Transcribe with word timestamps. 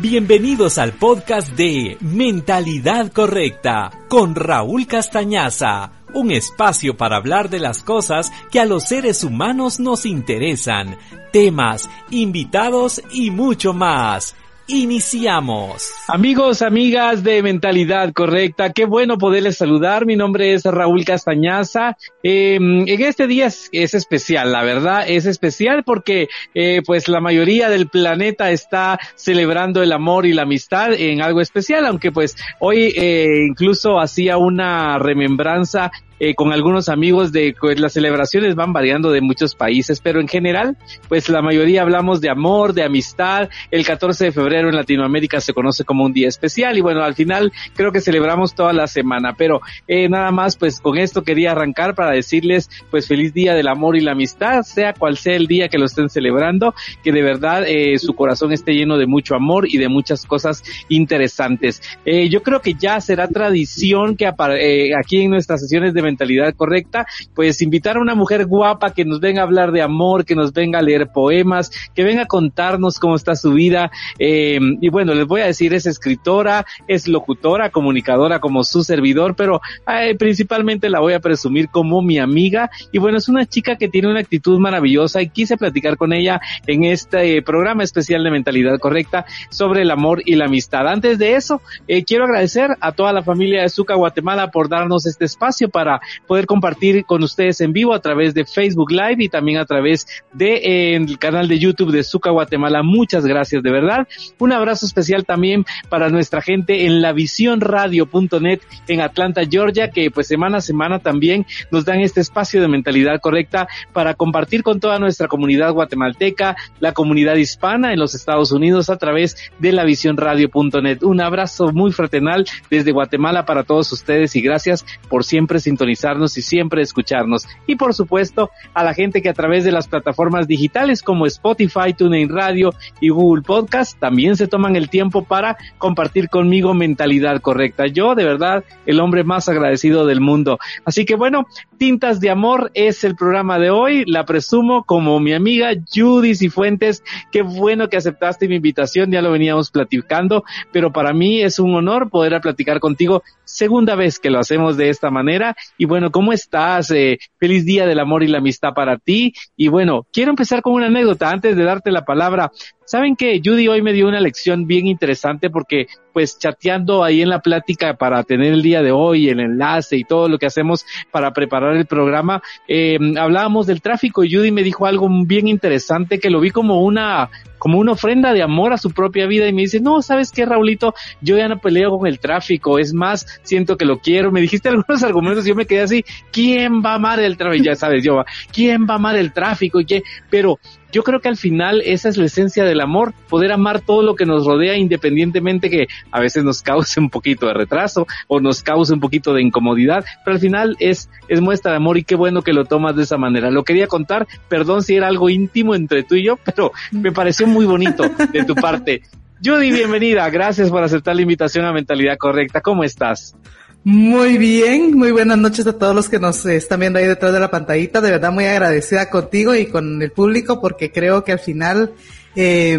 Bienvenidos 0.00 0.78
al 0.78 0.92
podcast 0.92 1.54
de 1.54 1.96
Mentalidad 2.00 3.10
Correcta 3.10 3.90
con 4.06 4.36
Raúl 4.36 4.86
Castañaza, 4.86 5.90
un 6.14 6.30
espacio 6.30 6.96
para 6.96 7.16
hablar 7.16 7.50
de 7.50 7.58
las 7.58 7.82
cosas 7.82 8.30
que 8.52 8.60
a 8.60 8.64
los 8.64 8.84
seres 8.84 9.24
humanos 9.24 9.80
nos 9.80 10.06
interesan, 10.06 10.96
temas, 11.32 11.90
invitados 12.10 13.02
y 13.10 13.32
mucho 13.32 13.72
más. 13.72 14.36
Iniciamos. 14.70 15.90
Amigos, 16.08 16.60
amigas 16.60 17.24
de 17.24 17.42
Mentalidad 17.42 18.12
Correcta, 18.12 18.70
qué 18.70 18.84
bueno 18.84 19.16
poderles 19.16 19.56
saludar. 19.56 20.04
Mi 20.04 20.14
nombre 20.14 20.52
es 20.52 20.62
Raúl 20.64 21.06
Castañaza. 21.06 21.96
Eh, 22.22 22.56
en 22.56 22.86
este 22.86 23.26
día 23.26 23.46
es, 23.46 23.94
especial, 23.94 24.52
la 24.52 24.62
verdad, 24.62 25.08
es 25.08 25.24
especial 25.24 25.84
porque 25.84 26.28
eh, 26.54 26.82
pues 26.84 27.08
la 27.08 27.22
mayoría 27.22 27.70
del 27.70 27.88
planeta 27.88 28.50
está 28.50 29.00
celebrando 29.14 29.82
el 29.82 29.90
amor 29.90 30.26
y 30.26 30.34
la 30.34 30.42
amistad 30.42 30.92
en 30.92 31.22
algo 31.22 31.40
especial, 31.40 31.86
aunque 31.86 32.12
pues 32.12 32.36
hoy 32.60 32.92
eh, 32.94 33.46
incluso 33.48 33.98
hacía 33.98 34.36
una 34.36 34.98
remembranza 34.98 35.90
eh, 36.18 36.34
con 36.34 36.52
algunos 36.52 36.88
amigos 36.88 37.32
de 37.32 37.54
pues, 37.58 37.78
las 37.80 37.92
celebraciones 37.92 38.54
van 38.54 38.72
variando 38.72 39.10
de 39.10 39.20
muchos 39.20 39.54
países, 39.54 40.00
pero 40.00 40.20
en 40.20 40.28
general, 40.28 40.76
pues 41.08 41.28
la 41.28 41.42
mayoría 41.42 41.82
hablamos 41.82 42.20
de 42.20 42.30
amor, 42.30 42.72
de 42.72 42.84
amistad. 42.84 43.48
El 43.70 43.84
14 43.84 44.26
de 44.26 44.32
febrero 44.32 44.68
en 44.68 44.76
Latinoamérica 44.76 45.40
se 45.40 45.52
conoce 45.52 45.84
como 45.84 46.04
un 46.04 46.12
día 46.12 46.28
especial 46.28 46.76
y 46.76 46.80
bueno, 46.80 47.02
al 47.02 47.14
final 47.14 47.52
creo 47.74 47.92
que 47.92 48.00
celebramos 48.00 48.54
toda 48.54 48.72
la 48.72 48.86
semana, 48.86 49.34
pero 49.36 49.60
eh, 49.86 50.08
nada 50.08 50.30
más 50.30 50.56
pues 50.56 50.80
con 50.80 50.98
esto 50.98 51.22
quería 51.22 51.52
arrancar 51.52 51.94
para 51.94 52.12
decirles 52.12 52.68
pues 52.90 53.06
feliz 53.06 53.32
día 53.32 53.54
del 53.54 53.68
amor 53.68 53.96
y 53.96 54.00
la 54.00 54.12
amistad, 54.12 54.62
sea 54.62 54.92
cual 54.94 55.16
sea 55.16 55.36
el 55.36 55.46
día 55.46 55.68
que 55.68 55.78
lo 55.78 55.86
estén 55.86 56.08
celebrando, 56.08 56.74
que 57.02 57.12
de 57.12 57.22
verdad 57.22 57.64
eh, 57.66 57.98
su 57.98 58.14
corazón 58.14 58.52
esté 58.52 58.72
lleno 58.72 58.96
de 58.96 59.06
mucho 59.06 59.34
amor 59.34 59.66
y 59.68 59.78
de 59.78 59.88
muchas 59.88 60.26
cosas 60.26 60.62
interesantes. 60.88 61.82
Eh, 62.04 62.28
yo 62.28 62.42
creo 62.42 62.60
que 62.60 62.74
ya 62.74 63.00
será 63.00 63.28
tradición 63.28 64.16
que 64.16 64.26
eh, 64.26 64.90
aquí 64.98 65.22
en 65.22 65.30
nuestras 65.30 65.60
sesiones 65.60 65.94
de 65.94 66.02
mentalidad 66.08 66.54
correcta, 66.54 67.06
pues 67.34 67.62
invitar 67.62 67.96
a 67.96 68.00
una 68.00 68.14
mujer 68.14 68.46
guapa 68.46 68.92
que 68.92 69.04
nos 69.04 69.20
venga 69.20 69.42
a 69.42 69.44
hablar 69.44 69.72
de 69.72 69.82
amor, 69.82 70.24
que 70.24 70.34
nos 70.34 70.52
venga 70.52 70.78
a 70.78 70.82
leer 70.82 71.08
poemas, 71.12 71.70
que 71.94 72.04
venga 72.04 72.22
a 72.22 72.26
contarnos 72.26 72.98
cómo 72.98 73.14
está 73.14 73.34
su 73.34 73.52
vida. 73.52 73.90
Eh, 74.18 74.58
y 74.80 74.88
bueno, 74.88 75.14
les 75.14 75.26
voy 75.26 75.42
a 75.42 75.46
decir, 75.46 75.74
es 75.74 75.86
escritora, 75.86 76.64
es 76.86 77.08
locutora, 77.08 77.70
comunicadora 77.70 78.40
como 78.40 78.64
su 78.64 78.82
servidor, 78.82 79.34
pero 79.36 79.60
eh, 79.86 80.14
principalmente 80.16 80.88
la 80.88 81.00
voy 81.00 81.14
a 81.14 81.20
presumir 81.20 81.68
como 81.68 82.02
mi 82.02 82.18
amiga. 82.18 82.70
Y 82.92 82.98
bueno, 82.98 83.18
es 83.18 83.28
una 83.28 83.46
chica 83.46 83.76
que 83.76 83.88
tiene 83.88 84.08
una 84.08 84.20
actitud 84.20 84.58
maravillosa 84.58 85.22
y 85.22 85.28
quise 85.28 85.56
platicar 85.56 85.96
con 85.96 86.12
ella 86.12 86.40
en 86.66 86.84
este 86.84 87.40
programa 87.42 87.84
especial 87.84 88.22
de 88.24 88.30
mentalidad 88.30 88.78
correcta 88.78 89.24
sobre 89.50 89.82
el 89.82 89.90
amor 89.90 90.22
y 90.24 90.36
la 90.36 90.46
amistad. 90.46 90.86
Antes 90.88 91.18
de 91.18 91.34
eso, 91.34 91.60
eh, 91.86 92.04
quiero 92.04 92.24
agradecer 92.24 92.70
a 92.80 92.92
toda 92.92 93.12
la 93.12 93.22
familia 93.22 93.62
de 93.62 93.68
Zuca 93.68 93.94
Guatemala 93.94 94.50
por 94.50 94.68
darnos 94.68 95.06
este 95.06 95.24
espacio 95.24 95.68
para 95.68 95.97
poder 96.26 96.46
compartir 96.46 97.04
con 97.04 97.22
ustedes 97.22 97.60
en 97.60 97.72
vivo 97.72 97.94
a 97.94 98.00
través 98.00 98.34
de 98.34 98.44
Facebook 98.44 98.90
Live 98.90 99.16
y 99.18 99.28
también 99.28 99.58
a 99.58 99.64
través 99.64 100.06
de 100.32 100.94
eh, 100.94 101.06
canal 101.18 101.48
de 101.48 101.58
YouTube 101.58 101.92
de 101.92 102.02
Zuca 102.02 102.30
Guatemala. 102.30 102.82
Muchas 102.82 103.26
gracias, 103.26 103.62
de 103.62 103.70
verdad. 103.70 104.08
Un 104.38 104.52
abrazo 104.52 104.86
especial 104.86 105.24
también 105.24 105.64
para 105.88 106.08
nuestra 106.08 106.40
gente 106.40 106.86
en 106.86 107.02
la 107.02 107.12
net 107.12 108.60
en 108.86 109.00
Atlanta, 109.00 109.42
Georgia, 109.48 109.90
que 109.90 110.10
pues 110.10 110.28
semana 110.28 110.58
a 110.58 110.60
semana 110.60 110.98
también 110.98 111.46
nos 111.70 111.84
dan 111.84 112.00
este 112.00 112.20
espacio 112.20 112.60
de 112.60 112.68
mentalidad 112.68 113.20
correcta 113.20 113.68
para 113.92 114.14
compartir 114.14 114.62
con 114.62 114.80
toda 114.80 114.98
nuestra 114.98 115.28
comunidad 115.28 115.72
guatemalteca, 115.72 116.56
la 116.80 116.92
comunidad 116.92 117.36
hispana 117.36 117.92
en 117.92 117.98
los 117.98 118.14
Estados 118.14 118.52
Unidos 118.52 118.90
a 118.90 118.96
través 118.96 119.36
de 119.58 119.72
la 119.72 119.84
net. 119.84 121.02
Un 121.02 121.20
abrazo 121.20 121.72
muy 121.72 121.92
fraternal 121.92 122.44
desde 122.70 122.92
Guatemala 122.92 123.44
para 123.44 123.64
todos 123.64 123.90
ustedes 123.92 124.36
y 124.36 124.40
gracias 124.40 124.84
por 125.08 125.24
siempre 125.24 125.60
sintonizar 125.60 125.87
y 125.88 126.42
siempre 126.42 126.82
escucharnos. 126.82 127.46
Y 127.66 127.76
por 127.76 127.94
supuesto, 127.94 128.50
a 128.74 128.84
la 128.84 128.94
gente 128.94 129.22
que 129.22 129.28
a 129.28 129.34
través 129.34 129.64
de 129.64 129.72
las 129.72 129.88
plataformas 129.88 130.46
digitales 130.46 131.02
como 131.02 131.26
Spotify, 131.26 131.94
TuneIn 131.96 132.28
Radio 132.28 132.74
y 133.00 133.08
Google 133.10 133.42
Podcast 133.42 133.98
también 133.98 134.36
se 134.36 134.48
toman 134.48 134.76
el 134.76 134.88
tiempo 134.88 135.24
para 135.24 135.56
compartir 135.78 136.28
conmigo 136.28 136.74
mentalidad 136.74 137.40
correcta. 137.40 137.86
Yo, 137.86 138.14
de 138.14 138.24
verdad, 138.24 138.64
el 138.86 139.00
hombre 139.00 139.24
más 139.24 139.48
agradecido 139.48 140.06
del 140.06 140.20
mundo. 140.20 140.58
Así 140.84 141.04
que 141.04 141.14
bueno, 141.14 141.46
Tintas 141.78 142.20
de 142.20 142.30
Amor 142.30 142.70
es 142.74 143.04
el 143.04 143.14
programa 143.14 143.58
de 143.58 143.70
hoy. 143.70 144.04
La 144.06 144.24
presumo 144.24 144.84
como 144.84 145.20
mi 145.20 145.32
amiga 145.32 145.70
Judy 145.92 146.34
Cifuentes. 146.34 147.02
Qué 147.30 147.42
bueno 147.42 147.88
que 147.88 147.96
aceptaste 147.96 148.48
mi 148.48 148.56
invitación, 148.56 149.10
ya 149.10 149.22
lo 149.22 149.30
veníamos 149.30 149.70
platicando, 149.70 150.44
pero 150.72 150.92
para 150.92 151.12
mí 151.12 151.40
es 151.40 151.58
un 151.58 151.74
honor 151.74 152.10
poder 152.10 152.40
platicar 152.40 152.80
contigo 152.80 153.22
segunda 153.58 153.96
vez 153.96 154.20
que 154.20 154.30
lo 154.30 154.38
hacemos 154.38 154.76
de 154.76 154.88
esta 154.88 155.10
manera. 155.10 155.56
Y 155.76 155.84
bueno, 155.84 156.12
¿cómo 156.12 156.32
estás? 156.32 156.90
Eh, 156.92 157.18
feliz 157.38 157.64
día 157.64 157.86
del 157.86 157.98
amor 157.98 158.22
y 158.22 158.28
la 158.28 158.38
amistad 158.38 158.72
para 158.72 158.98
ti. 158.98 159.34
Y 159.56 159.66
bueno, 159.66 160.06
quiero 160.12 160.30
empezar 160.30 160.62
con 160.62 160.74
una 160.74 160.86
anécdota 160.86 161.28
antes 161.28 161.56
de 161.56 161.64
darte 161.64 161.90
la 161.90 162.04
palabra. 162.04 162.52
Saben 162.86 163.16
que 163.16 163.40
Judy 163.44 163.68
hoy 163.68 163.82
me 163.82 163.92
dio 163.92 164.08
una 164.08 164.20
lección 164.20 164.66
bien 164.66 164.86
interesante 164.86 165.50
porque 165.50 165.88
pues 166.18 166.36
chateando 166.36 167.04
ahí 167.04 167.22
en 167.22 167.28
la 167.28 167.38
plática 167.38 167.94
para 167.94 168.24
tener 168.24 168.52
el 168.52 168.60
día 168.60 168.82
de 168.82 168.90
hoy, 168.90 169.28
el 169.28 169.38
enlace 169.38 169.96
y 169.96 170.02
todo 170.02 170.28
lo 170.28 170.36
que 170.36 170.46
hacemos 170.46 170.84
para 171.12 171.30
preparar 171.30 171.76
el 171.76 171.86
programa, 171.86 172.42
eh, 172.66 172.98
hablábamos 173.16 173.68
del 173.68 173.80
tráfico 173.80 174.24
y 174.24 174.34
Judy 174.34 174.50
me 174.50 174.64
dijo 174.64 174.86
algo 174.86 175.08
bien 175.24 175.46
interesante 175.46 176.18
que 176.18 176.28
lo 176.28 176.40
vi 176.40 176.50
como 176.50 176.82
una 176.82 177.30
como 177.58 177.78
una 177.78 177.92
ofrenda 177.92 178.32
de 178.32 178.42
amor 178.42 178.72
a 178.72 178.78
su 178.78 178.90
propia 178.90 179.26
vida 179.26 179.46
y 179.48 179.52
me 179.52 179.62
dice, 179.62 179.80
no, 179.80 180.00
¿sabes 180.02 180.32
qué, 180.32 180.46
Raulito? 180.46 180.94
Yo 181.20 181.36
ya 181.36 181.48
no 181.48 181.58
peleo 181.58 181.90
con 181.98 182.06
el 182.06 182.18
tráfico, 182.18 182.78
es 182.78 182.94
más, 182.94 183.40
siento 183.42 183.76
que 183.76 183.84
lo 183.84 183.98
quiero. 183.98 184.32
Me 184.32 184.40
dijiste 184.40 184.68
algunos 184.70 185.02
argumentos 185.02 185.44
y 185.44 185.50
yo 185.50 185.54
me 185.54 185.66
quedé 185.66 185.82
así, 185.82 186.04
¿quién 186.32 186.82
va 186.84 186.92
a 186.92 186.94
amar 186.94 187.20
el 187.20 187.36
tráfico? 187.36 187.64
Ya 187.64 187.74
sabes, 187.74 188.02
yo, 188.02 188.24
¿quién 188.52 188.86
va 188.88 188.94
a 188.94 188.96
amar 188.96 189.16
el 189.16 189.32
tráfico? 189.32 189.80
¿Y 189.80 189.84
qué? 189.84 190.02
Pero 190.30 190.58
yo 190.92 191.02
creo 191.02 191.20
que 191.20 191.28
al 191.28 191.36
final 191.36 191.82
esa 191.84 192.08
es 192.08 192.16
la 192.16 192.26
esencia 192.26 192.64
del 192.64 192.80
amor, 192.80 193.12
poder 193.28 193.52
amar 193.52 193.80
todo 193.80 194.02
lo 194.02 194.14
que 194.14 194.26
nos 194.26 194.46
rodea 194.46 194.76
independientemente 194.76 195.70
que 195.70 195.86
a 196.10 196.20
veces 196.20 196.44
nos 196.44 196.62
cause 196.62 197.00
un 197.00 197.10
poquito 197.10 197.46
de 197.46 197.54
retraso 197.54 198.06
o 198.26 198.40
nos 198.40 198.62
cause 198.62 198.92
un 198.92 199.00
poquito 199.00 199.34
de 199.34 199.42
incomodidad, 199.42 200.04
pero 200.24 200.34
al 200.34 200.40
final 200.40 200.76
es, 200.80 201.10
es 201.28 201.40
muestra 201.40 201.72
de 201.72 201.76
amor 201.76 201.98
y 201.98 202.04
qué 202.04 202.14
bueno 202.14 202.42
que 202.42 202.52
lo 202.52 202.64
tomas 202.64 202.96
de 202.96 203.02
esa 203.02 203.18
manera. 203.18 203.50
Lo 203.50 203.64
quería 203.64 203.86
contar, 203.86 204.26
perdón 204.48 204.82
si 204.82 204.96
era 204.96 205.08
algo 205.08 205.28
íntimo 205.28 205.74
entre 205.74 206.02
tú 206.02 206.14
y 206.14 206.24
yo, 206.24 206.38
pero 206.44 206.72
me 206.90 207.12
pareció 207.12 207.46
muy 207.46 207.66
bonito 207.66 208.04
de 208.32 208.44
tu 208.44 208.54
parte. 208.54 209.02
Judy, 209.44 209.70
bienvenida. 209.70 210.28
Gracias 210.30 210.68
por 210.68 210.82
aceptar 210.82 211.14
la 211.14 211.22
invitación 211.22 211.64
a 211.64 211.72
Mentalidad 211.72 212.16
Correcta. 212.18 212.60
¿Cómo 212.60 212.82
estás? 212.82 213.36
Muy 213.84 214.38
bien, 214.38 214.98
muy 214.98 215.12
buenas 215.12 215.38
noches 215.38 215.66
a 215.66 215.72
todos 215.72 215.94
los 215.94 216.08
que 216.08 216.18
nos 216.18 216.44
están 216.46 216.80
viendo 216.80 216.98
ahí 216.98 217.06
detrás 217.06 217.32
de 217.32 217.40
la 217.40 217.50
pantallita. 217.50 218.00
De 218.00 218.10
verdad 218.10 218.32
muy 218.32 218.44
agradecida 218.44 219.08
contigo 219.08 219.54
y 219.54 219.66
con 219.66 220.02
el 220.02 220.10
público 220.10 220.60
porque 220.60 220.90
creo 220.90 221.22
que 221.22 221.32
al 221.32 221.38
final, 221.38 221.94
eh, 222.34 222.78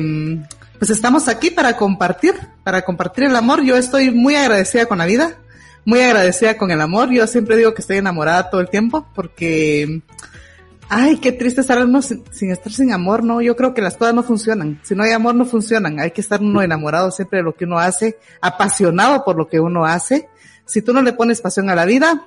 pues 0.77 0.91
estamos 0.91 1.27
aquí 1.29 1.51
para 1.51 1.77
compartir, 1.77 2.35
para 2.63 2.83
compartir 2.83 3.23
el 3.23 3.35
amor. 3.35 3.63
Yo 3.63 3.77
estoy 3.77 4.11
muy 4.11 4.35
agradecida 4.35 4.87
con 4.87 4.97
la 4.97 5.05
vida, 5.05 5.37
muy 5.85 6.01
agradecida 6.01 6.57
con 6.57 6.69
el 6.69 6.81
amor. 6.81 7.09
Yo 7.11 7.25
siempre 7.27 7.55
digo 7.55 7.73
que 7.73 7.81
estoy 7.81 7.97
enamorada 7.97 8.49
todo 8.49 8.59
el 8.59 8.69
tiempo 8.69 9.07
porque, 9.15 10.01
ay, 10.89 11.17
qué 11.17 11.31
triste 11.31 11.61
estar 11.61 11.83
uno 11.83 12.01
sin, 12.01 12.23
sin 12.29 12.51
estar 12.51 12.73
sin 12.73 12.91
amor, 12.91 13.23
¿no? 13.23 13.41
Yo 13.41 13.55
creo 13.55 13.73
que 13.73 13.81
las 13.81 13.95
cosas 13.95 14.13
no 14.13 14.21
funcionan. 14.21 14.81
Si 14.83 14.95
no 14.95 15.03
hay 15.03 15.11
amor 15.11 15.33
no 15.33 15.45
funcionan. 15.45 15.97
Hay 16.01 16.11
que 16.11 16.21
estar 16.21 16.41
uno 16.41 16.61
enamorado 16.61 17.09
siempre 17.09 17.39
de 17.39 17.43
lo 17.43 17.55
que 17.55 17.63
uno 17.63 17.79
hace, 17.79 18.19
apasionado 18.41 19.23
por 19.23 19.37
lo 19.37 19.47
que 19.47 19.61
uno 19.61 19.85
hace 19.85 20.27
si 20.69 20.83
tú 20.83 20.93
no 20.93 21.01
le 21.01 21.13
pones 21.13 21.41
pasión 21.41 21.69
a 21.69 21.75
la 21.75 21.85
vida, 21.85 22.25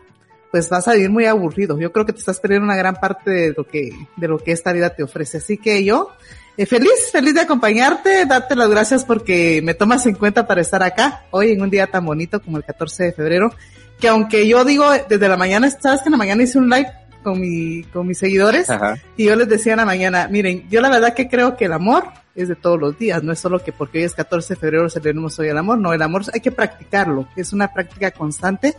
pues 0.50 0.68
vas 0.68 0.86
a 0.88 0.92
vivir 0.92 1.10
muy 1.10 1.26
aburrido. 1.26 1.78
Yo 1.78 1.92
creo 1.92 2.04
que 2.04 2.12
te 2.12 2.18
estás 2.18 2.40
perdiendo 2.40 2.66
una 2.66 2.76
gran 2.76 2.96
parte 2.96 3.30
de 3.30 3.54
lo 3.56 3.64
que, 3.64 3.92
de 4.16 4.28
lo 4.28 4.38
que 4.38 4.50
esta 4.50 4.72
vida 4.72 4.90
te 4.90 5.04
ofrece. 5.04 5.38
Así 5.38 5.56
que 5.56 5.84
yo, 5.84 6.10
eh, 6.56 6.66
feliz, 6.66 6.90
feliz 7.12 7.34
de 7.34 7.40
acompañarte, 7.42 8.26
darte 8.26 8.56
las 8.56 8.68
gracias 8.68 9.04
porque 9.04 9.60
me 9.62 9.74
tomas 9.74 10.04
en 10.06 10.16
cuenta 10.16 10.46
para 10.46 10.60
estar 10.60 10.82
acá 10.82 11.24
hoy 11.30 11.52
en 11.52 11.62
un 11.62 11.70
día 11.70 11.86
tan 11.86 12.04
bonito 12.04 12.42
como 12.42 12.56
el 12.56 12.64
14 12.64 13.04
de 13.04 13.12
febrero. 13.12 13.54
Que 14.00 14.08
aunque 14.08 14.48
yo 14.48 14.64
digo 14.64 14.90
desde 15.08 15.28
la 15.28 15.36
mañana, 15.36 15.70
sabes 15.70 16.02
que 16.02 16.08
en 16.08 16.12
la 16.12 16.18
mañana 16.18 16.42
hice 16.42 16.58
un 16.58 16.68
live 16.68 16.90
con 17.22 17.40
mi, 17.40 17.82
con 17.84 18.06
mis 18.06 18.18
seguidores 18.18 18.68
y 19.16 19.24
yo 19.24 19.36
les 19.36 19.48
decía 19.48 19.72
en 19.72 19.78
la 19.78 19.84
mañana, 19.84 20.28
miren, 20.28 20.68
yo 20.68 20.80
la 20.80 20.90
verdad 20.90 21.14
que 21.14 21.28
creo 21.28 21.56
que 21.56 21.66
el 21.66 21.72
amor 21.72 22.04
es 22.34 22.48
de 22.48 22.56
todos 22.56 22.80
los 22.80 22.98
días, 22.98 23.22
no 23.22 23.32
es 23.32 23.38
solo 23.38 23.62
que 23.62 23.72
porque 23.72 23.98
hoy 23.98 24.04
es 24.04 24.14
14 24.14 24.54
de 24.54 24.60
febrero 24.60 24.90
celebremos 24.90 25.38
hoy 25.38 25.48
el 25.48 25.58
amor, 25.58 25.78
no, 25.78 25.92
el 25.92 26.02
amor 26.02 26.22
hay 26.32 26.40
que 26.40 26.52
practicarlo, 26.52 27.28
es 27.36 27.52
una 27.52 27.72
práctica 27.72 28.10
constante. 28.10 28.74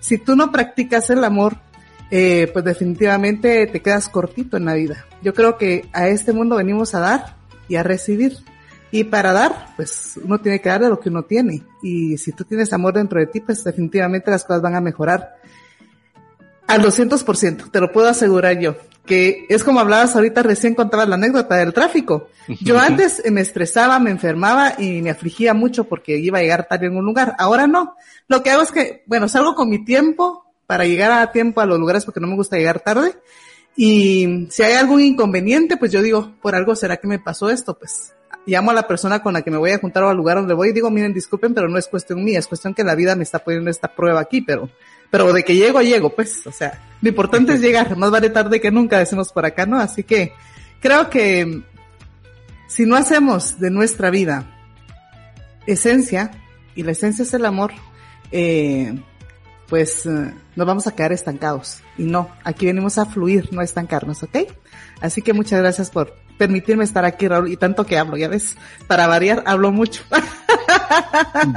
Si 0.00 0.18
tú 0.18 0.36
no 0.36 0.52
practicas 0.52 1.08
el 1.10 1.24
amor, 1.24 1.56
eh, 2.10 2.50
pues 2.52 2.64
definitivamente 2.64 3.66
te 3.66 3.80
quedas 3.80 4.08
cortito 4.08 4.56
en 4.56 4.66
la 4.66 4.74
vida. 4.74 5.04
Yo 5.22 5.32
creo 5.34 5.56
que 5.56 5.88
a 5.92 6.08
este 6.08 6.32
mundo 6.32 6.56
venimos 6.56 6.94
a 6.94 7.00
dar 7.00 7.36
y 7.68 7.76
a 7.76 7.82
recibir. 7.82 8.36
Y 8.90 9.04
para 9.04 9.32
dar, 9.32 9.74
pues 9.74 10.20
uno 10.22 10.38
tiene 10.38 10.60
que 10.60 10.68
dar 10.68 10.82
de 10.82 10.88
lo 10.88 11.00
que 11.00 11.08
uno 11.08 11.24
tiene. 11.24 11.62
Y 11.82 12.16
si 12.16 12.30
tú 12.30 12.44
tienes 12.44 12.72
amor 12.72 12.94
dentro 12.94 13.18
de 13.18 13.26
ti, 13.26 13.40
pues 13.40 13.64
definitivamente 13.64 14.30
las 14.30 14.44
cosas 14.44 14.62
van 14.62 14.76
a 14.76 14.80
mejorar. 14.80 15.34
Al 16.66 16.82
200%, 16.82 17.70
te 17.70 17.80
lo 17.80 17.92
puedo 17.92 18.08
asegurar 18.08 18.58
yo. 18.58 18.76
que 19.04 19.44
es 19.50 19.62
como 19.62 19.80
hablabas 19.80 20.16
ahorita, 20.16 20.42
recién 20.42 20.74
contabas 20.74 21.08
la 21.08 21.16
anécdota 21.16 21.56
del 21.56 21.74
tráfico. 21.74 22.28
Yo 22.62 22.78
antes 22.78 23.22
me 23.30 23.42
estresaba, 23.42 23.98
me 23.98 24.10
enfermaba 24.10 24.74
y 24.78 25.02
me 25.02 25.10
afligía 25.10 25.52
mucho 25.52 25.84
porque 25.84 26.16
iba 26.16 26.38
a 26.38 26.42
llegar 26.42 26.66
tarde 26.66 26.86
en 26.86 26.96
un 26.96 27.04
lugar. 27.04 27.36
Ahora 27.38 27.66
no. 27.66 27.96
Lo 28.28 28.42
que 28.42 28.50
hago 28.50 28.62
es 28.62 28.72
que, 28.72 29.02
bueno, 29.06 29.28
salgo 29.28 29.54
con 29.54 29.68
mi 29.68 29.84
tiempo 29.84 30.46
para 30.66 30.86
llegar 30.86 31.12
a 31.12 31.32
tiempo 31.32 31.60
a 31.60 31.66
los 31.66 31.78
lugares 31.78 32.06
porque 32.06 32.20
no 32.20 32.28
me 32.28 32.36
gusta 32.36 32.56
llegar 32.56 32.80
tarde. 32.80 33.14
Y 33.76 34.46
si 34.50 34.62
hay 34.62 34.74
algún 34.74 35.02
inconveniente, 35.02 35.76
pues 35.76 35.92
yo 35.92 36.00
digo, 36.00 36.32
por 36.40 36.54
algo 36.54 36.74
será 36.74 36.96
que 36.96 37.08
me 37.08 37.18
pasó 37.18 37.50
esto, 37.50 37.78
pues 37.78 38.14
llamo 38.46 38.70
a 38.70 38.74
la 38.74 38.86
persona 38.86 39.22
con 39.22 39.34
la 39.34 39.42
que 39.42 39.50
me 39.50 39.56
voy 39.56 39.70
a 39.70 39.78
juntar 39.78 40.02
o 40.04 40.08
al 40.08 40.16
lugar 40.16 40.36
donde 40.36 40.54
voy 40.54 40.68
y 40.68 40.72
digo, 40.72 40.90
miren, 40.90 41.12
disculpen, 41.12 41.54
pero 41.54 41.68
no 41.68 41.78
es 41.78 41.88
cuestión 41.88 42.22
mía, 42.24 42.38
es 42.38 42.46
cuestión 42.46 42.74
que 42.74 42.84
la 42.84 42.94
vida 42.94 43.16
me 43.16 43.22
está 43.22 43.38
poniendo 43.38 43.70
esta 43.70 43.88
prueba 43.88 44.20
aquí, 44.20 44.40
pero 44.40 44.68
pero 45.10 45.32
de 45.32 45.44
que 45.44 45.54
llego, 45.54 45.80
llego, 45.80 46.10
pues, 46.10 46.44
o 46.44 46.50
sea, 46.50 46.82
lo 47.00 47.08
importante 47.08 47.52
es 47.52 47.60
llegar, 47.60 47.96
más 47.96 48.10
vale 48.10 48.30
tarde 48.30 48.60
que 48.60 48.72
nunca, 48.72 48.98
decimos 48.98 49.30
por 49.32 49.46
acá, 49.46 49.64
¿no? 49.64 49.78
Así 49.78 50.02
que 50.02 50.32
creo 50.80 51.08
que 51.08 51.62
si 52.66 52.84
no 52.84 52.96
hacemos 52.96 53.60
de 53.60 53.70
nuestra 53.70 54.10
vida 54.10 54.58
esencia, 55.66 56.32
y 56.74 56.82
la 56.82 56.92
esencia 56.92 57.22
es 57.22 57.32
el 57.32 57.44
amor, 57.44 57.72
eh, 58.32 58.98
pues 59.68 60.04
eh, 60.06 60.34
nos 60.56 60.66
vamos 60.66 60.88
a 60.88 60.94
quedar 60.96 61.12
estancados. 61.12 61.80
Y 61.96 62.02
no, 62.02 62.28
aquí 62.42 62.66
venimos 62.66 62.98
a 62.98 63.06
fluir, 63.06 63.52
no 63.52 63.60
a 63.60 63.64
estancarnos, 63.64 64.22
¿ok? 64.24 64.38
Así 65.00 65.22
que 65.22 65.32
muchas 65.32 65.60
gracias 65.60 65.90
por 65.90 66.16
permitirme 66.38 66.84
estar 66.84 67.04
aquí, 67.04 67.28
Raúl, 67.28 67.50
y 67.50 67.56
tanto 67.56 67.86
que 67.86 67.98
hablo, 67.98 68.16
ya 68.16 68.28
ves, 68.28 68.56
para 68.86 69.06
variar, 69.06 69.42
hablo 69.46 69.72
mucho. 69.72 70.02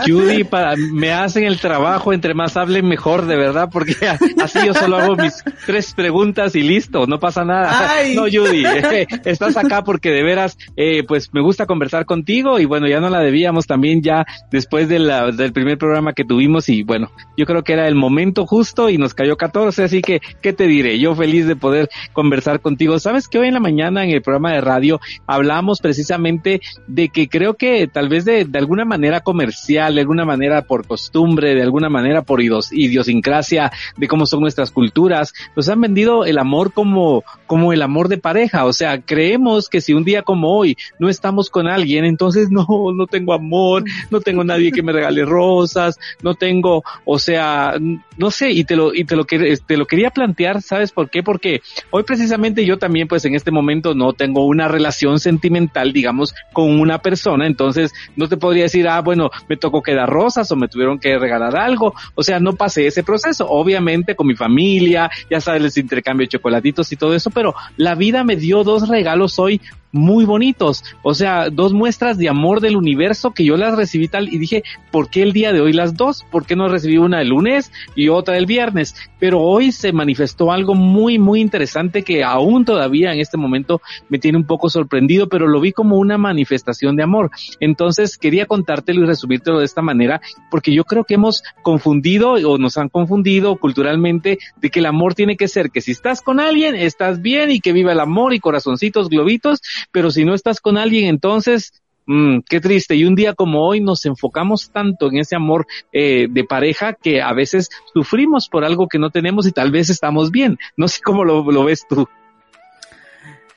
Judy, 0.06 0.44
para, 0.44 0.76
me 0.76 1.12
hacen 1.12 1.44
el 1.44 1.60
trabajo, 1.60 2.14
entre 2.14 2.34
más 2.34 2.58
hablen 2.58 2.88
mejor, 2.88 3.26
de 3.26 3.36
verdad, 3.36 3.70
porque 3.72 3.96
así 4.42 4.60
yo 4.66 4.74
solo 4.74 4.98
hago 4.98 5.16
mis 5.16 5.44
tres 5.66 5.94
preguntas 5.94 6.56
y 6.56 6.62
listo, 6.62 7.06
no 7.08 7.20
pasa 7.20 7.44
nada. 7.44 7.92
No, 8.16 8.24
Judy, 8.24 8.66
eh, 8.66 9.08
estás 9.26 9.58
acá 9.58 9.84
porque 9.84 10.10
de 10.12 10.24
veras, 10.24 10.58
eh, 10.76 11.04
pues 11.08 11.34
me 11.34 11.42
gusta 11.42 11.66
conversar 11.66 12.06
contigo 12.06 12.60
y 12.60 12.66
bueno, 12.66 12.88
ya 12.88 13.00
no 13.00 13.10
la 13.10 13.20
debíamos 13.20 13.68
también 13.68 14.02
ya 14.02 14.26
después 14.52 14.90
de 14.90 15.00
la, 15.00 15.32
del 15.32 15.54
primer 15.54 15.78
programa 15.78 16.14
que 16.14 16.26
tuvimos 16.26 16.70
y 16.70 16.84
bueno, 16.84 17.12
yo 17.36 17.46
creo 17.46 17.64
que 17.64 17.74
era 17.74 17.88
el 17.88 17.96
momento 17.96 18.46
justo 18.46 18.90
y 18.90 18.98
nos 18.98 19.14
cayó 19.14 19.38
14, 19.38 19.84
así 19.84 20.02
que, 20.02 20.22
¿qué 20.42 20.54
te 20.54 20.68
diré? 20.68 21.00
Yo 21.00 21.16
feliz 21.16 21.48
de 21.48 21.56
poder 21.56 21.90
conversar 22.14 22.60
contigo. 22.60 23.00
¿Sabes 23.00 23.28
que 23.28 23.40
hoy 23.40 23.48
en 23.48 23.54
la 23.54 23.60
mañana 23.60 24.04
en 24.04 24.12
el 24.12 24.22
programa 24.22 24.54
de 24.54 24.62
radio 24.62 25.00
hablamos 25.26 25.80
precisamente 25.80 26.62
de 26.88 27.10
que 27.10 27.28
creo 27.28 27.56
que 27.56 27.88
tal 27.88 28.10
vez 28.10 28.26
de, 28.26 28.46
de 28.46 28.60
alguna 28.60 28.86
manera 28.86 29.17
comercial, 29.22 29.96
de 29.96 30.02
alguna 30.02 30.25
manera 30.25 30.62
por 30.64 30.86
costumbre, 30.88 31.56
de 31.56 31.62
alguna 31.62 31.90
manera 31.90 32.22
por 32.22 32.42
idiosincrasia 32.42 33.72
de 33.96 34.08
cómo 34.08 34.25
son 34.25 34.42
nuestras 34.42 34.72
culturas, 34.72 35.34
nos 35.56 35.69
han 35.69 35.81
vendido 35.81 36.25
el 36.25 36.38
amor 36.38 36.74
como, 36.74 37.24
como 37.46 37.74
el 37.74 37.81
amor 37.81 38.08
de 38.08 38.18
pareja. 38.18 38.66
O 38.66 38.74
sea, 38.74 39.02
creemos 39.02 39.69
que 39.69 39.81
si 39.81 39.94
un 39.94 40.04
día 40.04 40.22
como 40.22 40.56
hoy 40.56 40.78
no 41.00 41.10
estamos 41.10 41.50
con 41.50 41.68
alguien, 41.68 42.06
entonces 42.06 42.50
no, 42.50 42.66
no 42.96 43.08
tengo 43.08 43.34
amor, 43.34 43.84
no 44.10 44.22
tengo 44.22 44.44
nadie 44.44 44.72
que 44.72 44.84
me 44.84 44.92
regale 44.92 45.25
rosas, 45.25 46.00
no 46.22 46.36
tengo, 46.36 46.84
o 47.06 47.19
sea, 47.19 47.75
no 48.18 48.31
sé, 48.31 48.52
y 48.52 48.64
te 48.64 48.75
lo, 48.75 48.94
y 48.94 49.04
te 49.04 49.16
lo, 49.16 49.25
te 49.25 49.78
lo 49.78 49.86
quería 49.86 50.10
plantear, 50.10 50.62
¿sabes 50.62 50.92
por 50.92 51.10
qué? 51.10 51.24
Porque 51.24 51.62
hoy 51.92 52.04
precisamente 52.04 52.66
yo 52.66 52.78
también, 52.78 53.08
pues 53.08 53.25
en 53.25 53.36
este 53.36 53.52
momento 53.52 53.94
no 53.94 54.14
tengo 54.14 54.46
una 54.46 54.68
relación 54.68 55.19
sentimental, 55.19 55.94
digamos, 55.94 56.34
con 56.54 56.80
una 56.80 57.00
persona, 57.00 57.48
entonces 57.48 57.94
no 58.16 58.28
te 58.28 58.38
podría 58.38 58.64
decir, 58.64 58.88
ah, 58.88 59.02
bueno, 59.07 59.30
me 59.48 59.56
tocó 59.56 59.81
quedar 59.81 60.09
rosas 60.09 60.51
o 60.51 60.57
me 60.57 60.68
tuvieron 60.68 61.00
que 61.00 61.18
regalar 61.18 61.56
algo, 61.56 61.94
o 62.13 62.24
sea, 62.24 62.42
no 62.42 62.57
pasé 62.57 62.88
ese 62.88 63.04
proceso, 63.04 63.48
obviamente 63.48 64.18
con 64.18 64.27
mi 64.27 64.36
familia, 64.36 65.09
ya 65.30 65.39
sabes, 65.39 65.62
les 65.62 65.77
intercambio 65.77 66.25
de 66.25 66.31
chocolatitos 66.31 66.92
y 66.92 66.98
todo 66.98 67.15
eso, 67.15 67.30
pero 67.30 67.56
la 67.77 67.95
vida 67.95 68.25
me 68.25 68.36
dio 68.36 68.65
dos 68.65 68.89
regalos 68.89 69.39
hoy 69.39 69.62
muy 69.94 70.25
bonitos, 70.25 70.83
o 71.01 71.13
sea, 71.13 71.50
dos 71.50 71.74
muestras 71.74 72.18
de 72.18 72.30
amor 72.30 72.59
del 72.59 72.75
universo 72.75 73.31
que 73.31 73.45
yo 73.45 73.56
las 73.56 73.75
recibí 73.75 74.07
tal 74.09 74.27
y 74.31 74.38
dije, 74.38 74.63
¿por 74.92 75.09
qué 75.09 75.24
el 75.24 75.31
día 75.31 75.54
de 75.54 75.62
hoy 75.62 75.74
las 75.74 75.95
dos? 75.95 76.25
¿Por 76.30 76.45
qué 76.45 76.56
no 76.56 76.68
recibí 76.68 76.98
una 76.98 77.21
el 77.21 77.30
lunes 77.30 77.71
y 77.95 78.09
otra 78.09 78.38
el 78.38 78.45
viernes? 78.45 78.95
Pero 79.19 79.39
hoy 79.39 79.71
se 79.71 79.94
manifestó 79.94 80.51
algo 80.51 80.75
muy, 80.75 81.18
muy 81.18 81.39
interesante 81.39 82.04
que 82.04 82.24
aún 82.24 82.65
todavía 82.65 83.13
en 83.13 83.19
este 83.19 83.38
momento 83.38 83.81
me 84.09 84.19
tiene 84.19 84.38
un 84.38 84.45
poco 84.45 84.69
sorprendido, 84.69 85.30
pero 85.30 85.48
lo 85.48 85.62
vi 85.62 85.71
como 85.71 85.98
una 85.98 86.18
manifestación 86.18 86.95
de 86.95 87.04
amor. 87.04 87.31
Entonces 87.59 88.18
quería 88.18 88.45
contártelo 88.45 88.97
y 89.04 89.06
resumírtelo 89.06 89.60
de 89.60 89.66
esta 89.66 89.82
manera, 89.82 90.22
porque 90.50 90.74
yo 90.74 90.84
creo 90.84 91.04
que 91.04 91.16
hemos 91.16 91.44
confundido 91.62 92.32
o 92.34 92.58
nos 92.58 92.78
han 92.78 92.90
confundido 92.90 93.58
culturalmente 93.58 94.40
de 94.58 94.70
que 94.70 94.80
el 94.80 94.86
amor 94.86 95.16
tiene 95.16 95.38
que 95.38 95.48
ser 95.48 95.72
que 95.72 95.82
si 95.82 95.92
estás 95.92 96.22
con 96.22 96.40
alguien, 96.40 96.76
estás 96.76 97.22
bien 97.22 97.52
y 97.52 97.60
que 97.60 97.74
viva 97.74 97.92
el 97.92 98.00
amor 98.00 98.34
y 98.34 98.40
corazoncitos, 98.40 99.10
globitos, 99.10 99.62
pero 99.92 100.12
si 100.12 100.26
no 100.26 100.34
estás 100.34 100.60
con 100.62 100.78
alguien, 100.78 101.06
entonces 101.06 101.74
Mm, 102.08 102.40
qué 102.50 102.62
triste. 102.62 102.96
Y 102.96 103.04
un 103.04 103.16
día 103.16 103.34
como 103.34 103.68
hoy 103.68 103.82
nos 103.82 104.06
enfocamos 104.06 104.72
tanto 104.72 105.10
en 105.10 105.18
ese 105.18 105.36
amor 105.36 105.68
eh, 105.92 106.28
de 106.30 106.44
pareja 106.46 106.94
que 106.94 107.22
a 107.22 107.34
veces 107.34 107.70
sufrimos 107.94 108.48
por 108.48 108.64
algo 108.64 108.88
que 108.88 108.98
no 108.98 109.10
tenemos 109.12 109.46
y 109.46 109.52
tal 109.52 109.72
vez 109.72 109.90
estamos 109.90 110.32
bien. 110.32 110.58
No 110.78 110.88
sé 110.88 111.02
cómo 111.04 111.26
lo, 111.26 111.64
ves 111.66 111.86
tú. 111.88 112.08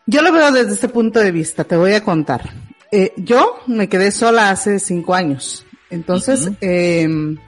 Yo 0.05 0.21
lo 0.23 0.33
veo 0.33 0.51
desde 0.51 0.73
este 0.73 0.89
punto 0.89 1.21
de 1.21 1.31
vista. 1.31 1.63
Te 1.63 1.77
voy 1.77 1.93
a 1.93 2.03
contar. 2.03 2.51
Eh, 2.93 3.13
yo 3.17 3.59
me 3.67 3.89
quedé 3.89 4.11
sola 4.11 4.51
hace 4.51 4.79
cinco 4.79 5.15
años. 5.15 5.65
Entonces, 5.91 6.51
em, 6.61 7.39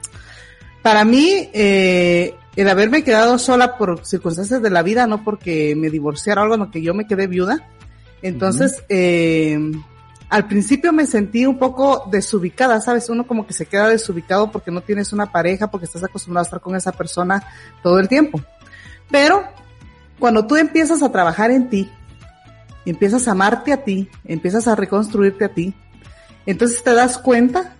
para 0.81 1.05
mí, 1.05 1.49
eh, 1.53 2.35
el 2.55 2.69
haberme 2.69 3.03
quedado 3.03 3.37
sola 3.39 3.77
por 3.77 4.05
circunstancias 4.05 4.61
de 4.61 4.69
la 4.69 4.83
vida, 4.83 5.07
no 5.07 5.23
porque 5.23 5.75
me 5.75 5.89
divorciara 5.89 6.41
o 6.41 6.43
algo, 6.43 6.57
no 6.57 6.71
que 6.71 6.81
yo 6.81 6.93
me 6.93 7.07
quedé 7.07 7.27
viuda, 7.27 7.67
entonces, 8.23 8.83
eh, 8.87 9.59
al 10.29 10.47
principio 10.47 10.93
me 10.93 11.05
sentí 11.05 11.45
un 11.45 11.59
poco 11.59 12.07
desubicada, 12.09 12.79
¿sabes? 12.81 13.09
Uno 13.09 13.27
como 13.27 13.45
que 13.45 13.53
se 13.53 13.65
queda 13.65 13.89
desubicado 13.89 14.49
porque 14.49 14.71
no 14.71 14.81
tienes 14.81 15.13
una 15.13 15.31
pareja, 15.31 15.69
porque 15.69 15.85
estás 15.85 16.03
acostumbrado 16.03 16.43
a 16.43 16.47
estar 16.47 16.61
con 16.61 16.75
esa 16.75 16.93
persona 16.93 17.43
todo 17.83 17.99
el 17.99 18.07
tiempo. 18.07 18.41
Pero 19.11 19.43
cuando 20.17 20.47
tú 20.47 20.55
empiezas 20.55 21.03
a 21.03 21.11
trabajar 21.11 21.51
en 21.51 21.69
ti, 21.69 21.91
empiezas 22.91 23.27
a 23.27 23.31
amarte 23.31 23.73
a 23.73 23.83
ti, 23.83 24.09
empiezas 24.25 24.67
a 24.67 24.75
reconstruirte 24.75 25.45
a 25.45 25.49
ti, 25.53 25.73
entonces 26.45 26.83
te 26.83 26.93
das 26.93 27.17
cuenta 27.17 27.75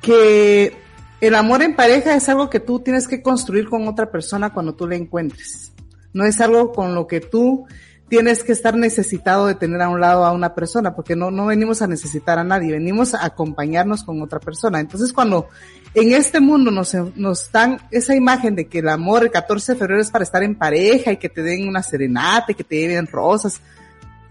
que 0.00 0.76
el 1.20 1.34
amor 1.34 1.62
en 1.62 1.76
pareja 1.76 2.14
es 2.14 2.28
algo 2.28 2.48
que 2.48 2.60
tú 2.60 2.80
tienes 2.80 3.06
que 3.06 3.22
construir 3.22 3.68
con 3.68 3.86
otra 3.86 4.10
persona 4.10 4.52
cuando 4.52 4.74
tú 4.74 4.88
le 4.88 4.96
encuentres. 4.96 5.72
No 6.12 6.24
es 6.24 6.40
algo 6.40 6.72
con 6.72 6.94
lo 6.94 7.06
que 7.06 7.20
tú 7.20 7.66
tienes 8.08 8.42
que 8.42 8.52
estar 8.52 8.74
necesitado 8.76 9.46
de 9.46 9.54
tener 9.54 9.80
a 9.80 9.88
un 9.88 10.00
lado 10.00 10.24
a 10.24 10.32
una 10.32 10.54
persona, 10.54 10.96
porque 10.96 11.14
no, 11.14 11.30
no 11.30 11.46
venimos 11.46 11.80
a 11.80 11.86
necesitar 11.86 12.38
a 12.40 12.44
nadie, 12.44 12.72
venimos 12.72 13.14
a 13.14 13.24
acompañarnos 13.24 14.02
con 14.02 14.20
otra 14.20 14.40
persona. 14.40 14.80
Entonces, 14.80 15.12
cuando 15.12 15.48
en 15.94 16.12
este 16.12 16.40
mundo 16.40 16.72
nos, 16.72 16.92
nos 17.14 17.52
dan 17.52 17.80
esa 17.92 18.16
imagen 18.16 18.56
de 18.56 18.66
que 18.66 18.80
el 18.80 18.88
amor 18.88 19.22
el 19.22 19.30
14 19.30 19.72
de 19.72 19.78
febrero 19.78 20.00
es 20.00 20.10
para 20.10 20.24
estar 20.24 20.42
en 20.42 20.56
pareja 20.56 21.12
y 21.12 21.18
que 21.18 21.28
te 21.28 21.42
den 21.42 21.68
una 21.68 21.84
serenata 21.84 22.50
y 22.50 22.56
que 22.56 22.64
te 22.64 22.76
lleven 22.76 23.06
rosas, 23.06 23.60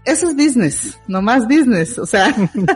eso 0.04 0.28
es 0.28 0.36
business, 0.36 0.98
no 1.06 1.20
más 1.20 1.46
business, 1.46 1.98
o 1.98 2.06
sea, 2.06 2.34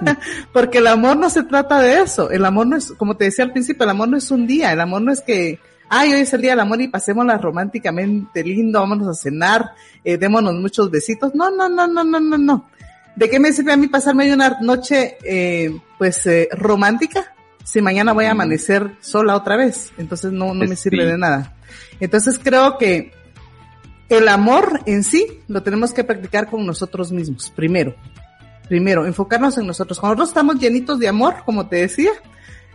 porque 0.52 0.78
el 0.78 0.86
amor 0.86 1.16
no 1.16 1.30
se 1.30 1.42
trata 1.42 1.80
de 1.80 2.02
eso, 2.02 2.30
el 2.30 2.44
amor 2.44 2.66
no 2.66 2.76
es, 2.76 2.92
como 2.92 3.16
te 3.16 3.24
decía 3.24 3.44
al 3.44 3.52
principio, 3.52 3.84
el 3.84 3.90
amor 3.90 4.08
no 4.08 4.16
es 4.16 4.30
un 4.30 4.46
día, 4.46 4.72
el 4.72 4.80
amor 4.80 5.02
no 5.02 5.10
es 5.10 5.22
que, 5.22 5.58
ay, 5.88 6.12
hoy 6.12 6.20
es 6.20 6.32
el 6.34 6.42
día 6.42 6.50
del 6.50 6.60
amor 6.60 6.80
y 6.82 6.88
pasémosla 6.88 7.38
románticamente 7.38 8.42
lindo, 8.44 8.80
vámonos 8.80 9.08
a 9.08 9.14
cenar, 9.14 9.70
eh, 10.04 10.18
démonos 10.18 10.54
muchos 10.54 10.90
besitos. 10.90 11.34
No, 11.34 11.50
no, 11.50 11.68
no, 11.68 11.86
no, 11.86 12.04
no, 12.04 12.20
no, 12.20 12.36
no. 12.38 12.68
¿De 13.16 13.30
qué 13.30 13.38
me 13.38 13.52
sirve 13.52 13.72
a 13.72 13.76
mí 13.76 13.86
pasarme 13.88 14.32
una 14.32 14.58
noche, 14.60 15.16
eh, 15.24 15.70
pues, 15.98 16.26
eh, 16.26 16.48
romántica 16.52 17.32
si 17.64 17.80
mañana 17.80 18.12
voy 18.12 18.26
a 18.26 18.32
amanecer 18.32 18.96
sola 19.00 19.36
otra 19.36 19.56
vez? 19.56 19.92
Entonces 19.96 20.32
no, 20.32 20.52
no 20.52 20.66
me 20.66 20.76
sirve 20.76 21.06
de 21.06 21.16
nada. 21.16 21.54
Entonces 22.00 22.40
creo 22.42 22.76
que 22.76 23.12
el 24.18 24.28
amor 24.28 24.80
en 24.86 25.04
sí 25.04 25.26
lo 25.48 25.62
tenemos 25.62 25.92
que 25.92 26.04
practicar 26.04 26.48
con 26.48 26.64
nosotros 26.66 27.12
mismos, 27.12 27.52
primero. 27.54 27.94
Primero, 28.68 29.06
enfocarnos 29.06 29.58
en 29.58 29.66
nosotros. 29.66 30.00
Cuando 30.00 30.14
nosotros 30.14 30.30
estamos 30.30 30.62
llenitos 30.62 30.98
de 30.98 31.08
amor, 31.08 31.36
como 31.44 31.68
te 31.68 31.76
decía, 31.76 32.12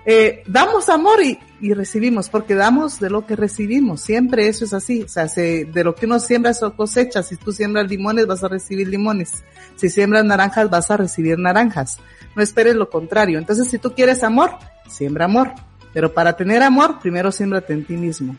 eh, 0.05 0.43
damos 0.47 0.89
amor 0.89 1.19
y, 1.23 1.39
recibimos, 1.73 2.29
porque 2.29 2.55
damos 2.55 2.99
de 2.99 3.09
lo 3.09 3.25
que 3.25 3.35
recibimos. 3.35 4.01
Siempre 4.01 4.47
eso 4.47 4.65
es 4.65 4.73
así. 4.73 5.03
O 5.03 5.07
sea, 5.07 5.27
se, 5.27 5.65
de 5.65 5.83
lo 5.83 5.95
que 5.95 6.05
uno 6.05 6.19
siembra, 6.19 6.51
eso 6.51 6.75
cosecha. 6.75 7.21
Si 7.21 7.35
tú 7.35 7.51
siembras 7.51 7.89
limones, 7.89 8.25
vas 8.27 8.43
a 8.43 8.47
recibir 8.47 8.87
limones. 8.87 9.43
Si 9.75 9.89
siembras 9.89 10.23
naranjas, 10.23 10.69
vas 10.69 10.89
a 10.89 10.97
recibir 10.97 11.37
naranjas. 11.37 11.97
No 12.35 12.41
esperes 12.41 12.75
lo 12.75 12.89
contrario. 12.89 13.37
Entonces, 13.39 13.67
si 13.67 13.77
tú 13.77 13.93
quieres 13.93 14.23
amor, 14.23 14.51
siembra 14.87 15.25
amor. 15.25 15.51
Pero 15.93 16.13
para 16.13 16.37
tener 16.37 16.63
amor, 16.63 16.99
primero 16.99 17.31
siémbrate 17.31 17.73
en 17.73 17.85
ti 17.85 17.97
mismo. 17.97 18.35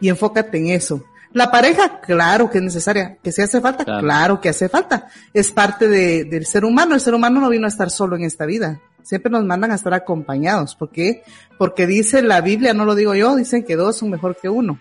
Y 0.00 0.08
enfócate 0.08 0.58
en 0.58 0.68
eso. 0.68 1.04
La 1.34 1.50
pareja, 1.50 2.00
claro 2.00 2.48
que 2.48 2.58
es 2.58 2.64
necesaria. 2.64 3.18
Que 3.22 3.30
si 3.30 3.42
hace 3.42 3.60
falta, 3.60 3.84
claro, 3.84 4.40
que 4.40 4.48
hace 4.48 4.68
falta. 4.70 5.08
Es 5.34 5.50
parte 5.50 5.88
de, 5.88 6.24
del 6.24 6.46
ser 6.46 6.64
humano. 6.64 6.94
El 6.94 7.00
ser 7.02 7.12
humano 7.14 7.40
no 7.40 7.50
vino 7.50 7.66
a 7.66 7.68
estar 7.68 7.90
solo 7.90 8.16
en 8.16 8.24
esta 8.24 8.46
vida 8.46 8.80
siempre 9.04 9.30
nos 9.30 9.44
mandan 9.44 9.70
a 9.70 9.76
estar 9.76 9.94
acompañados. 9.94 10.74
¿Por 10.74 10.90
qué? 10.90 11.22
Porque 11.58 11.86
dice 11.86 12.22
la 12.22 12.40
Biblia, 12.40 12.74
no 12.74 12.84
lo 12.84 12.94
digo 12.94 13.14
yo, 13.14 13.36
dicen 13.36 13.64
que 13.64 13.76
dos 13.76 13.98
son 13.98 14.10
mejor 14.10 14.36
que 14.40 14.48
uno. 14.48 14.80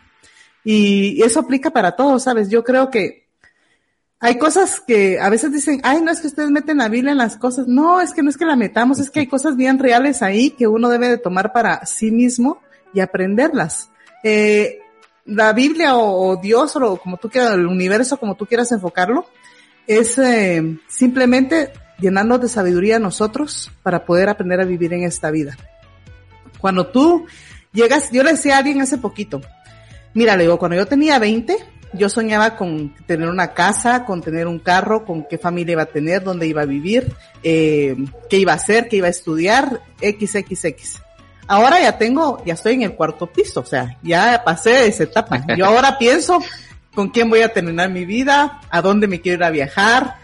Y 0.64 1.22
eso 1.22 1.42
aplica 1.42 1.70
para 1.72 1.96
todos, 1.96 2.24
¿sabes? 2.24 2.50
Yo 2.50 2.64
creo 2.64 2.90
que 2.90 3.28
hay 4.20 4.38
cosas 4.38 4.80
que 4.80 5.20
a 5.20 5.30
veces 5.30 5.52
dicen, 5.52 5.82
ay, 5.84 6.02
no 6.02 6.10
es 6.10 6.22
que 6.22 6.28
ustedes 6.28 6.50
meten 6.50 6.78
la 6.78 6.88
Biblia 6.88 7.12
en 7.12 7.18
las 7.18 7.36
cosas. 7.36 7.68
No, 7.68 8.00
es 8.00 8.14
que 8.14 8.24
no 8.24 8.30
es 8.30 8.38
que 8.38 8.46
la 8.46 8.56
metamos, 8.56 9.00
es 9.00 9.12
que 9.12 9.20
hay 9.20 9.28
cosas 9.28 9.58
bien 9.58 9.78
reales 9.78 10.22
ahí 10.22 10.52
que 10.52 10.68
uno 10.68 10.90
debe 10.90 11.10
de 11.10 11.18
tomar 11.18 11.52
para 11.52 11.86
sí 11.86 12.12
mismo 12.12 12.62
y 12.94 13.02
aprenderlas. 13.02 13.90
Eh, 14.24 14.80
la 15.26 15.54
Biblia 15.54 15.96
o, 15.96 16.36
Dios 16.38 16.76
o 16.76 16.98
como 16.98 17.18
tú 17.18 17.30
quieras, 17.30 17.54
el 17.54 17.68
universo 17.68 18.18
como 18.18 18.36
tú 18.36 18.46
quieras 18.46 18.72
enfocarlo, 18.72 19.26
es 19.88 20.18
eh, 20.18 20.78
simplemente 20.88 21.72
llenarnos 22.00 22.42
de 22.42 22.50
sabiduría 22.50 22.98
a 22.98 23.00
nosotros 23.00 23.72
para 23.84 24.06
poder 24.06 24.30
aprender 24.30 24.62
a 24.62 24.66
vivir 24.66 24.94
en 24.94 25.04
esta 25.04 25.32
vida. 25.32 25.58
Cuando 26.60 26.88
tú 26.88 27.26
llegas, 27.72 28.10
yo 28.12 28.24
le 28.24 28.32
decía 28.32 28.56
a 28.56 28.60
alguien 28.60 28.82
hace 28.82 28.98
poquito, 28.98 29.42
mira, 30.14 30.36
le 30.36 30.44
digo, 30.44 30.60
cuando 30.60 30.78
yo 30.78 30.86
tenía 30.86 31.20
20, 31.20 31.58
yo 31.94 32.10
soñaba 32.10 32.56
con 32.56 32.96
tener 33.06 33.30
una 33.30 33.54
casa, 33.54 34.06
con 34.06 34.22
tener 34.22 34.48
un 34.48 34.60
carro, 34.60 35.06
con 35.06 35.28
qué 35.30 35.38
familia 35.38 35.74
iba 35.74 35.84
a 35.84 35.88
tener, 35.88 36.24
dónde 36.24 36.48
iba 36.48 36.64
a 36.64 36.66
vivir, 36.66 37.14
eh, 37.44 37.96
qué 38.30 38.38
iba 38.38 38.54
a 38.54 38.56
hacer, 38.56 38.88
qué 38.88 38.98
iba 38.98 39.08
a 39.08 39.12
estudiar, 39.12 39.82
XXX. 40.02 41.03
Ahora 41.48 41.82
ya 41.82 41.98
tengo, 41.98 42.42
ya 42.46 42.54
estoy 42.54 42.74
en 42.74 42.84
el 42.84 42.96
cuarto 42.96 43.28
piso, 43.28 43.62
o 43.62 43.66
sea, 43.66 43.98
ya 44.02 44.42
pasé 44.46 44.88
esa 44.88 45.04
etapa. 45.04 45.46
Yo 45.58 45.66
ahora 45.66 45.98
pienso 45.98 46.40
con 46.96 47.10
quién 47.10 47.30
voy 47.30 47.42
a 47.42 47.52
terminar 47.52 47.90
mi 47.90 48.06
vida, 48.06 48.62
a 48.70 48.82
dónde 48.82 49.08
me 49.08 49.20
quiero 49.20 49.40
ir 49.40 49.44
a 49.44 49.50
viajar, 49.50 50.16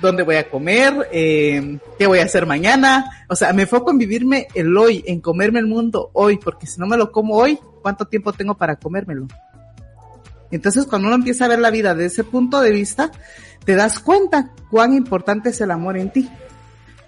dónde 0.00 0.22
voy 0.22 0.36
a 0.36 0.48
comer, 0.48 1.08
eh, 1.12 1.78
qué 1.98 2.06
voy 2.06 2.18
a 2.18 2.24
hacer 2.24 2.46
mañana. 2.46 3.24
O 3.28 3.36
sea, 3.36 3.52
me 3.52 3.62
enfoco 3.62 3.90
en 3.90 3.98
vivirme 3.98 4.48
el 4.54 4.76
hoy, 4.76 5.04
en 5.06 5.20
comerme 5.20 5.60
el 5.60 5.66
mundo 5.66 6.10
hoy, 6.12 6.38
porque 6.38 6.66
si 6.66 6.80
no 6.80 6.86
me 6.86 6.96
lo 6.96 7.12
como 7.12 7.34
hoy, 7.36 7.58
¿cuánto 7.82 8.06
tiempo 8.06 8.32
tengo 8.32 8.56
para 8.56 8.76
comérmelo? 8.76 9.26
Entonces, 10.50 10.86
cuando 10.86 11.08
uno 11.08 11.16
empieza 11.16 11.44
a 11.44 11.48
ver 11.48 11.58
la 11.58 11.70
vida 11.70 11.94
desde 11.94 12.06
ese 12.06 12.24
punto 12.24 12.60
de 12.60 12.70
vista, 12.70 13.10
te 13.64 13.74
das 13.74 14.00
cuenta 14.00 14.50
cuán 14.70 14.94
importante 14.94 15.50
es 15.50 15.60
el 15.60 15.70
amor 15.70 15.98
en 15.98 16.10
ti. 16.10 16.30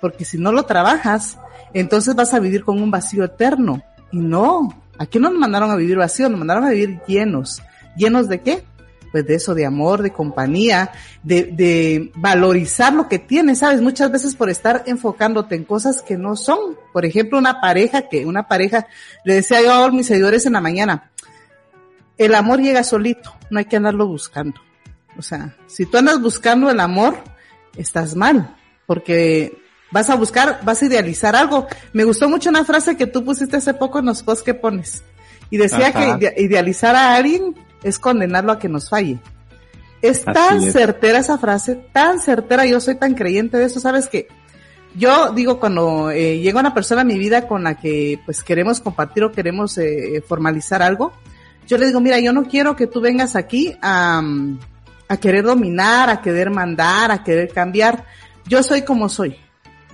Porque 0.00 0.24
si 0.24 0.38
no 0.38 0.52
lo 0.52 0.64
trabajas, 0.64 1.38
entonces 1.74 2.14
vas 2.14 2.34
a 2.34 2.40
vivir 2.40 2.64
con 2.64 2.82
un 2.82 2.90
vacío 2.90 3.24
eterno. 3.24 3.82
Y 4.12 4.18
no, 4.18 4.68
aquí 4.98 5.18
no 5.18 5.30
nos 5.30 5.38
mandaron 5.38 5.70
a 5.70 5.76
vivir 5.76 5.96
vacío, 5.96 6.28
nos 6.28 6.38
mandaron 6.38 6.64
a 6.64 6.70
vivir 6.70 7.00
llenos. 7.06 7.62
¿Llenos 7.96 8.28
de 8.28 8.40
qué? 8.40 8.64
Pues 9.12 9.26
de 9.26 9.34
eso, 9.34 9.54
de 9.54 9.66
amor, 9.66 10.02
de 10.02 10.12
compañía, 10.12 10.92
de, 11.22 11.44
de 11.44 12.12
valorizar 12.14 12.92
lo 12.92 13.08
que 13.08 13.18
tienes, 13.18 13.58
¿sabes? 13.58 13.80
Muchas 13.80 14.12
veces 14.12 14.36
por 14.36 14.50
estar 14.50 14.84
enfocándote 14.86 15.56
en 15.56 15.64
cosas 15.64 16.00
que 16.00 16.16
no 16.16 16.36
son. 16.36 16.76
Por 16.92 17.04
ejemplo, 17.04 17.38
una 17.38 17.60
pareja 17.60 18.08
que, 18.08 18.24
una 18.24 18.46
pareja, 18.46 18.86
le 19.24 19.34
decía 19.34 19.62
yo 19.62 19.72
a 19.72 19.90
mis 19.90 20.06
seguidores 20.06 20.46
en 20.46 20.52
la 20.52 20.60
mañana, 20.60 21.10
el 22.18 22.34
amor 22.34 22.60
llega 22.60 22.84
solito, 22.84 23.34
no 23.50 23.58
hay 23.58 23.64
que 23.64 23.76
andarlo 23.76 24.06
buscando. 24.06 24.60
O 25.16 25.22
sea, 25.22 25.56
si 25.66 25.86
tú 25.86 25.98
andas 25.98 26.20
buscando 26.20 26.70
el 26.70 26.78
amor, 26.78 27.16
estás 27.76 28.14
mal, 28.14 28.56
porque 28.86 29.58
vas 29.90 30.10
a 30.10 30.16
buscar, 30.16 30.60
vas 30.64 30.82
a 30.82 30.86
idealizar 30.86 31.36
algo. 31.36 31.66
Me 31.92 32.04
gustó 32.04 32.28
mucho 32.28 32.50
una 32.50 32.64
frase 32.64 32.96
que 32.96 33.06
tú 33.06 33.24
pusiste 33.24 33.56
hace 33.56 33.74
poco 33.74 33.98
en 33.98 34.06
los 34.06 34.22
posts 34.22 34.44
que 34.44 34.54
pones. 34.54 35.02
Y 35.50 35.56
decía 35.56 35.92
que 35.92 36.34
idealizar 36.40 36.94
a 36.94 37.14
alguien 37.14 37.56
es 37.82 37.98
condenarlo 37.98 38.52
a 38.52 38.58
que 38.58 38.68
nos 38.68 38.88
falle. 38.88 39.18
Es 40.02 40.24
tan 40.24 40.62
certera 40.62 41.18
esa 41.18 41.36
frase, 41.38 41.74
tan 41.92 42.20
certera, 42.20 42.64
yo 42.64 42.80
soy 42.80 42.94
tan 42.94 43.14
creyente 43.14 43.58
de 43.58 43.64
eso, 43.64 43.80
sabes 43.80 44.08
que 44.08 44.28
yo 44.94 45.32
digo 45.32 45.60
cuando 45.60 46.10
eh, 46.10 46.38
llega 46.38 46.60
una 46.60 46.72
persona 46.72 47.02
a 47.02 47.04
mi 47.04 47.18
vida 47.18 47.46
con 47.46 47.64
la 47.64 47.74
que 47.74 48.18
pues 48.24 48.42
queremos 48.42 48.80
compartir 48.80 49.24
o 49.24 49.32
queremos 49.32 49.76
eh, 49.76 50.22
formalizar 50.26 50.82
algo, 50.82 51.12
yo 51.66 51.76
le 51.76 51.86
digo, 51.86 52.00
mira, 52.00 52.18
yo 52.18 52.32
no 52.32 52.44
quiero 52.44 52.74
que 52.76 52.86
tú 52.86 53.00
vengas 53.00 53.36
aquí 53.36 53.76
a, 53.82 54.22
a 55.08 55.16
querer 55.18 55.44
dominar, 55.44 56.08
a 56.08 56.22
querer 56.22 56.50
mandar, 56.50 57.10
a 57.10 57.22
querer 57.22 57.50
cambiar. 57.52 58.04
Yo 58.46 58.62
soy 58.62 58.82
como 58.82 59.08
soy. 59.08 59.36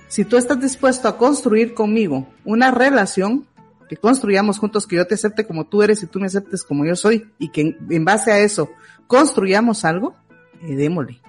Si 0.07 0.23
tú 0.23 0.37
estás 0.37 0.59
dispuesto 0.59 1.07
a 1.07 1.17
construir 1.17 1.73
conmigo 1.73 2.27
una 2.45 2.71
relación, 2.71 3.45
que 3.89 3.97
construyamos 3.97 4.59
juntos, 4.59 4.87
que 4.87 4.97
yo 4.97 5.07
te 5.07 5.15
acepte 5.15 5.45
como 5.45 5.65
tú 5.65 5.81
eres 5.81 6.03
y 6.03 6.07
tú 6.07 6.19
me 6.19 6.27
aceptes 6.27 6.63
como 6.63 6.85
yo 6.85 6.95
soy, 6.95 7.31
y 7.39 7.49
que 7.49 7.77
en, 7.89 8.05
base 8.05 8.31
a 8.31 8.39
eso 8.39 8.69
construyamos 9.07 9.85
algo, 9.85 10.15
eh, 10.61 10.75
démosle. 10.75 11.21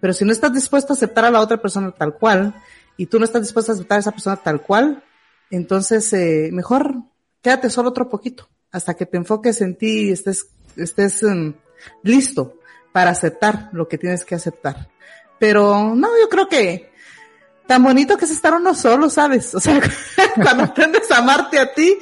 Pero 0.00 0.12
si 0.12 0.24
no 0.24 0.32
estás 0.32 0.52
dispuesto 0.52 0.92
a 0.92 0.96
aceptar 0.96 1.24
a 1.24 1.30
la 1.30 1.40
otra 1.40 1.60
persona 1.60 1.90
tal 1.92 2.14
cual, 2.14 2.54
y 2.96 3.06
tú 3.06 3.18
no 3.18 3.24
estás 3.24 3.42
dispuesto 3.42 3.72
a 3.72 3.74
aceptar 3.74 3.96
a 3.96 4.00
esa 4.00 4.12
persona 4.12 4.36
tal 4.36 4.62
cual, 4.62 5.02
entonces 5.50 6.12
eh, 6.12 6.50
mejor 6.52 6.94
quédate 7.42 7.70
solo 7.70 7.90
otro 7.90 8.08
poquito 8.08 8.48
hasta 8.70 8.94
que 8.94 9.06
te 9.06 9.16
enfoques 9.16 9.60
en 9.60 9.76
ti 9.76 10.08
y 10.08 10.12
estés, 10.12 10.48
estés 10.76 11.22
um, 11.22 11.54
listo 12.02 12.58
para 12.92 13.10
aceptar 13.10 13.70
lo 13.72 13.88
que 13.88 13.98
tienes 13.98 14.24
que 14.24 14.34
aceptar. 14.34 14.88
Pero 15.38 15.94
no, 15.94 16.08
yo 16.20 16.28
creo 16.28 16.48
que 16.48 16.93
tan 17.66 17.82
bonito 17.82 18.16
que 18.16 18.24
es 18.24 18.30
estar 18.30 18.54
uno 18.54 18.74
solo, 18.74 19.08
¿sabes? 19.08 19.54
O 19.54 19.60
sea, 19.60 19.80
cuando 20.34 20.64
aprendes 20.64 21.10
a 21.10 21.18
amarte 21.18 21.58
a 21.58 21.72
ti, 21.72 21.96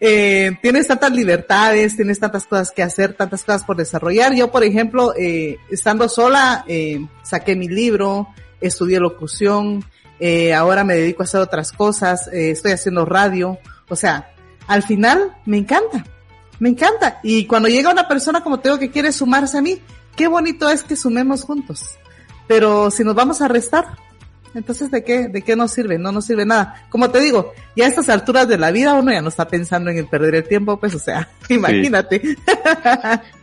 eh, 0.00 0.56
tienes 0.60 0.86
tantas 0.86 1.12
libertades, 1.12 1.96
tienes 1.96 2.20
tantas 2.20 2.46
cosas 2.46 2.70
que 2.70 2.82
hacer, 2.82 3.14
tantas 3.14 3.42
cosas 3.42 3.64
por 3.64 3.76
desarrollar. 3.76 4.34
Yo, 4.34 4.50
por 4.50 4.64
ejemplo, 4.64 5.14
eh, 5.16 5.56
estando 5.70 6.08
sola, 6.08 6.64
eh, 6.68 7.06
saqué 7.22 7.56
mi 7.56 7.68
libro, 7.68 8.28
estudié 8.60 9.00
locución, 9.00 9.84
eh, 10.18 10.54
ahora 10.54 10.84
me 10.84 10.94
dedico 10.94 11.22
a 11.22 11.24
hacer 11.24 11.40
otras 11.40 11.72
cosas, 11.72 12.28
eh, 12.28 12.50
estoy 12.50 12.72
haciendo 12.72 13.04
radio. 13.04 13.58
O 13.88 13.96
sea, 13.96 14.32
al 14.66 14.82
final 14.82 15.36
me 15.44 15.58
encanta. 15.58 16.04
Me 16.58 16.70
encanta. 16.70 17.20
Y 17.22 17.46
cuando 17.46 17.68
llega 17.68 17.90
una 17.90 18.08
persona 18.08 18.42
como 18.42 18.60
tengo 18.60 18.78
que 18.78 18.90
quiere 18.90 19.12
sumarse 19.12 19.58
a 19.58 19.62
mí, 19.62 19.80
qué 20.16 20.26
bonito 20.26 20.68
es 20.70 20.82
que 20.82 20.96
sumemos 20.96 21.42
juntos. 21.42 21.98
Pero 22.48 22.90
si 22.90 23.04
nos 23.04 23.14
vamos 23.14 23.42
a 23.42 23.48
restar, 23.48 23.86
entonces, 24.56 24.90
¿de 24.90 25.04
qué, 25.04 25.28
de 25.28 25.42
qué 25.42 25.54
nos 25.54 25.70
sirve? 25.72 25.98
No 25.98 26.12
nos 26.12 26.24
sirve 26.24 26.46
nada. 26.46 26.86
Como 26.88 27.10
te 27.10 27.20
digo, 27.20 27.52
ya 27.76 27.84
a 27.84 27.88
estas 27.88 28.08
alturas 28.08 28.48
de 28.48 28.56
la 28.56 28.70
vida 28.70 28.94
uno 28.94 29.12
ya 29.12 29.20
no 29.20 29.28
está 29.28 29.46
pensando 29.46 29.90
en 29.90 29.98
el 29.98 30.06
perder 30.06 30.36
el 30.36 30.48
tiempo, 30.48 30.80
pues, 30.80 30.94
o 30.94 30.98
sea, 30.98 31.28
imagínate. 31.50 32.22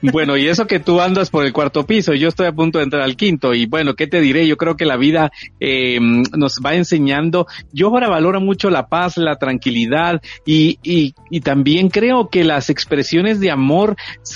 bueno, 0.02 0.36
y 0.38 0.48
eso 0.48 0.66
que 0.66 0.80
tú 0.80 1.00
andas 1.00 1.30
por 1.30 1.46
el 1.46 1.54
cuarto 1.54 1.86
piso, 1.86 2.16
yo 2.16 2.30
estoy 2.30 2.48
a 2.48 2.52
punto 2.52 2.80
de 2.80 2.86
entrar 2.86 3.04
al 3.04 3.16
quinto, 3.16 3.54
y 3.54 3.68
bueno, 3.68 3.94
¿qué 3.94 4.08
te 4.08 4.22
diré? 4.22 4.48
Yo 4.48 4.58
creo 4.58 4.76
que 4.76 4.86
la 4.86 4.98
vida 4.98 5.32
eh, 5.60 6.00
nos 6.36 6.56
va 6.66 6.74
enseñando. 6.74 7.46
Yo 7.72 7.90
ahora 7.90 8.10
valoro 8.10 8.42
mucho 8.42 8.72
la 8.72 8.88
paz, 8.88 9.18
la 9.18 9.36
tranquilidad, 9.36 10.20
y, 10.48 10.80
y, 10.82 11.14
y 11.30 11.42
también 11.42 11.90
creo 11.90 12.30
que 12.30 12.44
las 12.44 12.72
expresiones 12.72 13.40
de 13.40 13.52
amor 13.52 13.96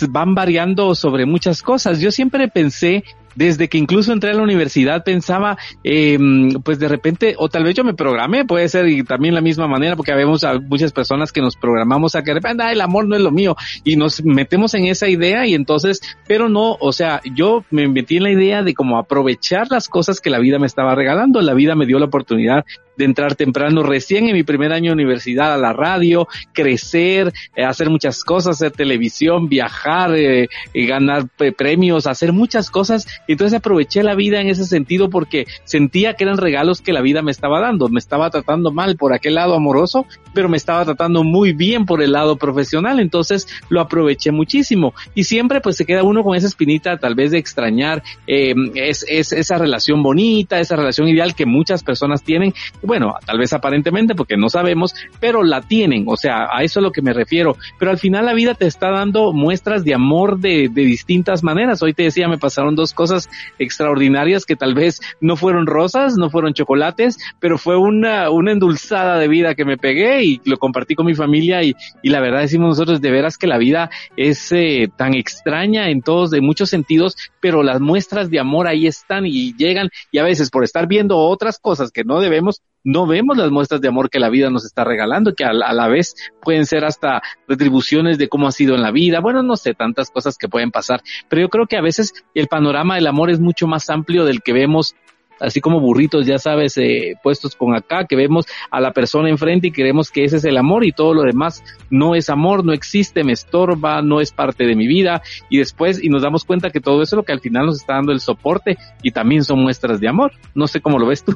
van 0.09 0.35
variando 0.35 0.93
sobre 0.93 1.25
muchas 1.25 1.63
cosas. 1.63 1.99
Yo 1.99 2.11
siempre 2.11 2.47
pensé 2.49 3.03
desde 3.37 3.69
que 3.69 3.77
incluso 3.77 4.11
entré 4.11 4.31
a 4.31 4.33
la 4.33 4.41
universidad 4.41 5.03
pensaba, 5.03 5.57
eh, 5.83 6.17
pues 6.63 6.79
de 6.79 6.87
repente, 6.87 7.35
o 7.37 7.49
tal 7.49 7.63
vez 7.63 7.75
yo 7.75 7.83
me 7.83 7.93
programé, 7.93 8.45
puede 8.45 8.67
ser 8.67 8.87
y 8.87 9.03
también 9.03 9.35
la 9.35 9.41
misma 9.41 9.67
manera, 9.67 9.95
porque 9.95 10.13
vemos 10.13 10.45
muchas 10.67 10.91
personas 10.91 11.31
que 11.31 11.41
nos 11.41 11.55
programamos 11.55 12.15
a 12.15 12.23
que 12.23 12.31
de 12.31 12.35
repente, 12.35 12.63
ah, 12.63 12.71
el 12.71 12.81
amor 12.81 13.07
no 13.07 13.15
es 13.15 13.21
lo 13.21 13.31
mío, 13.31 13.55
y 13.83 13.95
nos 13.95 14.25
metemos 14.25 14.73
en 14.73 14.85
esa 14.87 15.07
idea 15.07 15.45
y 15.45 15.53
entonces, 15.53 16.01
pero 16.27 16.49
no, 16.49 16.77
o 16.79 16.91
sea, 16.91 17.21
yo 17.35 17.63
me 17.69 17.87
metí 17.87 18.17
en 18.17 18.23
la 18.23 18.31
idea 18.31 18.63
de 18.63 18.73
cómo 18.73 18.97
aprovechar 18.97 19.67
las 19.69 19.87
cosas 19.87 20.19
que 20.19 20.31
la 20.31 20.39
vida 20.39 20.57
me 20.57 20.65
estaba 20.65 20.95
regalando, 20.95 21.39
la 21.41 21.53
vida 21.53 21.75
me 21.75 21.85
dio 21.85 21.99
la 21.99 22.05
oportunidad 22.05 22.65
de 22.97 23.05
entrar 23.05 23.35
temprano 23.35 23.83
recién 23.83 24.27
en 24.27 24.33
mi 24.33 24.43
primer 24.43 24.73
año 24.73 24.89
de 24.89 24.95
universidad 24.95 25.53
a 25.53 25.57
la 25.57 25.71
radio, 25.71 26.27
crecer, 26.53 27.31
eh, 27.55 27.63
hacer 27.63 27.89
muchas 27.89 28.23
cosas, 28.23 28.55
hacer 28.55 28.71
televisión, 28.71 29.47
viajar, 29.47 30.15
eh, 30.15 30.47
ganar 30.73 31.27
premios, 31.55 32.07
hacer 32.07 32.33
muchas 32.33 32.69
cosas. 32.71 33.05
Entonces 33.27 33.57
aproveché 33.57 34.03
la 34.03 34.15
vida 34.15 34.41
en 34.41 34.47
ese 34.47 34.65
sentido 34.65 35.09
porque 35.09 35.47
sentía 35.63 36.13
que 36.13 36.23
eran 36.23 36.37
regalos 36.37 36.81
que 36.81 36.93
la 36.93 37.01
vida 37.01 37.21
me 37.21 37.31
estaba 37.31 37.59
dando. 37.59 37.89
Me 37.89 37.99
estaba 37.99 38.29
tratando 38.29 38.71
mal 38.71 38.95
por 38.97 39.13
aquel 39.13 39.35
lado 39.35 39.55
amoroso, 39.55 40.05
pero 40.33 40.49
me 40.49 40.57
estaba 40.57 40.85
tratando 40.85 41.23
muy 41.23 41.53
bien 41.53 41.85
por 41.85 42.01
el 42.01 42.11
lado 42.11 42.37
profesional. 42.37 42.99
Entonces 42.99 43.47
lo 43.69 43.81
aproveché 43.81 44.31
muchísimo. 44.31 44.93
Y 45.15 45.25
siempre 45.25 45.61
pues 45.61 45.77
se 45.77 45.85
queda 45.85 46.03
uno 46.03 46.23
con 46.23 46.35
esa 46.35 46.47
espinita 46.47 46.97
tal 46.97 47.15
vez 47.15 47.31
de 47.31 47.37
extrañar 47.37 48.03
eh, 48.27 48.53
es, 48.75 49.05
es, 49.07 49.31
esa 49.31 49.57
relación 49.57 50.03
bonita, 50.03 50.59
esa 50.59 50.75
relación 50.75 51.07
ideal 51.07 51.35
que 51.35 51.45
muchas 51.45 51.83
personas 51.83 52.23
tienen 52.23 52.53
bueno, 52.81 53.15
tal 53.25 53.37
vez 53.37 53.53
aparentemente 53.53 54.15
porque 54.15 54.37
no 54.37 54.49
sabemos, 54.49 54.95
pero 55.19 55.43
la 55.43 55.61
tienen, 55.61 56.05
o 56.07 56.15
sea, 56.15 56.47
a 56.51 56.63
eso 56.63 56.79
es 56.79 56.83
lo 56.83 56.91
que 56.91 57.01
me 57.01 57.13
refiero. 57.13 57.57
Pero 57.79 57.91
al 57.91 57.97
final 57.97 58.25
la 58.25 58.33
vida 58.33 58.53
te 58.53 58.67
está 58.67 58.91
dando 58.91 59.33
muestras 59.33 59.83
de 59.83 59.93
amor 59.93 60.39
de, 60.39 60.69
de 60.69 60.81
distintas 60.83 61.43
maneras. 61.43 61.81
Hoy 61.81 61.93
te 61.93 62.03
decía, 62.03 62.27
me 62.27 62.37
pasaron 62.37 62.75
dos 62.75 62.93
cosas 62.93 63.16
extraordinarias 63.57 64.45
que 64.45 64.55
tal 64.55 64.73
vez 64.73 64.99
no 65.21 65.35
fueron 65.35 65.65
rosas, 65.65 66.15
no 66.17 66.29
fueron 66.29 66.53
chocolates, 66.53 67.17
pero 67.39 67.57
fue 67.57 67.77
una, 67.77 68.29
una 68.29 68.51
endulzada 68.51 69.17
de 69.17 69.27
vida 69.27 69.55
que 69.55 69.65
me 69.65 69.77
pegué 69.77 70.23
y 70.23 70.41
lo 70.45 70.57
compartí 70.57 70.95
con 70.95 71.05
mi 71.05 71.15
familia 71.15 71.63
y, 71.63 71.73
y 72.03 72.09
la 72.09 72.19
verdad 72.19 72.41
decimos 72.41 72.69
nosotros 72.69 73.01
de 73.01 73.11
veras 73.11 73.37
que 73.37 73.47
la 73.47 73.57
vida 73.57 73.89
es 74.15 74.51
eh, 74.51 74.89
tan 74.95 75.13
extraña 75.13 75.89
en 75.89 76.01
todos, 76.01 76.31
de 76.31 76.41
muchos 76.41 76.69
sentidos, 76.69 77.15
pero 77.41 77.63
las 77.63 77.79
muestras 77.79 78.29
de 78.29 78.39
amor 78.39 78.67
ahí 78.67 78.87
están 78.87 79.25
y 79.25 79.55
llegan 79.55 79.89
y 80.11 80.19
a 80.19 80.23
veces 80.23 80.49
por 80.49 80.63
estar 80.63 80.87
viendo 80.87 81.17
otras 81.17 81.59
cosas 81.59 81.91
que 81.91 82.03
no 82.03 82.19
debemos, 82.19 82.61
no 82.83 83.05
vemos 83.05 83.37
las 83.37 83.51
muestras 83.51 83.81
de 83.81 83.87
amor 83.87 84.09
que 84.09 84.19
la 84.19 84.29
vida 84.29 84.49
nos 84.49 84.65
está 84.65 84.83
regalando, 84.83 85.33
que 85.33 85.43
a, 85.43 85.53
la 85.53 85.87
vez 85.87 86.15
pueden 86.41 86.65
ser 86.65 86.85
hasta 86.85 87.21
retribuciones 87.47 88.17
de 88.17 88.29
cómo 88.29 88.47
ha 88.47 88.51
sido 88.51 88.75
en 88.75 88.81
la 88.81 88.91
vida. 88.91 89.19
Bueno, 89.19 89.43
no 89.43 89.57
sé, 89.57 89.73
tantas 89.73 90.09
cosas 90.09 90.37
que 90.37 90.47
pueden 90.47 90.71
pasar, 90.71 91.01
pero 91.29 91.41
yo 91.41 91.49
creo 91.49 91.67
que 91.67 91.77
a 91.77 91.81
veces 91.81 92.13
el 92.33 92.47
panorama 92.47 92.95
del 92.95 93.07
amor 93.07 93.29
es 93.29 93.39
mucho 93.39 93.67
más 93.67 93.89
amplio 93.89 94.25
del 94.25 94.41
que 94.41 94.53
vemos 94.53 94.95
así 95.39 95.61
como 95.61 95.79
burritos, 95.79 96.25
ya 96.25 96.37
sabes, 96.37 96.77
eh, 96.77 97.15
puestos 97.21 97.55
con 97.55 97.75
acá, 97.75 98.05
que 98.05 98.15
vemos 98.15 98.45
a 98.71 98.79
la 98.79 98.91
persona 98.91 99.29
enfrente 99.29 99.67
y 99.67 99.71
creemos 99.71 100.11
que 100.11 100.23
ese 100.23 100.37
es 100.37 100.45
el 100.45 100.57
amor 100.57 100.85
y 100.85 100.91
todo 100.91 101.13
lo 101.13 101.23
demás 101.23 101.63
no 101.89 102.15
es 102.15 102.29
amor, 102.29 102.65
no 102.65 102.73
existe, 102.73 103.23
me 103.23 103.33
estorba, 103.33 104.01
no 104.01 104.21
es 104.21 104.31
parte 104.31 104.65
de 104.65 104.75
mi 104.75 104.87
vida 104.87 105.21
y 105.49 105.59
después 105.59 106.03
y 106.03 106.09
nos 106.09 106.21
damos 106.21 106.45
cuenta 106.45 106.69
que 106.69 106.81
todo 106.81 107.01
eso 107.01 107.15
es 107.15 107.17
lo 107.17 107.23
que 107.23 107.33
al 107.33 107.41
final 107.41 107.67
nos 107.67 107.77
está 107.77 107.93
dando 107.93 108.11
el 108.11 108.19
soporte 108.19 108.77
y 109.01 109.11
también 109.11 109.43
son 109.43 109.59
muestras 109.59 109.99
de 109.99 110.07
amor. 110.07 110.31
No 110.55 110.67
sé 110.67 110.81
cómo 110.81 110.99
lo 110.99 111.07
ves 111.07 111.23
tú. 111.23 111.35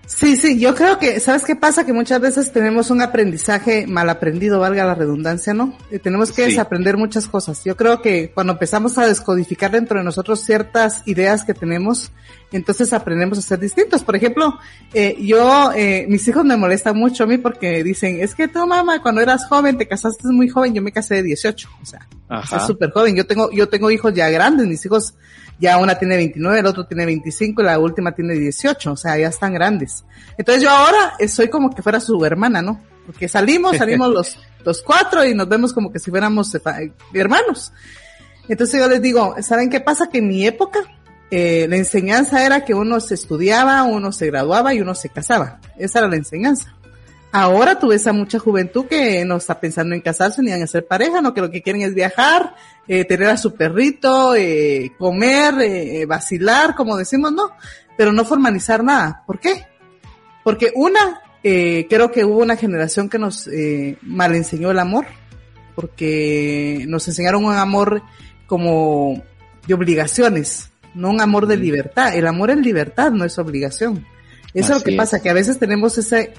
Sí, 0.07 0.37
sí, 0.37 0.57
yo 0.57 0.73
creo 0.73 0.99
que, 0.99 1.19
¿sabes 1.19 1.43
qué 1.43 1.57
pasa? 1.57 1.85
Que 1.85 1.91
muchas 1.91 2.21
veces 2.21 2.53
tenemos 2.53 2.89
un 2.91 3.01
aprendizaje 3.01 3.85
mal 3.87 4.09
aprendido, 4.09 4.57
valga 4.61 4.85
la 4.85 4.95
redundancia, 4.95 5.53
¿no? 5.53 5.77
Y 5.91 5.99
tenemos 5.99 6.31
que 6.31 6.43
desaprender 6.43 6.95
muchas 6.95 7.27
cosas. 7.27 7.61
Yo 7.65 7.75
creo 7.75 8.01
que 8.01 8.31
cuando 8.33 8.53
empezamos 8.53 8.97
a 8.97 9.05
descodificar 9.05 9.69
dentro 9.71 9.99
de 9.99 10.05
nosotros 10.05 10.39
ciertas 10.39 11.05
ideas 11.05 11.43
que 11.43 11.53
tenemos, 11.53 12.11
entonces 12.53 12.93
aprendemos 12.93 13.37
a 13.37 13.41
ser 13.41 13.59
distintos. 13.59 14.05
Por 14.05 14.15
ejemplo, 14.15 14.57
eh, 14.93 15.17
yo, 15.19 15.73
eh, 15.75 16.05
mis 16.07 16.25
hijos 16.25 16.45
me 16.45 16.55
molestan 16.55 16.97
mucho 16.97 17.25
a 17.25 17.27
mí 17.27 17.37
porque 17.37 17.83
dicen, 17.83 18.21
es 18.21 18.33
que 18.33 18.47
tú 18.47 18.65
mamá, 18.65 19.01
cuando 19.01 19.19
eras 19.19 19.45
joven, 19.45 19.77
te 19.77 19.89
casaste 19.89 20.29
muy 20.29 20.47
joven, 20.47 20.73
yo 20.73 20.81
me 20.81 20.93
casé 20.93 21.15
de 21.15 21.23
18, 21.23 21.69
o 21.81 21.85
sea, 21.85 22.07
es 22.55 22.63
súper 22.65 22.91
joven. 22.91 23.13
Yo 23.13 23.27
tengo, 23.27 23.51
yo 23.51 23.67
tengo 23.67 23.91
hijos 23.91 24.13
ya 24.13 24.29
grandes, 24.29 24.67
mis 24.67 24.85
hijos 24.85 25.15
ya 25.59 25.77
una 25.77 25.97
tiene 25.97 26.17
29, 26.17 26.59
el 26.59 26.65
otro 26.65 26.85
tiene 26.85 27.05
25 27.05 27.61
y 27.61 27.65
la 27.65 27.79
última 27.79 28.13
tiene 28.13 28.33
18, 28.35 28.91
o 28.91 28.97
sea, 28.97 29.17
ya 29.17 29.27
están 29.27 29.53
grandes. 29.53 30.05
Entonces 30.37 30.63
yo 30.63 30.69
ahora 30.69 31.13
soy 31.27 31.49
como 31.49 31.73
que 31.73 31.81
fuera 31.81 31.99
su 31.99 32.23
hermana, 32.23 32.61
¿no? 32.61 32.81
Porque 33.05 33.27
salimos, 33.27 33.77
salimos 33.77 34.09
los, 34.09 34.37
los 34.65 34.81
cuatro 34.81 35.25
y 35.25 35.33
nos 35.33 35.47
vemos 35.47 35.73
como 35.73 35.91
que 35.91 35.99
si 35.99 36.11
fuéramos 36.11 36.53
eh, 36.53 36.91
hermanos. 37.13 37.71
Entonces 38.47 38.79
yo 38.79 38.87
les 38.87 39.01
digo, 39.01 39.35
¿saben 39.41 39.69
qué 39.69 39.79
pasa? 39.79 40.09
Que 40.09 40.19
en 40.19 40.27
mi 40.27 40.45
época, 40.45 40.79
eh, 41.31 41.65
la 41.69 41.75
enseñanza 41.75 42.45
era 42.45 42.63
que 42.63 42.73
uno 42.73 42.99
se 42.99 43.15
estudiaba, 43.15 43.83
uno 43.83 44.11
se 44.11 44.27
graduaba 44.27 44.73
y 44.73 44.81
uno 44.81 44.95
se 44.95 45.09
casaba. 45.09 45.59
Esa 45.77 45.99
era 45.99 46.07
la 46.07 46.15
enseñanza. 46.15 46.75
Ahora 47.31 47.77
tú 47.77 47.89
ves 47.89 48.07
a 48.07 48.13
mucha 48.13 48.39
juventud 48.39 48.85
que 48.85 49.25
no 49.25 49.35
está 49.35 49.59
pensando 49.59 49.93
en 49.93 50.01
casarse 50.01 50.41
ni 50.41 50.51
en 50.51 50.63
hacer 50.63 50.87
pareja, 50.87 51.21
no 51.21 51.33
que 51.33 51.41
lo 51.41 51.51
que 51.51 51.61
quieren 51.61 51.81
es 51.81 51.93
viajar, 51.93 52.55
eh, 52.87 53.03
tener 53.03 53.27
a 53.27 53.37
su 53.37 53.53
perrito, 53.53 54.33
eh, 54.33 54.93
comer, 54.97 55.55
eh, 55.61 56.05
vacilar, 56.05 56.73
como 56.73 56.95
decimos, 56.95 57.33
no, 57.33 57.51
pero 57.97 58.13
no 58.13 58.23
formalizar 58.23 58.83
nada. 58.83 59.23
¿Por 59.27 59.39
qué? 59.39 59.65
Porque 60.43 60.71
una, 60.75 61.21
eh, 61.43 61.87
creo 61.89 62.11
que 62.11 62.23
hubo 62.23 62.39
una 62.39 62.55
generación 62.55 63.09
que 63.09 63.19
nos 63.19 63.47
eh, 63.47 63.97
mal 64.01 64.33
enseñó 64.33 64.71
el 64.71 64.79
amor, 64.79 65.05
porque 65.75 66.85
nos 66.87 67.07
enseñaron 67.07 67.43
un 67.43 67.53
amor 67.53 68.01
como 68.45 69.21
de 69.67 69.73
obligaciones, 69.73 70.69
no 70.95 71.09
un 71.09 71.19
amor 71.19 71.45
de 71.47 71.57
libertad. 71.57 72.15
El 72.15 72.27
amor 72.27 72.51
es 72.51 72.57
libertad, 72.57 73.11
no 73.11 73.25
es 73.25 73.37
obligación. 73.37 74.05
Eso 74.53 74.73
es 74.73 74.79
lo 74.79 74.83
que 74.83 74.95
pasa, 74.95 75.21
que 75.21 75.29
a 75.29 75.33
veces 75.33 75.59
tenemos 75.59 75.97
ese 75.97 76.33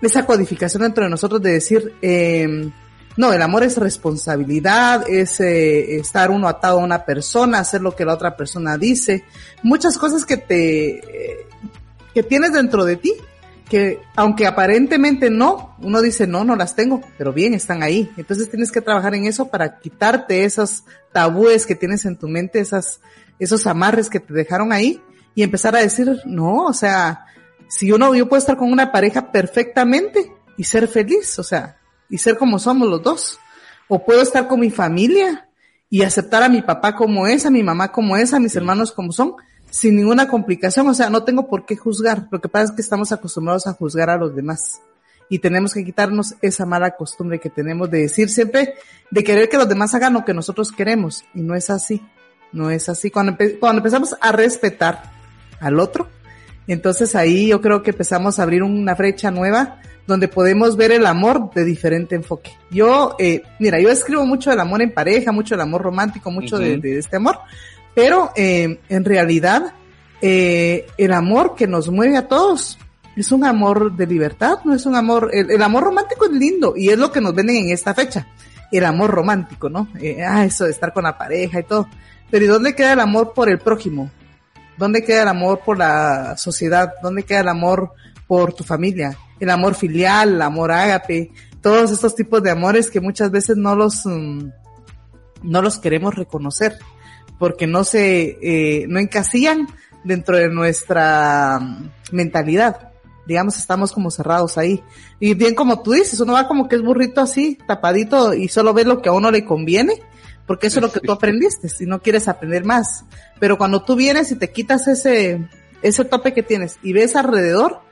esa 0.00 0.26
codificación 0.26 0.82
dentro 0.82 1.04
de 1.04 1.10
nosotros 1.10 1.42
de 1.42 1.52
decir, 1.52 1.94
eh, 2.02 2.70
no, 3.18 3.32
el 3.32 3.42
amor 3.42 3.64
es 3.64 3.76
responsabilidad, 3.76 5.08
es 5.08 5.40
eh, 5.40 5.96
estar 5.96 6.30
uno 6.30 6.46
atado 6.46 6.78
a 6.78 6.84
una 6.84 7.04
persona, 7.04 7.58
hacer 7.58 7.82
lo 7.82 7.96
que 7.96 8.04
la 8.04 8.14
otra 8.14 8.36
persona 8.36 8.78
dice, 8.78 9.24
muchas 9.64 9.98
cosas 9.98 10.24
que 10.24 10.36
te, 10.36 10.98
eh, 10.98 11.46
que 12.14 12.22
tienes 12.22 12.52
dentro 12.52 12.84
de 12.84 12.96
ti, 12.96 13.14
que 13.68 14.00
aunque 14.14 14.46
aparentemente 14.46 15.30
no, 15.30 15.74
uno 15.80 16.00
dice 16.00 16.28
no, 16.28 16.44
no 16.44 16.54
las 16.54 16.76
tengo, 16.76 17.02
pero 17.18 17.32
bien, 17.32 17.54
están 17.54 17.82
ahí. 17.82 18.08
Entonces 18.16 18.48
tienes 18.48 18.70
que 18.70 18.80
trabajar 18.80 19.16
en 19.16 19.24
eso 19.24 19.48
para 19.48 19.80
quitarte 19.80 20.44
esos 20.44 20.84
tabúes 21.12 21.66
que 21.66 21.74
tienes 21.74 22.04
en 22.04 22.16
tu 22.16 22.28
mente, 22.28 22.60
esas, 22.60 23.00
esos 23.40 23.66
amarres 23.66 24.08
que 24.08 24.20
te 24.20 24.32
dejaron 24.32 24.72
ahí 24.72 25.02
y 25.34 25.42
empezar 25.42 25.74
a 25.74 25.80
decir, 25.80 26.20
no, 26.24 26.66
o 26.66 26.72
sea, 26.72 27.26
si 27.68 27.86
yo 27.86 27.98
no, 27.98 28.14
yo 28.14 28.28
puedo 28.28 28.40
estar 28.40 28.56
con 28.56 28.72
una 28.72 28.90
pareja 28.90 29.30
perfectamente 29.30 30.32
y 30.56 30.64
ser 30.64 30.88
feliz, 30.88 31.38
o 31.38 31.42
sea, 31.42 31.78
y 32.08 32.18
ser 32.18 32.38
como 32.38 32.58
somos 32.58 32.88
los 32.88 33.02
dos. 33.02 33.38
O 33.88 34.04
puedo 34.04 34.22
estar 34.22 34.48
con 34.48 34.60
mi 34.60 34.70
familia 34.70 35.48
y 35.90 36.02
aceptar 36.02 36.42
a 36.42 36.48
mi 36.48 36.62
papá 36.62 36.94
como 36.94 37.26
es, 37.26 37.46
a 37.46 37.50
mi 37.50 37.62
mamá 37.62 37.92
como 37.92 38.16
es, 38.16 38.34
a 38.34 38.40
mis 38.40 38.54
hermanos 38.56 38.92
como 38.92 39.12
son, 39.12 39.34
sin 39.70 39.96
ninguna 39.96 40.28
complicación. 40.28 40.86
O 40.88 40.94
sea, 40.94 41.10
no 41.10 41.24
tengo 41.24 41.48
por 41.48 41.64
qué 41.64 41.76
juzgar. 41.76 42.28
Lo 42.30 42.40
que 42.40 42.48
pasa 42.48 42.64
es 42.66 42.70
que 42.72 42.82
estamos 42.82 43.12
acostumbrados 43.12 43.66
a 43.66 43.72
juzgar 43.72 44.10
a 44.10 44.16
los 44.16 44.34
demás. 44.34 44.80
Y 45.30 45.38
tenemos 45.38 45.74
que 45.74 45.84
quitarnos 45.84 46.34
esa 46.40 46.64
mala 46.64 46.92
costumbre 46.92 47.38
que 47.38 47.50
tenemos 47.50 47.90
de 47.90 48.00
decir 48.00 48.30
siempre, 48.30 48.74
de 49.10 49.24
querer 49.24 49.48
que 49.48 49.58
los 49.58 49.68
demás 49.68 49.94
hagan 49.94 50.14
lo 50.14 50.24
que 50.24 50.34
nosotros 50.34 50.72
queremos. 50.72 51.24
Y 51.34 51.42
no 51.42 51.54
es 51.54 51.70
así. 51.70 52.02
No 52.52 52.70
es 52.70 52.88
así. 52.88 53.10
Cuando, 53.10 53.36
cuando 53.60 53.80
empezamos 53.80 54.16
a 54.20 54.32
respetar 54.32 55.12
al 55.60 55.80
otro, 55.80 56.08
entonces 56.68 57.14
ahí 57.14 57.48
yo 57.48 57.60
creo 57.60 57.82
que 57.82 57.90
empezamos 57.90 58.38
a 58.38 58.44
abrir 58.44 58.62
una 58.62 58.94
brecha 58.94 59.30
nueva 59.30 59.80
donde 60.06 60.28
podemos 60.28 60.76
ver 60.76 60.92
el 60.92 61.04
amor 61.04 61.50
de 61.54 61.64
diferente 61.64 62.14
enfoque. 62.14 62.52
Yo, 62.70 63.14
eh, 63.18 63.42
mira, 63.58 63.78
yo 63.80 63.90
escribo 63.90 64.24
mucho 64.24 64.50
del 64.50 64.60
amor 64.60 64.80
en 64.80 64.92
pareja, 64.92 65.32
mucho 65.32 65.54
del 65.54 65.62
amor 65.62 65.82
romántico, 65.82 66.30
mucho 66.30 66.58
de, 66.58 66.80
este 66.98 67.16
amor, 67.16 67.38
pero 67.94 68.30
eh, 68.36 68.80
en 68.88 69.04
realidad 69.04 69.74
eh, 70.22 70.86
el 70.96 71.12
amor 71.12 71.54
que 71.56 71.66
nos 71.66 71.90
mueve 71.90 72.16
a 72.16 72.26
todos 72.26 72.78
es 73.16 73.32
un 73.32 73.44
amor 73.44 73.96
de 73.96 74.06
libertad, 74.06 74.58
no 74.64 74.74
es 74.74 74.86
un 74.86 74.94
amor, 74.94 75.30
el, 75.32 75.60
amor 75.60 75.84
romántico 75.84 76.26
es 76.26 76.32
lindo 76.32 76.74
y 76.76 76.90
es 76.90 76.98
lo 76.98 77.10
que 77.10 77.20
nos 77.20 77.34
venden 77.34 77.56
en 77.56 77.70
esta 77.70 77.92
fecha, 77.92 78.28
el 78.70 78.84
amor 78.84 79.10
romántico, 79.10 79.68
¿no? 79.68 79.88
Eh, 80.00 80.22
ah, 80.22 80.44
eso 80.44 80.64
de 80.64 80.70
estar 80.70 80.92
con 80.92 81.04
la 81.04 81.18
pareja 81.18 81.60
y 81.60 81.64
todo. 81.64 81.88
Pero 82.30 82.44
¿y 82.44 82.48
dónde 82.48 82.74
queda 82.74 82.92
el 82.92 83.00
amor 83.00 83.32
por 83.34 83.48
el 83.48 83.58
prójimo? 83.58 84.10
¿Dónde 84.78 85.04
queda 85.04 85.22
el 85.22 85.28
amor 85.28 85.60
por 85.64 85.76
la 85.76 86.36
sociedad? 86.36 86.94
¿Dónde 87.02 87.24
queda 87.24 87.40
el 87.40 87.48
amor 87.48 87.92
por 88.26 88.52
tu 88.52 88.62
familia? 88.62 89.18
El 89.40 89.50
amor 89.50 89.74
filial, 89.74 90.34
el 90.34 90.42
amor 90.42 90.70
ágape, 90.70 91.30
todos 91.60 91.90
estos 91.90 92.14
tipos 92.14 92.42
de 92.42 92.50
amores 92.50 92.90
que 92.90 93.00
muchas 93.00 93.30
veces 93.30 93.56
no 93.56 93.74
los, 93.74 94.06
mm, 94.06 94.48
no 95.42 95.62
los 95.62 95.78
queremos 95.78 96.14
reconocer 96.14 96.78
porque 97.38 97.66
no 97.66 97.84
se, 97.84 98.38
eh, 98.40 98.86
no 98.88 98.98
encasillan 98.98 99.68
dentro 100.04 100.36
de 100.36 100.48
nuestra 100.48 101.58
mm, 101.60 101.90
mentalidad. 102.12 102.92
Digamos, 103.26 103.58
estamos 103.58 103.92
como 103.92 104.10
cerrados 104.10 104.56
ahí. 104.56 104.82
Y 105.20 105.34
bien 105.34 105.54
como 105.54 105.82
tú 105.82 105.92
dices, 105.92 106.18
uno 106.20 106.32
va 106.32 106.48
como 106.48 106.68
que 106.68 106.76
es 106.76 106.82
burrito 106.82 107.20
así, 107.20 107.58
tapadito 107.66 108.32
y 108.32 108.48
solo 108.48 108.72
ve 108.72 108.84
lo 108.84 109.02
que 109.02 109.10
a 109.10 109.12
uno 109.12 109.30
le 109.30 109.44
conviene 109.44 110.00
porque 110.48 110.66
eso 110.66 110.80
es 110.80 110.82
lo 110.82 110.90
que 110.90 110.98
tú 110.98 111.12
aprendiste, 111.12 111.68
si 111.68 111.86
no 111.86 112.02
quieres 112.02 112.26
aprender 112.26 112.64
más. 112.64 113.04
Pero 113.38 113.56
cuando 113.56 113.82
tú 113.84 113.94
vienes 113.94 114.32
y 114.32 114.36
te 114.36 114.50
quitas 114.50 114.88
ese, 114.88 115.46
ese 115.82 116.04
tope 116.04 116.32
que 116.32 116.42
tienes 116.42 116.78
y 116.82 116.92
ves 116.92 117.14
alrededor, 117.14 117.82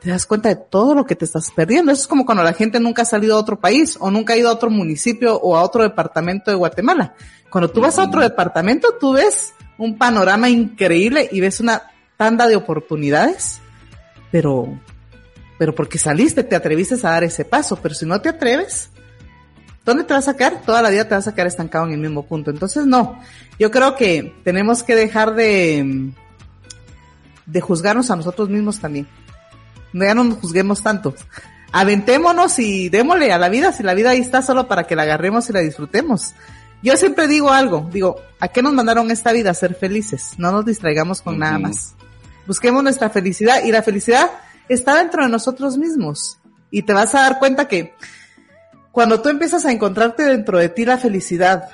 te 0.00 0.10
das 0.10 0.26
cuenta 0.26 0.48
de 0.48 0.56
todo 0.56 0.94
lo 0.94 1.04
que 1.04 1.14
te 1.14 1.24
estás 1.24 1.50
perdiendo. 1.50 1.92
Eso 1.92 2.02
es 2.02 2.08
como 2.08 2.24
cuando 2.24 2.42
la 2.42 2.54
gente 2.54 2.80
nunca 2.80 3.02
ha 3.02 3.04
salido 3.04 3.36
a 3.36 3.40
otro 3.40 3.60
país 3.60 3.96
o 4.00 4.10
nunca 4.10 4.32
ha 4.32 4.36
ido 4.36 4.48
a 4.48 4.52
otro 4.52 4.70
municipio 4.70 5.38
o 5.38 5.56
a 5.56 5.62
otro 5.62 5.82
departamento 5.82 6.50
de 6.50 6.56
Guatemala. 6.56 7.14
Cuando 7.50 7.70
tú 7.70 7.80
vas 7.80 7.98
a 7.98 8.04
otro 8.04 8.22
departamento, 8.22 8.94
tú 8.98 9.12
ves 9.12 9.52
un 9.76 9.98
panorama 9.98 10.48
increíble 10.48 11.28
y 11.30 11.40
ves 11.40 11.60
una 11.60 11.82
tanda 12.16 12.48
de 12.48 12.56
oportunidades, 12.56 13.60
pero, 14.32 14.80
pero 15.58 15.74
porque 15.74 15.98
saliste, 15.98 16.42
te 16.42 16.56
atreviste 16.56 16.94
a 16.94 17.10
dar 17.10 17.24
ese 17.24 17.44
paso, 17.44 17.78
pero 17.82 17.94
si 17.94 18.06
no 18.06 18.20
te 18.20 18.28
atreves, 18.28 18.90
¿Dónde 19.88 20.04
te 20.04 20.12
vas 20.12 20.28
a 20.28 20.32
sacar? 20.32 20.60
Toda 20.66 20.82
la 20.82 20.90
vida 20.90 21.08
te 21.08 21.14
vas 21.14 21.26
a 21.28 21.32
quedar 21.32 21.46
estancado 21.46 21.86
en 21.86 21.92
el 21.92 21.98
mismo 21.98 22.26
punto. 22.26 22.50
Entonces, 22.50 22.84
no. 22.84 23.18
Yo 23.58 23.70
creo 23.70 23.96
que 23.96 24.34
tenemos 24.44 24.82
que 24.82 24.94
dejar 24.94 25.34
de, 25.34 26.10
de 27.46 27.60
juzgarnos 27.62 28.10
a 28.10 28.16
nosotros 28.16 28.50
mismos 28.50 28.80
también. 28.80 29.08
Ya 29.94 30.14
no 30.14 30.24
nos 30.24 30.40
juzguemos 30.40 30.82
tanto. 30.82 31.14
Aventémonos 31.72 32.58
y 32.58 32.90
démosle 32.90 33.32
a 33.32 33.38
la 33.38 33.48
vida, 33.48 33.72
si 33.72 33.82
la 33.82 33.94
vida 33.94 34.10
ahí 34.10 34.18
está 34.18 34.42
solo 34.42 34.68
para 34.68 34.84
que 34.84 34.94
la 34.94 35.04
agarremos 35.04 35.48
y 35.48 35.54
la 35.54 35.60
disfrutemos. 35.60 36.34
Yo 36.82 36.94
siempre 36.98 37.26
digo 37.26 37.50
algo, 37.50 37.88
digo, 37.90 38.16
¿a 38.40 38.48
qué 38.48 38.60
nos 38.60 38.74
mandaron 38.74 39.10
esta 39.10 39.32
vida? 39.32 39.52
A 39.52 39.54
ser 39.54 39.74
felices. 39.74 40.32
No 40.36 40.52
nos 40.52 40.66
distraigamos 40.66 41.22
con 41.22 41.38
nada 41.38 41.58
más. 41.58 41.94
Busquemos 42.46 42.82
nuestra 42.82 43.08
felicidad 43.08 43.64
y 43.64 43.72
la 43.72 43.82
felicidad 43.82 44.30
está 44.68 44.96
dentro 44.96 45.22
de 45.22 45.30
nosotros 45.30 45.78
mismos. 45.78 46.36
Y 46.70 46.82
te 46.82 46.92
vas 46.92 47.14
a 47.14 47.20
dar 47.20 47.38
cuenta 47.38 47.68
que 47.68 47.94
cuando 48.98 49.22
tú 49.22 49.28
empiezas 49.28 49.64
a 49.64 49.70
encontrarte 49.70 50.24
dentro 50.24 50.58
de 50.58 50.68
ti 50.70 50.84
la 50.84 50.98
felicidad, 50.98 51.68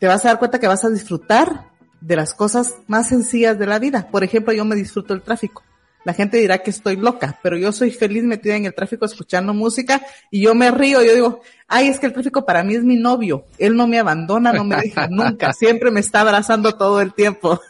te 0.00 0.08
vas 0.08 0.24
a 0.24 0.30
dar 0.30 0.40
cuenta 0.40 0.58
que 0.58 0.66
vas 0.66 0.84
a 0.84 0.90
disfrutar 0.90 1.70
de 2.00 2.16
las 2.16 2.34
cosas 2.34 2.74
más 2.88 3.08
sencillas 3.08 3.56
de 3.56 3.68
la 3.68 3.78
vida. 3.78 4.08
Por 4.10 4.24
ejemplo, 4.24 4.52
yo 4.52 4.64
me 4.64 4.74
disfruto 4.74 5.14
el 5.14 5.22
tráfico. 5.22 5.62
La 6.04 6.12
gente 6.12 6.38
dirá 6.38 6.58
que 6.58 6.70
estoy 6.70 6.96
loca, 6.96 7.38
pero 7.40 7.56
yo 7.56 7.70
soy 7.70 7.92
feliz 7.92 8.24
metida 8.24 8.56
en 8.56 8.64
el 8.64 8.74
tráfico 8.74 9.04
escuchando 9.04 9.54
música 9.54 10.02
y 10.28 10.40
yo 10.40 10.56
me 10.56 10.72
río. 10.72 11.04
Yo 11.04 11.14
digo, 11.14 11.40
ay, 11.68 11.86
es 11.86 12.00
que 12.00 12.06
el 12.06 12.12
tráfico 12.12 12.44
para 12.44 12.64
mí 12.64 12.74
es 12.74 12.82
mi 12.82 12.96
novio. 12.96 13.44
Él 13.58 13.76
no 13.76 13.86
me 13.86 14.00
abandona, 14.00 14.52
no 14.52 14.64
me 14.64 14.74
deja 14.74 15.06
nunca. 15.08 15.52
Siempre 15.52 15.92
me 15.92 16.00
está 16.00 16.22
abrazando 16.22 16.74
todo 16.74 17.00
el 17.00 17.14
tiempo. 17.14 17.60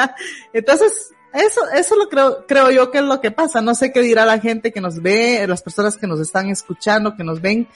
Entonces, 0.54 1.10
Eso, 1.34 1.60
eso 1.74 1.96
lo 1.96 2.08
creo, 2.08 2.46
creo 2.46 2.70
yo 2.70 2.90
que 2.90 2.98
es 2.98 3.04
lo 3.04 3.20
que 3.20 3.30
pasa. 3.30 3.60
No 3.60 3.74
sé 3.74 3.92
qué 3.92 4.00
dirá 4.00 4.24
la 4.24 4.40
gente 4.40 4.72
que 4.72 4.80
nos 4.80 5.02
ve, 5.02 5.44
las 5.46 5.62
personas 5.62 5.98
que 5.98 6.06
nos 6.06 6.20
están 6.20 6.48
escuchando, 6.48 7.14
que 7.14 7.24
nos 7.24 7.42
ven. 7.42 7.68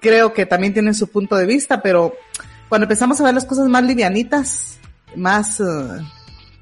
Creo 0.00 0.32
que 0.32 0.46
también 0.46 0.72
tienen 0.72 0.94
su 0.94 1.08
punto 1.08 1.36
de 1.36 1.46
vista, 1.46 1.82
pero 1.82 2.14
cuando 2.68 2.84
empezamos 2.84 3.20
a 3.20 3.24
ver 3.24 3.34
las 3.34 3.44
cosas 3.44 3.68
más 3.68 3.84
livianitas, 3.84 4.78
más 5.16 5.60
uh, 5.60 6.02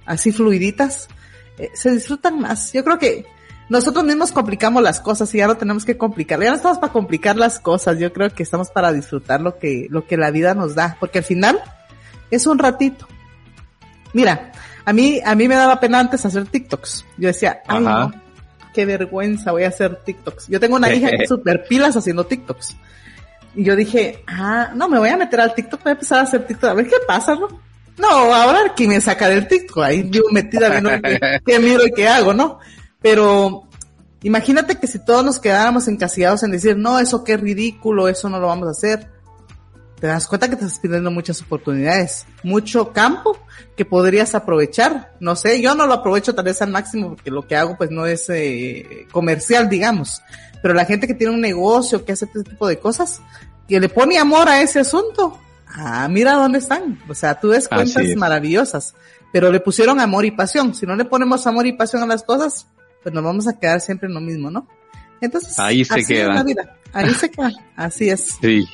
así 0.07 0.33
fluiditas, 0.33 1.09
eh, 1.59 1.70
se 1.74 1.90
disfrutan 1.90 2.40
más. 2.40 2.72
Yo 2.72 2.83
creo 2.85 2.98
que 2.98 3.27
nosotros 3.68 4.05
mismos 4.05 4.33
complicamos 4.33 4.83
las 4.83 5.01
cosas 5.01 5.33
y 5.35 5.38
ya 5.38 5.46
no 5.46 5.57
tenemos 5.57 5.85
que 5.85 5.98
complicar. 5.98 6.40
Ya 6.40 6.51
no 6.51 6.57
estamos 6.57 6.79
para 6.79 6.92
complicar 6.92 7.37
las 7.37 7.61
cosas. 7.61 7.98
Yo 7.98 8.12
creo 8.12 8.31
que 8.31 8.42
estamos 8.42 8.70
para 8.70 8.92
disfrutar 8.92 9.40
lo 9.40 9.59
que, 9.59 9.87
lo 9.90 10.07
que 10.07 10.16
la 10.16 10.31
vida 10.31 10.55
nos 10.55 10.74
da, 10.74 10.96
porque 10.98 11.18
al 11.18 11.24
final 11.24 11.61
es 12.31 12.46
un 12.46 12.59
ratito. 12.59 13.07
Mira, 14.14 14.53
a 14.85 14.92
mí, 14.92 15.20
a 15.24 15.35
mí 15.35 15.48
me 15.48 15.55
daba 15.55 15.81
pena 15.81 16.01
antes 16.01 16.24
hacer 16.24 16.46
TikToks. 16.46 17.05
Yo 17.18 17.29
decía, 17.29 17.61
ay, 17.66 17.85
no, 17.85 18.12
qué 18.72 18.87
vergüenza 18.87 19.53
voy 19.53 19.64
a 19.64 19.68
hacer 19.68 19.96
TikToks. 19.96 20.48
Yo 20.48 20.61
tengo 20.61 20.77
una 20.77 20.92
hija 20.92 21.11
que 21.11 21.24
es 21.24 21.29
super 21.29 21.64
pilas 21.68 21.94
haciendo 21.96 22.24
TikToks. 22.24 22.77
Y 23.59 23.64
yo 23.64 23.75
dije, 23.75 24.23
ah, 24.29 24.71
no, 24.73 24.88
me 24.88 25.01
voy 25.01 25.09
a 25.09 25.16
meter 25.16 25.40
al 25.40 25.53
TikTok, 25.53 25.83
voy 25.83 25.90
a 25.90 25.94
empezar 25.94 26.21
a 26.21 26.23
hacer 26.23 26.47
TikTok, 26.47 26.71
a 26.71 26.75
ver 26.75 26.87
qué 26.87 26.94
pasa, 27.07 27.35
¿no? 27.35 27.49
No, 27.99 28.09
ahora 28.09 28.73
que 28.77 28.87
me 28.87 29.01
saca 29.01 29.29
del 29.29 29.49
TikTok, 29.49 29.79
ahí 29.79 30.09
yo 30.09 30.23
metida 30.31 30.68
viendo 30.68 30.90
qué, 31.44 31.59
miro 31.59 31.85
y 31.85 31.90
qué 31.90 32.07
hago, 32.07 32.33
¿no? 32.33 32.61
Pero 33.03 33.64
imagínate 34.23 34.77
que 34.77 34.87
si 34.87 35.05
todos 35.05 35.25
nos 35.25 35.40
quedáramos 35.40 35.88
encasillados 35.88 36.44
en 36.44 36.53
decir, 36.53 36.77
no, 36.77 37.01
eso 37.01 37.25
qué 37.25 37.37
ridículo, 37.37 38.07
eso 38.07 38.29
no 38.29 38.38
lo 38.38 38.47
vamos 38.47 38.68
a 38.68 38.71
hacer 38.71 39.18
te 40.01 40.07
das 40.07 40.27
cuenta 40.27 40.49
que 40.49 40.57
te 40.57 40.64
estás 40.64 40.79
pidiendo 40.79 41.11
muchas 41.11 41.42
oportunidades, 41.42 42.27
mucho 42.42 42.92
campo 42.92 43.37
que 43.77 43.85
podrías 43.85 44.35
aprovechar. 44.35 45.12
No 45.21 45.35
sé, 45.35 45.61
yo 45.61 45.75
no 45.75 45.87
lo 45.87 45.94
aprovecho 45.94 46.35
tal 46.35 46.44
vez 46.44 46.62
al 46.62 46.71
máximo 46.71 47.09
porque 47.11 47.31
lo 47.31 47.47
que 47.47 47.57
hago 47.57 47.77
pues 47.77 47.90
no 47.90 48.07
es 48.07 48.29
eh, 48.31 49.07
comercial, 49.11 49.68
digamos. 49.68 50.23
Pero 50.62 50.75
la 50.75 50.85
gente 50.85 51.07
que 51.07 51.14
tiene 51.14 51.35
un 51.35 51.40
negocio, 51.40 52.05
que 52.05 52.12
hace 52.12 52.27
este 52.27 52.44
tipo 52.44 52.66
de 52.66 52.79
cosas, 52.79 53.21
que 53.68 53.78
le 53.78 53.88
pone 53.88 54.18
amor 54.18 54.48
a 54.48 54.62
ese 54.62 54.81
asunto, 54.81 55.38
ah, 55.66 56.09
mira 56.09 56.33
dónde 56.33 56.59
están. 56.59 56.98
O 57.09 57.14
sea, 57.14 57.38
tú 57.38 57.48
ves 57.48 57.68
cuentas 57.68 58.02
maravillosas, 58.16 58.94
pero 59.33 59.52
le 59.52 59.61
pusieron 59.61 60.00
amor 60.00 60.24
y 60.24 60.31
pasión. 60.31 60.74
Si 60.74 60.87
no 60.87 60.96
le 60.96 61.04
ponemos 61.04 61.46
amor 61.46 61.66
y 61.66 61.74
pasión 61.74 62.02
a 62.02 62.07
las 62.07 62.22
cosas, 62.22 62.66
pues 63.02 63.14
nos 63.14 63.22
vamos 63.22 63.46
a 63.46 63.59
quedar 63.59 63.81
siempre 63.81 64.09
en 64.09 64.14
lo 64.14 64.20
mismo, 64.20 64.50
¿no? 64.50 64.66
Entonces, 65.20 65.59
ahí 65.59 65.85
se 65.85 66.04
queda. 66.04 66.44
Ahí 66.92 67.11
se 67.11 67.31
queda. 67.31 67.50
Así 67.78 68.09
es. 68.09 68.38
Sí. 68.40 68.66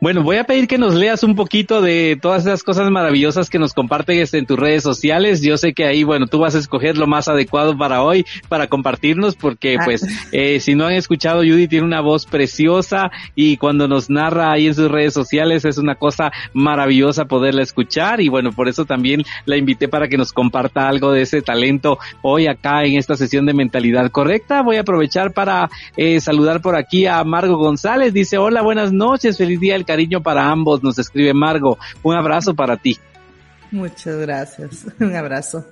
Bueno, 0.00 0.22
voy 0.22 0.38
a 0.38 0.44
pedir 0.44 0.66
que 0.66 0.78
nos 0.78 0.94
leas 0.94 1.22
un 1.22 1.34
poquito 1.34 1.82
de 1.82 2.18
todas 2.20 2.46
esas 2.46 2.62
cosas 2.62 2.90
maravillosas 2.90 3.50
que 3.50 3.58
nos 3.58 3.74
compartes 3.74 4.32
en 4.32 4.46
tus 4.46 4.58
redes 4.58 4.82
sociales. 4.82 5.42
Yo 5.42 5.58
sé 5.58 5.74
que 5.74 5.84
ahí, 5.84 6.02
bueno, 6.02 6.26
tú 6.26 6.38
vas 6.38 6.54
a 6.54 6.58
escoger 6.58 6.96
lo 6.96 7.06
más 7.06 7.28
adecuado 7.28 7.76
para 7.76 8.02
hoy, 8.02 8.24
para 8.48 8.68
compartirnos, 8.68 9.36
porque 9.36 9.76
ah. 9.78 9.82
pues, 9.84 10.06
eh, 10.32 10.60
si 10.60 10.74
no 10.74 10.86
han 10.86 10.94
escuchado, 10.94 11.40
Judy 11.40 11.68
tiene 11.68 11.84
una 11.84 12.00
voz 12.00 12.24
preciosa 12.24 13.10
y 13.34 13.58
cuando 13.58 13.86
nos 13.86 14.08
narra 14.08 14.50
ahí 14.50 14.66
en 14.66 14.74
sus 14.74 14.90
redes 14.90 15.12
sociales 15.12 15.66
es 15.66 15.76
una 15.76 15.96
cosa 15.96 16.32
maravillosa 16.54 17.26
poderla 17.26 17.62
escuchar 17.62 18.22
y 18.22 18.30
bueno, 18.30 18.52
por 18.52 18.66
eso 18.66 18.86
también 18.86 19.24
la 19.44 19.58
invité 19.58 19.88
para 19.88 20.08
que 20.08 20.16
nos 20.16 20.32
comparta 20.32 20.88
algo 20.88 21.12
de 21.12 21.22
ese 21.22 21.42
talento 21.42 21.98
hoy 22.22 22.46
acá 22.46 22.84
en 22.84 22.96
esta 22.96 23.14
sesión 23.14 23.44
de 23.44 23.52
mentalidad 23.52 24.10
correcta. 24.10 24.62
Voy 24.62 24.76
a 24.76 24.80
aprovechar 24.80 25.32
para 25.32 25.61
eh, 25.96 26.20
saludar 26.20 26.60
por 26.60 26.76
aquí 26.76 27.06
a 27.06 27.22
Margo 27.24 27.56
González. 27.56 28.12
Dice, 28.12 28.38
hola, 28.38 28.62
buenas 28.62 28.92
noches, 28.92 29.38
feliz 29.38 29.60
día 29.60 29.74
del 29.74 29.84
cariño 29.84 30.22
para 30.22 30.48
ambos, 30.48 30.82
nos 30.82 30.98
escribe 30.98 31.34
Margo. 31.34 31.78
Un 32.02 32.14
abrazo 32.14 32.54
para 32.54 32.76
ti. 32.76 32.98
Muchas 33.70 34.16
gracias. 34.16 34.86
Un 35.00 35.16
abrazo. 35.16 35.66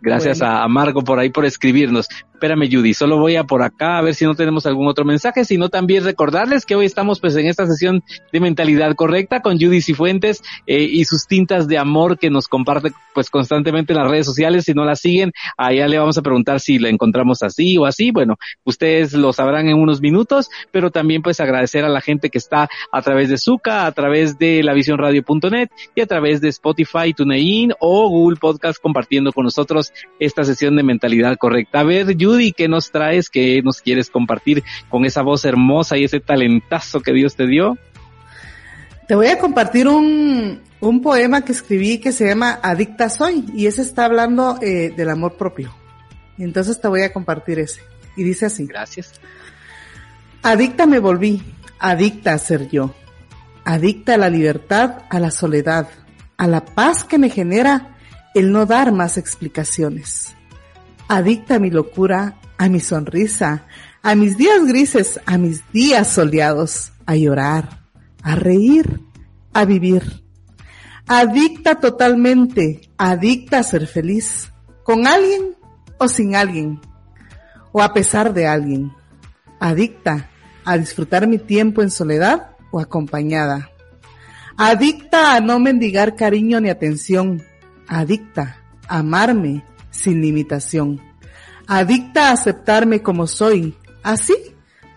Gracias 0.00 0.42
a 0.42 0.66
Margo 0.68 1.02
por 1.02 1.18
ahí 1.18 1.30
por 1.30 1.44
escribirnos. 1.44 2.08
Espérame, 2.38 2.68
Judy, 2.70 2.94
solo 2.94 3.18
voy 3.18 3.34
a 3.34 3.42
por 3.42 3.62
acá 3.62 3.98
a 3.98 4.02
ver 4.02 4.14
si 4.14 4.24
no 4.24 4.36
tenemos 4.36 4.64
algún 4.64 4.86
otro 4.86 5.04
mensaje, 5.04 5.44
sino 5.44 5.70
también 5.70 6.04
recordarles 6.04 6.64
que 6.64 6.76
hoy 6.76 6.86
estamos 6.86 7.18
pues 7.18 7.34
en 7.34 7.46
esta 7.46 7.66
sesión 7.66 8.04
de 8.32 8.38
mentalidad 8.38 8.94
correcta 8.94 9.40
con 9.40 9.58
Judy 9.58 9.82
Cifuentes 9.82 10.40
eh, 10.64 10.84
y 10.84 11.04
sus 11.04 11.26
tintas 11.26 11.66
de 11.66 11.78
amor 11.78 12.16
que 12.16 12.30
nos 12.30 12.46
comparte 12.46 12.92
pues 13.12 13.28
constantemente 13.28 13.92
en 13.92 13.98
las 13.98 14.08
redes 14.08 14.24
sociales. 14.24 14.66
Si 14.66 14.72
no 14.72 14.84
la 14.84 14.94
siguen, 14.94 15.32
allá 15.56 15.88
le 15.88 15.98
vamos 15.98 16.16
a 16.16 16.22
preguntar 16.22 16.60
si 16.60 16.78
la 16.78 16.90
encontramos 16.90 17.42
así 17.42 17.76
o 17.76 17.86
así. 17.86 18.12
Bueno, 18.12 18.36
ustedes 18.62 19.14
lo 19.14 19.32
sabrán 19.32 19.66
en 19.66 19.76
unos 19.76 20.00
minutos, 20.00 20.48
pero 20.70 20.92
también 20.92 21.22
pues 21.22 21.40
agradecer 21.40 21.84
a 21.84 21.88
la 21.88 22.00
gente 22.00 22.30
que 22.30 22.38
está 22.38 22.68
a 22.92 23.02
través 23.02 23.30
de 23.30 23.38
Zuka, 23.38 23.84
a 23.84 23.90
través 23.90 24.38
de 24.38 24.62
la 24.62 24.74
visiónradio.net 24.74 25.70
y 25.96 26.02
a 26.02 26.06
través 26.06 26.40
de 26.40 26.50
Spotify, 26.50 27.12
TuneIn 27.16 27.72
o 27.80 28.08
Google 28.08 28.36
Podcast 28.36 28.80
compartiendo 28.80 29.32
con 29.32 29.42
nosotros 29.42 29.87
esta 30.18 30.44
sesión 30.44 30.76
de 30.76 30.82
mentalidad 30.82 31.36
correcta. 31.36 31.80
A 31.80 31.84
ver, 31.84 32.16
Judy, 32.18 32.52
¿qué 32.52 32.68
nos 32.68 32.90
traes? 32.90 33.28
¿Qué 33.30 33.60
nos 33.62 33.80
quieres 33.80 34.10
compartir 34.10 34.62
con 34.88 35.04
esa 35.04 35.22
voz 35.22 35.44
hermosa 35.44 35.96
y 35.96 36.04
ese 36.04 36.20
talentazo 36.20 37.00
que 37.00 37.12
Dios 37.12 37.36
te 37.36 37.46
dio? 37.46 37.78
Te 39.06 39.14
voy 39.14 39.28
a 39.28 39.38
compartir 39.38 39.88
un, 39.88 40.60
un 40.80 41.02
poema 41.02 41.42
que 41.42 41.52
escribí 41.52 41.98
que 41.98 42.12
se 42.12 42.26
llama 42.26 42.58
Adicta 42.62 43.08
Soy 43.08 43.44
y 43.54 43.66
ese 43.66 43.82
está 43.82 44.04
hablando 44.04 44.58
eh, 44.60 44.92
del 44.96 45.10
amor 45.10 45.36
propio. 45.36 45.74
Y 46.36 46.44
entonces 46.44 46.80
te 46.80 46.88
voy 46.88 47.02
a 47.02 47.12
compartir 47.12 47.58
ese. 47.58 47.80
Y 48.16 48.22
dice 48.22 48.46
así. 48.46 48.66
Gracias. 48.66 49.12
Adicta 50.42 50.86
me 50.86 50.98
volví, 50.98 51.42
adicta 51.78 52.32
a 52.32 52.38
ser 52.38 52.68
yo. 52.68 52.94
Adicta 53.64 54.14
a 54.14 54.18
la 54.18 54.30
libertad, 54.30 55.02
a 55.10 55.20
la 55.20 55.30
soledad, 55.30 55.88
a 56.36 56.46
la 56.46 56.64
paz 56.64 57.04
que 57.04 57.18
me 57.18 57.28
genera 57.28 57.97
el 58.38 58.52
no 58.52 58.66
dar 58.66 58.92
más 58.92 59.18
explicaciones 59.18 60.34
adicta 61.08 61.56
a 61.56 61.58
mi 61.58 61.70
locura, 61.70 62.36
a 62.58 62.68
mi 62.68 62.80
sonrisa, 62.80 63.64
a 64.02 64.14
mis 64.14 64.36
días 64.36 64.64
grises, 64.66 65.18
a 65.26 65.38
mis 65.38 65.64
días 65.72 66.08
soleados, 66.08 66.92
a 67.06 67.16
llorar, 67.16 67.80
a 68.22 68.36
reír, 68.36 69.00
a 69.52 69.64
vivir. 69.64 70.22
Adicta 71.06 71.80
totalmente, 71.80 72.82
adicta 72.98 73.58
a 73.58 73.62
ser 73.62 73.86
feliz, 73.86 74.52
con 74.84 75.06
alguien 75.06 75.56
o 75.96 76.06
sin 76.06 76.36
alguien, 76.36 76.80
o 77.72 77.82
a 77.82 77.94
pesar 77.94 78.34
de 78.34 78.46
alguien. 78.46 78.92
Adicta 79.58 80.28
a 80.64 80.76
disfrutar 80.76 81.26
mi 81.26 81.38
tiempo 81.38 81.82
en 81.82 81.90
soledad 81.90 82.50
o 82.70 82.78
acompañada. 82.78 83.70
Adicta 84.58 85.34
a 85.34 85.40
no 85.40 85.58
mendigar 85.58 86.14
cariño 86.14 86.60
ni 86.60 86.68
atención. 86.68 87.42
Adicta 87.88 88.58
a 88.86 88.98
amarme 88.98 89.64
sin 89.90 90.20
limitación. 90.20 91.00
Adicta 91.66 92.28
a 92.28 92.32
aceptarme 92.32 93.02
como 93.02 93.26
soy, 93.26 93.76
así, 94.02 94.36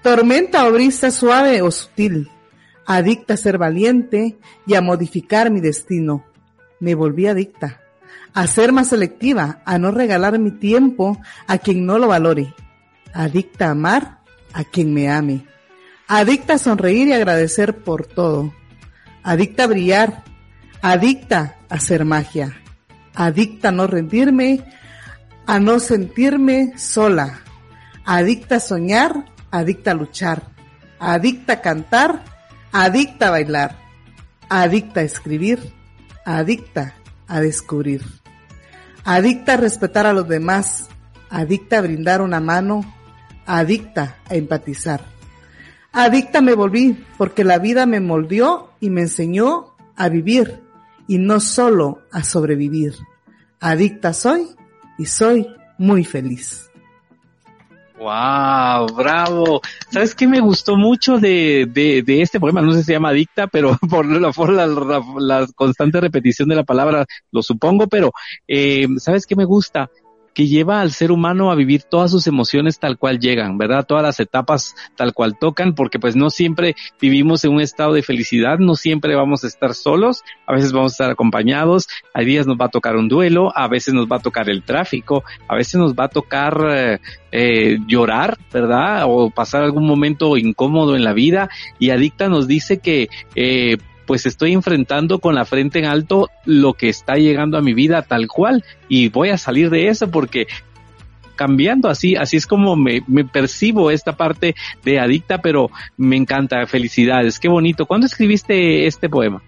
tormenta 0.03 0.67
o 0.67 0.71
brisa 0.71 1.11
suave 1.11 1.61
o 1.61 1.71
sutil. 1.71 2.29
Adicta 2.85 3.35
a 3.35 3.37
ser 3.37 3.57
valiente 3.57 4.37
y 4.65 4.75
a 4.75 4.81
modificar 4.81 5.49
mi 5.49 5.61
destino. 5.61 6.25
Me 6.79 6.95
volví 6.95 7.27
adicta. 7.27 7.81
A 8.33 8.47
ser 8.47 8.71
más 8.71 8.89
selectiva, 8.89 9.61
a 9.65 9.77
no 9.77 9.91
regalar 9.91 10.39
mi 10.39 10.51
tiempo 10.51 11.19
a 11.47 11.57
quien 11.57 11.85
no 11.85 11.99
lo 11.99 12.07
valore. 12.07 12.53
Adicta 13.13 13.67
a 13.67 13.71
amar 13.71 14.19
a 14.53 14.63
quien 14.63 14.93
me 14.93 15.09
ame. 15.09 15.45
Adicta 16.07 16.53
a 16.53 16.57
sonreír 16.57 17.07
y 17.07 17.13
agradecer 17.13 17.83
por 17.83 18.05
todo. 18.05 18.53
Adicta 19.23 19.63
a 19.63 19.67
brillar. 19.67 20.23
Adicta 20.81 21.57
a 21.69 21.75
hacer 21.75 22.05
magia. 22.05 22.60
Adicta 23.15 23.69
a 23.69 23.71
no 23.71 23.87
rendirme 23.87 24.63
a 25.45 25.59
no 25.59 25.79
sentirme 25.79 26.77
sola, 26.77 27.41
adicta 28.05 28.55
a 28.55 28.59
soñar, 28.59 29.25
adicta 29.51 29.91
a 29.91 29.95
luchar, 29.95 30.43
adicta 30.99 31.53
a 31.53 31.61
cantar, 31.61 32.23
adicta 32.71 33.27
a 33.27 33.31
bailar, 33.31 33.77
adicta 34.49 35.01
a 35.01 35.03
escribir, 35.03 35.73
adicta 36.25 36.95
a 37.27 37.41
descubrir, 37.41 38.01
adicta 39.03 39.53
a 39.53 39.57
respetar 39.57 40.05
a 40.05 40.13
los 40.13 40.27
demás, 40.27 40.87
adicta 41.29 41.79
a 41.79 41.81
brindar 41.81 42.21
una 42.21 42.39
mano, 42.39 42.85
adicta 43.45 44.17
a 44.29 44.35
empatizar. 44.35 45.01
Adicta 45.91 46.39
me 46.39 46.53
volví 46.53 47.03
porque 47.17 47.43
la 47.43 47.57
vida 47.57 47.85
me 47.85 47.99
moldeó 47.99 48.71
y 48.79 48.89
me 48.89 49.01
enseñó 49.01 49.75
a 49.97 50.07
vivir 50.07 50.60
y 51.11 51.17
no 51.17 51.41
solo 51.41 52.03
a 52.09 52.23
sobrevivir. 52.23 52.95
Adicta 53.59 54.13
soy 54.13 54.47
y 54.97 55.05
soy 55.05 55.45
muy 55.77 56.05
feliz. 56.05 56.69
Wow, 57.99 58.87
bravo. 58.95 59.59
¿Sabes 59.91 60.15
qué 60.15 60.25
me 60.25 60.39
gustó 60.39 60.77
mucho 60.77 61.17
de, 61.17 61.69
de, 61.69 62.21
este 62.21 62.39
poema? 62.39 62.61
No 62.61 62.71
sé 62.71 62.79
si 62.79 62.85
se 62.85 62.93
llama 62.93 63.09
Adicta, 63.09 63.47
pero 63.47 63.77
por 63.89 64.05
la, 64.05 64.31
por 64.31 64.51
la, 64.51 65.47
constante 65.53 65.99
repetición 65.99 66.47
de 66.47 66.55
la 66.55 66.63
palabra 66.63 67.05
lo 67.29 67.43
supongo, 67.43 67.87
pero 67.87 68.13
eh, 68.47 68.87
¿sabes 68.95 69.25
qué 69.25 69.35
me 69.35 69.43
gusta? 69.43 69.89
Que 70.33 70.47
lleva 70.47 70.81
al 70.81 70.91
ser 70.91 71.11
humano 71.11 71.51
a 71.51 71.55
vivir 71.55 71.83
todas 71.83 72.11
sus 72.11 72.27
emociones 72.27 72.79
tal 72.79 72.97
cual 72.97 73.19
llegan, 73.19 73.57
¿verdad? 73.57 73.85
Todas 73.85 74.03
las 74.03 74.19
etapas 74.19 74.75
tal 74.95 75.13
cual 75.13 75.37
tocan, 75.37 75.75
porque 75.75 75.99
pues 75.99 76.15
no 76.15 76.29
siempre 76.29 76.75
vivimos 76.99 77.43
en 77.43 77.53
un 77.53 77.61
estado 77.61 77.93
de 77.93 78.03
felicidad, 78.03 78.59
no 78.59 78.75
siempre 78.75 79.15
vamos 79.15 79.43
a 79.43 79.47
estar 79.47 79.73
solos, 79.73 80.23
a 80.45 80.53
veces 80.53 80.71
vamos 80.71 80.93
a 80.93 80.95
estar 80.95 81.11
acompañados, 81.11 81.87
hay 82.13 82.25
días 82.25 82.47
nos 82.47 82.57
va 82.57 82.65
a 82.65 82.69
tocar 82.69 82.95
un 82.95 83.07
duelo, 83.07 83.51
a 83.55 83.67
veces 83.67 83.93
nos 83.93 84.07
va 84.07 84.17
a 84.17 84.21
tocar 84.21 84.49
el 84.49 84.63
tráfico, 84.63 85.23
a 85.47 85.55
veces 85.55 85.75
nos 85.75 85.93
va 85.93 86.05
a 86.05 86.09
tocar 86.09 86.57
eh, 86.69 86.99
eh, 87.31 87.77
llorar, 87.87 88.37
¿verdad? 88.51 89.03
O 89.07 89.29
pasar 89.29 89.63
algún 89.63 89.85
momento 89.85 90.37
incómodo 90.37 90.95
en 90.95 91.03
la 91.03 91.13
vida 91.13 91.49
y 91.79 91.89
Adicta 91.89 92.29
nos 92.29 92.47
dice 92.47 92.79
que 92.79 93.09
eh, 93.35 93.77
pues 94.05 94.25
estoy 94.25 94.53
enfrentando 94.53 95.19
con 95.19 95.35
la 95.35 95.45
frente 95.45 95.79
en 95.79 95.85
alto 95.85 96.29
lo 96.45 96.73
que 96.73 96.89
está 96.89 97.15
llegando 97.15 97.57
a 97.57 97.61
mi 97.61 97.73
vida 97.73 98.01
tal 98.01 98.27
cual 98.27 98.63
y 98.89 99.07
voy 99.09 99.29
a 99.29 99.37
salir 99.37 99.69
de 99.69 99.87
eso 99.87 100.09
porque 100.09 100.47
cambiando 101.35 101.89
así, 101.89 102.15
así 102.15 102.37
es 102.37 102.45
como 102.45 102.75
me, 102.75 103.01
me 103.07 103.25
percibo 103.25 103.89
esta 103.89 104.15
parte 104.15 104.53
de 104.83 104.99
adicta, 104.99 105.41
pero 105.41 105.71
me 105.97 106.15
encanta, 106.15 106.67
felicidades, 106.67 107.39
qué 107.39 107.49
bonito. 107.49 107.87
¿Cuándo 107.87 108.05
escribiste 108.05 108.85
este 108.85 109.09
poema? 109.09 109.41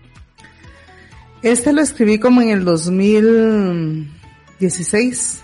Este 1.44 1.72
lo 1.72 1.82
escribí 1.82 2.18
como 2.18 2.42
en 2.42 2.50
el 2.50 2.66
2016, 2.66 5.42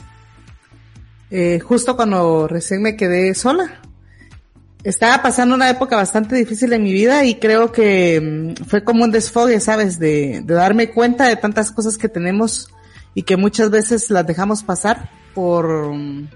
eh, 1.29 1.59
justo 1.59 1.95
cuando 1.95 2.47
recién 2.47 2.81
me 2.81 2.95
quedé 2.95 3.35
sola 3.35 3.79
estaba 4.83 5.21
pasando 5.21 5.55
una 5.55 5.69
época 5.69 5.95
bastante 5.95 6.35
difícil 6.35 6.73
en 6.73 6.83
mi 6.83 6.93
vida 6.93 7.25
y 7.25 7.35
creo 7.35 7.71
que 7.71 8.55
mm, 8.59 8.65
fue 8.65 8.83
como 8.83 9.03
un 9.03 9.11
desfogue, 9.11 9.59
¿sabes? 9.59 9.99
De, 9.99 10.41
de, 10.43 10.53
darme 10.53 10.91
cuenta 10.91 11.27
de 11.27 11.35
tantas 11.35 11.71
cosas 11.71 11.97
que 11.97 12.09
tenemos 12.09 12.69
y 13.13 13.23
que 13.23 13.37
muchas 13.37 13.69
veces 13.69 14.09
las 14.09 14.25
dejamos 14.25 14.63
pasar 14.63 15.09
por 15.33 15.93
mm, 15.93 16.29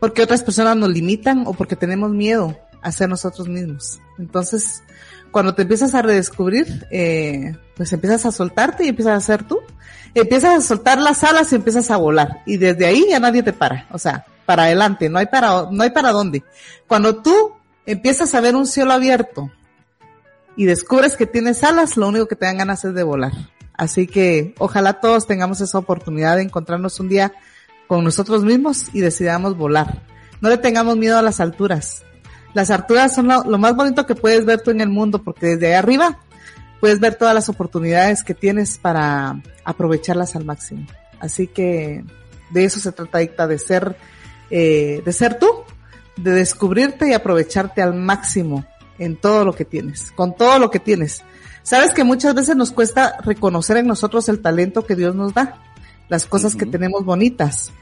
porque 0.00 0.22
otras 0.22 0.42
personas 0.42 0.76
nos 0.76 0.88
limitan 0.88 1.44
o 1.46 1.52
porque 1.52 1.76
tenemos 1.76 2.10
miedo 2.10 2.58
a 2.82 2.90
ser 2.90 3.08
nosotros 3.08 3.48
mismos. 3.48 4.00
Entonces, 4.18 4.82
cuando 5.30 5.54
te 5.54 5.62
empiezas 5.62 5.94
a 5.94 6.02
redescubrir, 6.02 6.86
eh, 6.90 7.54
pues 7.76 7.92
empiezas 7.92 8.24
a 8.24 8.32
soltarte 8.32 8.84
y 8.84 8.88
empiezas 8.88 9.16
a 9.16 9.26
ser 9.26 9.44
tú. 9.44 9.58
Empiezas 10.14 10.56
a 10.56 10.60
soltar 10.60 10.98
las 10.98 11.22
alas 11.22 11.52
y 11.52 11.56
empiezas 11.56 11.90
a 11.90 11.98
volar. 11.98 12.42
Y 12.46 12.56
desde 12.56 12.86
ahí 12.86 13.04
ya 13.10 13.20
nadie 13.20 13.42
te 13.42 13.52
para. 13.52 13.86
O 13.92 13.98
sea, 13.98 14.24
para 14.50 14.64
adelante, 14.64 15.08
no 15.08 15.20
hay 15.20 15.26
para, 15.26 15.68
no 15.70 15.80
hay 15.84 15.90
para 15.90 16.10
dónde. 16.10 16.42
Cuando 16.88 17.22
tú 17.22 17.52
empiezas 17.86 18.34
a 18.34 18.40
ver 18.40 18.56
un 18.56 18.66
cielo 18.66 18.92
abierto 18.92 19.48
y 20.56 20.64
descubres 20.64 21.16
que 21.16 21.24
tienes 21.24 21.62
alas, 21.62 21.96
lo 21.96 22.08
único 22.08 22.26
que 22.26 22.34
te 22.34 22.46
dan 22.46 22.58
ganas 22.58 22.84
es 22.84 22.92
de 22.92 23.04
volar. 23.04 23.30
Así 23.74 24.08
que 24.08 24.56
ojalá 24.58 24.94
todos 24.94 25.28
tengamos 25.28 25.60
esa 25.60 25.78
oportunidad 25.78 26.34
de 26.34 26.42
encontrarnos 26.42 26.98
un 26.98 27.08
día 27.08 27.32
con 27.86 28.02
nosotros 28.02 28.42
mismos 28.42 28.86
y 28.92 29.02
decidamos 29.02 29.56
volar. 29.56 30.02
No 30.40 30.48
le 30.48 30.58
tengamos 30.58 30.96
miedo 30.96 31.16
a 31.16 31.22
las 31.22 31.38
alturas. 31.38 32.02
Las 32.52 32.72
alturas 32.72 33.14
son 33.14 33.28
lo, 33.28 33.56
más 33.56 33.76
bonito 33.76 34.04
que 34.04 34.16
puedes 34.16 34.44
ver 34.44 34.62
tú 34.62 34.72
en 34.72 34.80
el 34.80 34.88
mundo 34.88 35.22
porque 35.22 35.46
desde 35.46 35.68
ahí 35.68 35.74
arriba 35.74 36.18
puedes 36.80 36.98
ver 36.98 37.14
todas 37.14 37.36
las 37.36 37.48
oportunidades 37.48 38.24
que 38.24 38.34
tienes 38.34 38.78
para 38.78 39.40
aprovecharlas 39.64 40.34
al 40.34 40.44
máximo. 40.44 40.88
Así 41.20 41.46
que 41.46 42.02
de 42.50 42.64
eso 42.64 42.80
se 42.80 42.90
trata, 42.90 43.18
Dicta, 43.18 43.46
de 43.46 43.60
ser 43.60 43.94
eh, 44.50 45.02
de 45.04 45.12
ser 45.12 45.38
tú, 45.38 45.48
de 46.16 46.32
descubrirte 46.32 47.08
y 47.08 47.12
aprovecharte 47.12 47.82
al 47.82 47.94
máximo 47.94 48.64
en 48.98 49.16
todo 49.16 49.44
lo 49.44 49.52
que 49.54 49.64
tienes, 49.64 50.12
con 50.12 50.36
todo 50.36 50.58
lo 50.58 50.70
que 50.70 50.80
tienes. 50.80 51.22
Sabes 51.62 51.92
que 51.92 52.04
muchas 52.04 52.34
veces 52.34 52.56
nos 52.56 52.72
cuesta 52.72 53.16
reconocer 53.22 53.76
en 53.76 53.86
nosotros 53.86 54.28
el 54.28 54.40
talento 54.40 54.84
que 54.84 54.96
Dios 54.96 55.14
nos 55.14 55.34
da, 55.34 55.62
las 56.08 56.26
cosas 56.26 56.56
que 56.56 56.66
tenemos 56.66 57.04
bonitas. 57.04 57.72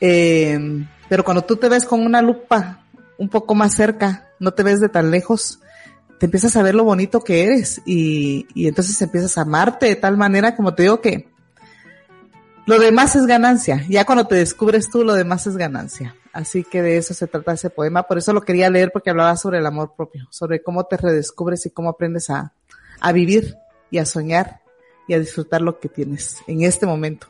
Eh, 0.00 0.84
pero 1.08 1.24
cuando 1.24 1.42
tú 1.42 1.56
te 1.56 1.68
ves 1.68 1.84
con 1.84 2.04
una 2.04 2.22
lupa 2.22 2.84
un 3.16 3.28
poco 3.28 3.54
más 3.54 3.74
cerca, 3.74 4.28
no 4.38 4.52
te 4.52 4.62
ves 4.62 4.80
de 4.80 4.88
tan 4.88 5.10
lejos, 5.10 5.60
te 6.18 6.26
empiezas 6.26 6.56
a 6.56 6.62
ver 6.62 6.74
lo 6.74 6.84
bonito 6.84 7.20
que 7.20 7.44
eres 7.44 7.80
y, 7.86 8.46
y 8.54 8.68
entonces 8.68 9.00
empiezas 9.00 9.38
a 9.38 9.42
amarte 9.42 9.86
de 9.86 9.96
tal 9.96 10.16
manera 10.16 10.56
como 10.56 10.74
te 10.74 10.82
digo 10.82 11.00
que 11.00 11.28
lo 12.68 12.78
demás 12.78 13.16
es 13.16 13.24
ganancia. 13.24 13.82
Ya 13.88 14.04
cuando 14.04 14.26
te 14.26 14.34
descubres 14.34 14.90
tú, 14.90 15.02
lo 15.02 15.14
demás 15.14 15.46
es 15.46 15.56
ganancia. 15.56 16.14
Así 16.34 16.64
que 16.64 16.82
de 16.82 16.98
eso 16.98 17.14
se 17.14 17.26
trata 17.26 17.52
ese 17.52 17.70
poema. 17.70 18.02
Por 18.02 18.18
eso 18.18 18.34
lo 18.34 18.42
quería 18.42 18.68
leer 18.68 18.90
porque 18.92 19.08
hablaba 19.08 19.36
sobre 19.36 19.58
el 19.58 19.66
amor 19.66 19.94
propio, 19.96 20.28
sobre 20.30 20.62
cómo 20.62 20.84
te 20.84 20.98
redescubres 20.98 21.64
y 21.64 21.70
cómo 21.70 21.88
aprendes 21.88 22.28
a, 22.28 22.52
a 23.00 23.12
vivir 23.12 23.56
y 23.90 23.96
a 23.96 24.04
soñar 24.04 24.60
y 25.06 25.14
a 25.14 25.18
disfrutar 25.18 25.62
lo 25.62 25.80
que 25.80 25.88
tienes 25.88 26.36
en 26.46 26.62
este 26.62 26.84
momento. 26.84 27.28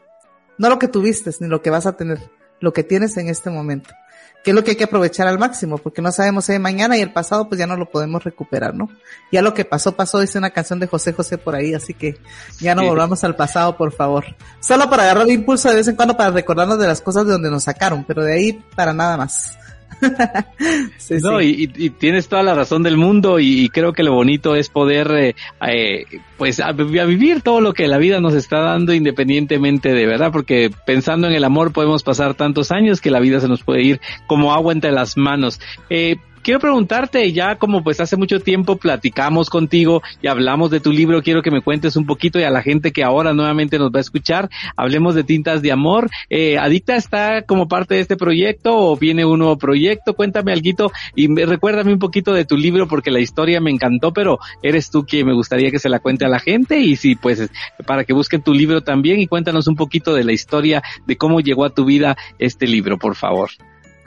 No 0.59 0.69
lo 0.69 0.81
que 0.81 0.89
tuviste, 0.89 1.31
ni 1.39 1.47
lo 1.47 1.63
que 1.63 1.71
vas 1.71 1.87
a 1.87 1.97
tener, 1.97 2.19
lo 2.59 2.73
que 2.73 2.83
tienes 2.83 3.17
en 3.17 3.29
este 3.29 3.49
momento 3.49 3.95
que 4.43 4.51
es 4.51 4.55
lo 4.55 4.65
que 4.65 4.73
hay 4.73 4.77
que 4.77 4.85
aprovechar 4.85 5.27
al 5.27 5.39
máximo, 5.39 5.79
porque 5.79 6.01
no 6.01 6.13
sabemos 6.13 6.45
si 6.45 6.59
mañana 6.59 6.97
y 6.97 7.01
el 7.01 7.13
pasado 7.13 7.49
pues 7.49 7.59
ya 7.59 7.67
no 7.67 7.77
lo 7.77 7.91
podemos 7.91 8.23
recuperar, 8.25 8.75
¿no? 8.75 8.89
Ya 9.33 9.43
lo 9.43 9.55
que 9.55 9.65
pasó, 9.65 9.97
pasó, 9.97 10.21
dice 10.21 10.39
una 10.39 10.51
canción 10.51 10.79
de 10.81 10.87
José 10.87 11.13
José 11.13 11.39
por 11.39 11.55
ahí, 11.55 11.75
así 11.75 11.95
que 11.95 12.19
ya 12.61 12.75
no 12.75 12.85
volvamos 12.85 13.25
al 13.25 13.37
pasado, 13.37 13.77
por 13.77 13.93
favor. 13.93 14.25
Solo 14.61 14.89
para 14.89 15.05
agarrar 15.05 15.29
impulso 15.29 15.69
de 15.69 15.77
vez 15.77 15.89
en 15.89 15.97
cuando 15.97 16.17
para 16.17 16.31
recordarnos 16.31 16.79
de 16.79 16.87
las 16.87 17.01
cosas 17.01 17.27
de 17.27 17.33
donde 17.33 17.51
nos 17.51 17.65
sacaron, 17.65 18.05
pero 18.05 18.25
de 18.25 18.33
ahí 18.35 18.65
para 18.75 18.93
nada 18.93 19.17
más. 19.17 19.59
no, 21.23 21.41
Y, 21.41 21.71
y, 21.77 21.91
tienes 21.91 22.29
toda 22.29 22.43
la 22.43 22.55
razón 22.55 22.83
del 22.83 22.97
mundo 22.97 23.39
y, 23.41 23.69
creo 23.71 23.93
que 23.93 24.03
lo 24.03 24.13
bonito 24.13 24.55
es 24.55 24.69
poder, 24.69 25.11
eh, 25.13 25.35
eh, 25.67 26.05
pues, 26.37 26.61
a, 26.61 26.73
vivir 26.73 27.43
todo 27.43 27.61
lo 27.61 27.73
que 27.73 27.89
la 27.89 27.99
vida 27.99 28.21
nos 28.21 28.35
está 28.35 28.59
dando 28.61 28.93
independientemente 28.93 29.93
de 29.93 30.07
verdad, 30.07 30.31
porque 30.33 30.71
pensando 30.87 31.27
en 31.27 31.35
el 31.35 31.45
amor 31.45 31.73
podemos 31.73 32.03
pasar 32.03 32.35
tantos 32.35 32.71
años 32.71 33.01
que 33.01 33.11
la 33.11 33.21
vida 33.21 33.41
se 33.41 33.49
nos 33.49 33.63
puede 33.63 33.83
ir 33.83 34.01
como 34.27 34.53
agua 34.53 34.73
entre 34.73 34.93
las 34.93 35.17
manos. 35.17 35.61
Eh, 35.91 36.17
quiero 36.43 36.61
preguntarte, 36.61 37.33
ya 37.33 37.57
como 37.57 37.83
pues 37.83 38.01
hace 38.01 38.17
mucho 38.17 38.41
tiempo 38.41 38.77
platicamos 38.77 39.51
contigo 39.51 40.03
y 40.23 40.29
hablamos 40.29 40.71
de 40.71 40.81
tu 40.81 40.93
libro, 40.93 41.23
quiero 41.23 41.43
que 41.43 41.51
me 41.51 41.61
cuentes 41.61 41.97
un 41.97 42.07
poquito 42.07 42.39
y 42.39 42.45
a 42.45 42.51
la 42.51 42.63
gente 42.63 42.93
que 42.93 43.03
ahora 43.03 43.33
nuevamente 43.33 43.79
nos 43.79 43.91
va 43.91 43.99
a 43.99 44.01
escuchar, 44.01 44.49
hablemos 44.77 45.15
de 45.15 45.25
Tintas 45.25 45.61
de 45.63 45.73
Amor. 45.73 46.09
Eh, 46.31 46.59
¿Adicta 46.59 46.95
está 46.95 47.43
como 47.43 47.67
parte 47.67 47.95
de 47.95 48.01
este 48.01 48.17
proyecto 48.17 48.77
o 48.77 48.97
viene 48.97 49.25
un 49.25 49.41
nuevo 49.41 49.59
proyecto? 49.59 50.15
Cuéntame 50.15 50.53
algo 50.53 50.69
y 51.15 51.29
me, 51.29 51.47
recuérdame 51.47 51.93
un 51.93 51.99
poquito 51.99 52.33
de 52.33 52.45
tu 52.45 52.57
libro 52.57 52.89
porque 52.89 53.11
la 53.11 53.21
historia 53.21 53.61
me 53.61 53.71
encantó, 53.71 54.13
pero 54.13 54.39
eres 54.63 54.91
tú 54.91 55.05
quien 55.05 55.27
me 55.27 55.35
gustaría 55.35 55.71
que 55.71 55.79
se 55.79 55.89
la 55.89 56.01
cuente 56.01 56.25
a 56.25 56.29
la 56.29 56.39
gente 56.39 56.79
y 56.79 56.97
sí, 56.97 57.15
pues 57.15 57.51
para 57.87 58.05
que 58.05 58.13
busquen 58.13 58.43
tu 58.43 58.53
libro 58.53 58.83
también 58.83 59.21
y 59.21 59.27
cuéntanos 59.27 59.67
un 59.67 59.77
poquito 59.77 60.15
de 60.15 60.25
la 60.25 60.33
historia 60.33 60.83
de 61.07 61.17
cómo 61.17 61.41
llegó 61.41 61.65
a 61.65 61.71
tu 61.71 61.85
vida 61.85 62.17
este 62.39 62.67
libro, 62.67 62.99
por 62.99 63.15
favor. 63.15 63.51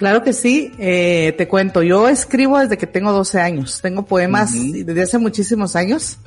Claro 0.01 0.23
que 0.23 0.33
sí, 0.33 0.73
eh, 0.79 1.35
te 1.37 1.47
cuento, 1.47 1.83
yo 1.83 2.09
escribo 2.09 2.57
desde 2.57 2.75
que 2.75 2.87
tengo 2.87 3.11
12 3.11 3.39
años, 3.39 3.81
tengo 3.83 4.03
poemas 4.03 4.51
desde 4.51 5.03
hace 5.03 5.19
muchísimos 5.19 5.75
años 5.75 6.17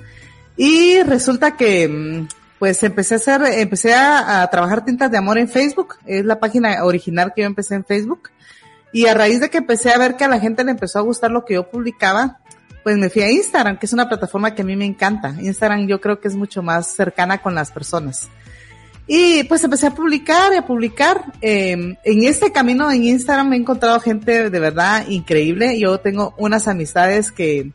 y 0.57 1.03
resulta 1.03 1.57
que 1.57 1.89
mm, 1.89 2.29
pues 2.61 2.81
empecé 2.85 3.15
a 3.15 3.17
hacer, 3.17 3.43
empecé 3.59 3.93
a, 3.93 4.49
trabajar 4.49 4.85
tintas 4.85 5.11
de 5.11 5.19
amor 5.19 5.39
en 5.39 5.49
Facebook, 5.49 5.97
es 6.07 6.25
la 6.25 6.39
página 6.39 6.85
original 6.85 7.33
que 7.35 7.43
yo 7.43 7.49
empecé 7.49 7.75
en 7.75 7.85
Facebook 7.85 8.31
y 8.93 9.07
a 9.07 9.15
raíz 9.15 9.41
de 9.41 9.51
que 9.51 9.59
empecé 9.59 9.91
a 9.91 9.99
ver 9.99 10.15
que 10.15 10.23
a 10.23 10.29
la 10.29 10.39
gente 10.39 10.63
le 10.63 10.71
empezó 10.71 11.01
a 11.01 11.03
gustar 11.03 11.33
lo 11.33 11.45
que 11.45 11.55
yo 11.55 11.69
publicaba, 11.69 12.39
pues 12.85 12.97
me 12.97 13.11
fui 13.11 13.23
a 13.23 13.31
Instagram, 13.33 13.77
que 13.77 13.87
es 13.87 13.93
una 13.93 14.09
plataforma 14.09 14.55
que 14.55 14.63
a 14.63 14.65
mí 14.65 14.77
me 14.77 14.85
encanta. 14.85 15.35
Instagram 15.41 15.89
yo 15.89 16.01
creo 16.01 16.21
que 16.21 16.29
es 16.29 16.37
mucho 16.37 16.63
más 16.63 16.95
cercana 16.95 17.43
con 17.43 17.57
las 17.57 17.73
personas. 17.73 18.29
Y 19.07 19.45
pues 19.45 19.63
empecé 19.65 19.89
a 19.89 19.95
publicar 19.95 20.53
y 20.53 20.57
a 20.57 20.67
publicar. 20.67 21.33
Eh, 21.41 21.97
en 22.03 22.25
este 22.25 22.53
camino 22.53 22.91
en 22.91 23.05
Instagram 23.05 23.51
me 23.51 23.57
he 23.57 23.59
encontrado 23.61 24.01
gente 24.01 24.51
de 24.51 24.61
verdad 24.61 25.07
increíble. 25.09 25.79
Yo 25.79 25.99
tengo 25.99 26.35
unas 26.39 26.69
amistades 26.69 27.31
que, 27.31 27.73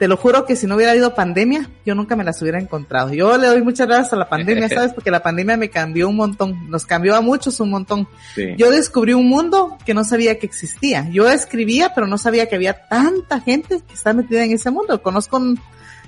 te 0.00 0.08
lo 0.08 0.16
juro 0.16 0.46
que 0.46 0.56
si 0.56 0.66
no 0.66 0.76
hubiera 0.76 0.92
habido 0.92 1.14
pandemia, 1.14 1.68
yo 1.84 1.94
nunca 1.94 2.16
me 2.16 2.24
las 2.24 2.40
hubiera 2.40 2.58
encontrado. 2.58 3.12
Yo 3.12 3.36
le 3.36 3.48
doy 3.48 3.60
muchas 3.60 3.86
gracias 3.86 4.14
a 4.14 4.16
la 4.16 4.30
pandemia, 4.30 4.66
¿sabes? 4.70 4.94
Porque 4.94 5.10
la 5.10 5.22
pandemia 5.22 5.58
me 5.58 5.68
cambió 5.68 6.08
un 6.08 6.16
montón, 6.16 6.70
nos 6.70 6.86
cambió 6.86 7.14
a 7.14 7.20
muchos 7.20 7.60
un 7.60 7.68
montón. 7.68 8.08
Yo 8.56 8.70
descubrí 8.70 9.12
un 9.12 9.28
mundo 9.28 9.76
que 9.84 9.92
no 9.92 10.02
sabía 10.02 10.38
que 10.38 10.46
existía. 10.46 11.06
Yo 11.10 11.28
escribía, 11.28 11.92
pero 11.94 12.06
no 12.06 12.16
sabía 12.16 12.48
que 12.48 12.56
había 12.56 12.88
tanta 12.88 13.40
gente 13.40 13.82
que 13.86 13.92
está 13.92 14.14
metida 14.14 14.42
en 14.42 14.52
ese 14.52 14.70
mundo. 14.70 15.02
Conozco 15.02 15.38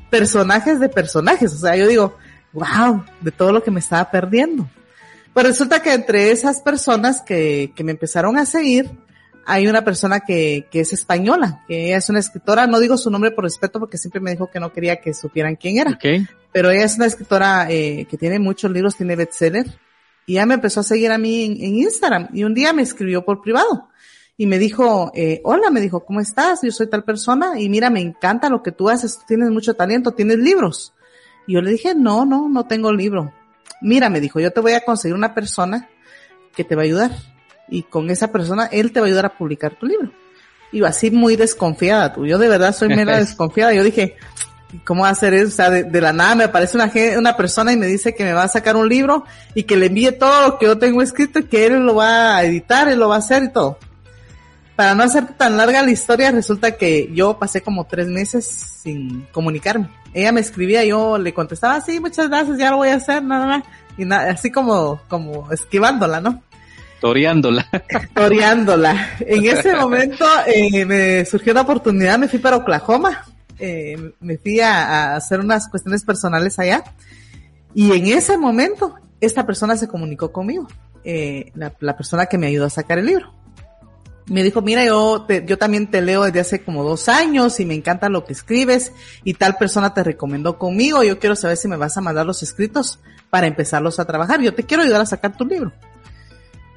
personajes 0.09 0.81
de 0.81 0.89
personajes. 0.89 1.53
O 1.53 1.59
sea, 1.59 1.77
yo 1.77 1.87
digo, 1.87 2.17
wow, 2.53 3.05
de 3.21 3.31
todo 3.31 3.53
lo 3.53 3.63
que 3.63 3.71
me 3.71 3.81
estaba 3.81 4.11
perdiendo. 4.11 4.69
Pues 5.33 5.47
resulta 5.47 5.81
que 5.81 5.95
entre 5.95 6.31
esas 6.31 6.61
personas 6.61 7.23
que, 7.23 7.73
que 7.75 7.85
me 7.85 7.93
empezaron 7.93 8.37
a 8.37 8.45
seguir, 8.45 8.91
hay 9.45 9.67
una 9.67 9.83
persona 9.85 10.21
que, 10.21 10.69
que 10.71 10.81
es 10.81 10.93
española, 10.93 11.65
que 11.67 11.87
ella 11.87 11.97
es 11.97 12.09
una 12.11 12.21
escritora, 12.21 12.67
no 12.67 12.81
digo 12.81 12.97
su 12.97 13.11
nombre 13.11 13.31
por 13.31 13.45
respeto 13.45 13.81
porque 13.81 13.99
siempre 13.99 14.21
me 14.21 14.33
dijo 14.33 14.51
que 14.51 14.61
no 14.61 14.73
quería 14.73 14.97
que 14.97 15.15
supieran 15.15 15.57
quién 15.57 15.79
era. 15.79 15.99
Pero 16.53 16.71
ella 16.71 16.85
es 16.85 16.97
una 16.97 17.07
escritora 17.07 17.67
eh, 17.71 18.07
que 18.09 18.19
tiene 18.19 18.39
muchos 18.39 18.71
libros, 18.71 18.97
tiene 18.97 19.17
bestseller, 19.17 19.67
y 20.27 20.35
ella 20.35 20.47
me 20.47 20.55
empezó 20.55 20.81
a 20.81 20.85
seguir 20.85 21.11
a 21.11 21.19
mí 21.19 21.45
en, 21.45 21.53
en 21.53 21.77
Instagram, 21.77 22.29
y 22.33 22.45
un 22.45 22.55
día 22.55 22.73
me 22.73 22.83
escribió 22.83 23.25
por 23.25 23.41
privado, 23.41 23.89
y 24.37 24.47
me 24.47 24.59
dijo, 24.59 25.11
eh, 25.15 25.41
hola, 25.45 25.71
me 25.71 25.81
dijo, 25.81 26.05
¿cómo 26.05 26.21
estás? 26.21 26.61
Yo 26.63 26.71
soy 26.71 26.89
tal 26.89 27.05
persona, 27.05 27.59
y 27.59 27.69
mira, 27.69 27.91
me 27.91 28.01
encanta 28.01 28.49
lo 28.49 28.63
que 28.63 28.71
tú 28.71 28.91
haces, 28.91 29.21
tienes 29.27 29.51
mucho 29.51 29.75
talento, 29.75 30.13
tienes 30.13 30.39
libros. 30.39 30.93
Y 31.47 31.55
yo 31.55 31.63
le 31.63 31.71
dije, 31.71 31.95
no, 31.95 32.25
no, 32.25 32.49
no 32.49 32.67
tengo 32.67 32.93
libro. 32.93 33.33
Mira, 33.81 34.09
me 34.11 34.21
dijo, 34.21 34.41
yo 34.41 34.53
te 34.53 34.61
voy 34.61 34.73
a 34.73 34.85
conseguir 34.85 35.15
una 35.15 35.35
persona 35.35 35.89
que 36.55 36.65
te 36.65 36.77
va 36.77 36.83
a 36.83 36.85
ayudar. 36.85 37.11
y 37.69 37.85
con 37.85 38.11
esa 38.11 38.31
persona 38.31 38.67
él 38.67 38.93
te 38.93 39.01
va 39.01 39.07
a 39.07 39.09
ayudar 39.09 39.27
a 39.27 39.37
publicar 39.37 39.79
tu 39.79 39.87
libro. 39.87 40.13
Y 40.73 40.85
así 40.85 41.11
muy 41.11 41.37
desconfiada 41.37 42.13
tú. 42.13 42.27
Yo 42.27 42.39
de 42.39 42.49
verdad 42.49 42.75
soy 42.75 42.89
mera 42.89 43.19
desconfiada. 43.21 43.73
Yo 43.73 43.85
dije, 43.85 44.17
¿cómo 44.85 45.05
hacer 45.05 45.35
eso? 45.35 45.49
O 45.49 45.51
sea, 45.51 45.71
de, 45.71 46.01
la 46.01 46.13
nada 46.13 46.35
me 46.35 46.45
aparece 46.45 46.77
una, 46.77 46.91
una 47.19 47.37
persona 47.37 47.73
y 47.73 47.77
me 47.77 47.87
dice 47.87 48.15
que 48.15 48.25
me 48.25 48.33
va 48.33 48.45
a 48.45 48.49
sacar 48.49 48.77
un 48.77 48.89
libro 48.89 49.25
y 49.55 49.65
que 49.65 49.77
le 49.77 49.87
envíe 49.87 50.13
todo 50.13 50.49
lo 50.49 50.59
que 50.59 50.67
yo 50.67 50.79
tengo 50.79 51.03
escrito 51.03 51.41
y 51.41 51.45
que 51.45 51.67
él 51.67 51.85
lo 51.85 51.97
va 51.97 52.37
a 52.37 52.45
editar, 52.45 52.89
él 52.89 52.99
lo 52.99 53.09
va 53.09 53.17
a 53.17 53.19
hacer 53.19 53.45
y 53.45 53.53
todo. 53.53 53.79
Para 54.77 54.95
no 54.95 55.03
hacer 55.03 55.27
tan 55.37 55.57
larga 55.57 55.83
la 55.83 55.91
historia, 55.91 56.31
resulta 56.31 56.77
que 56.77 57.11
yo 57.13 57.39
pasé 57.39 57.61
como 57.61 57.85
tres 57.85 58.09
meses 58.09 58.47
sin 58.83 59.27
comunicarme. 59.33 59.91
Ella 60.15 60.33
me 60.33 60.41
escribía, 60.41 60.85
yo 60.85 61.19
le 61.19 61.35
contestaba, 61.35 61.81
sí, 61.81 62.01
muchas 62.01 62.29
gracias, 62.29 62.59
ya 62.59 62.71
lo 62.71 62.79
voy 62.79 62.89
a 62.89 62.97
hacer, 62.97 63.23
nada 63.23 63.47
más. 63.47 63.65
Y 63.97 64.05
nada, 64.05 64.31
así 64.31 64.51
como, 64.51 65.01
como 65.09 65.51
esquivándola, 65.53 66.21
¿no? 66.21 66.43
Toreándola. 67.01 67.67
Toreándola. 68.15 69.11
En 69.21 69.45
ese 69.45 69.75
momento 69.75 70.25
eh, 70.47 70.85
me 70.85 71.25
surgió 71.25 71.53
la 71.53 71.63
oportunidad, 71.63 72.19
me 72.19 72.29
fui 72.29 72.39
para 72.39 72.57
Oklahoma 72.57 73.25
eh, 73.65 74.13
me 74.19 74.39
fui 74.39 74.59
a, 74.59 75.15
hacer 75.15 75.39
unas 75.39 75.69
cuestiones 75.69 76.03
personales 76.03 76.59
allá 76.59 76.83
y 77.73 77.93
en 77.93 78.07
ese 78.07 78.37
momento 78.37 78.97
esta 79.21 79.47
persona 79.47 79.77
se 79.77 79.87
comunicó 79.87 80.33
conmigo, 80.33 80.67
eh, 81.05 81.53
la, 81.55 81.97
persona 81.97 82.27
que 82.27 82.39
me 82.39 82.49
ayudó 82.49 82.67
a 82.67 82.71
sacar 82.71 82.99
el 82.99 83.07
libro. 83.07 83.33
Me 84.27 84.43
dijo, 84.43 84.63
mira, 84.63 84.85
yo, 84.85 85.27
yo 85.47 85.59
también 85.59 85.91
te 85.91 86.01
leo 86.01 86.25
desde 86.25 86.41
hace 86.41 86.65
como 86.65 86.85
dos 86.85 87.09
años 87.09 87.59
y 87.59 87.65
me 87.65 87.75
encanta 87.75 88.09
lo 88.09 88.25
que 88.25 88.33
escribes 88.33 88.93
y 89.25 89.35
tal 89.35 89.57
persona 89.57 89.95
te 89.95 90.05
recomendó 90.05 90.59
conmigo, 90.59 91.03
yo 91.03 91.19
quiero 91.19 91.35
saber 91.35 91.57
si 91.57 91.69
me 91.69 91.77
vas 91.77 91.97
a 91.97 92.01
mandar 92.01 92.25
los 92.25 92.43
escritos 92.43 93.01
para 93.31 93.47
empezarlos 93.47 93.99
a 93.99 94.05
trabajar, 94.05 94.41
yo 94.41 94.55
te 94.55 94.63
quiero 94.65 94.83
ayudar 94.83 95.01
a 95.01 95.07
sacar 95.07 95.37
tu 95.37 95.45
libro. 95.45 95.73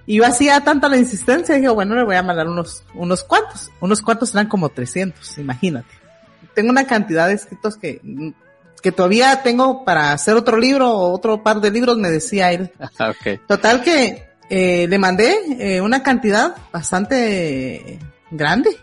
Y 0.07 0.17
yo 0.17 0.25
hacía 0.25 0.61
tanta 0.61 0.87
la 0.87 0.97
insistencia, 0.97 1.55
dije, 1.55 1.69
bueno, 1.69 1.95
le 1.95 2.03
voy 2.03 2.15
a 2.15 2.23
mandar 2.23 2.47
unos, 2.47 2.83
unos 2.93 3.23
cuantos, 3.23 3.71
unos 3.79 4.01
cuantos 4.01 4.33
eran 4.33 4.47
como 4.47 4.69
300, 4.69 5.37
imagínate. 5.39 5.89
Tengo 6.53 6.69
una 6.69 6.85
cantidad 6.85 7.27
de 7.27 7.33
escritos 7.33 7.75
que, 7.75 8.01
que 8.81 8.91
todavía 8.91 9.41
tengo 9.41 9.83
para 9.83 10.11
hacer 10.11 10.35
otro 10.35 10.57
libro 10.57 10.91
o 10.91 11.11
otro 11.11 11.41
par 11.41 11.59
de 11.59 11.71
libros, 11.71 11.97
me 11.97 12.11
decía 12.11 12.51
él. 12.51 12.71
Total 13.47 13.81
que 13.81 14.24
eh, 14.49 14.87
le 14.87 14.97
mandé 14.99 15.35
eh, 15.59 15.81
una 15.81 16.03
cantidad 16.03 16.55
bastante 16.71 17.99
grande. 18.31 18.77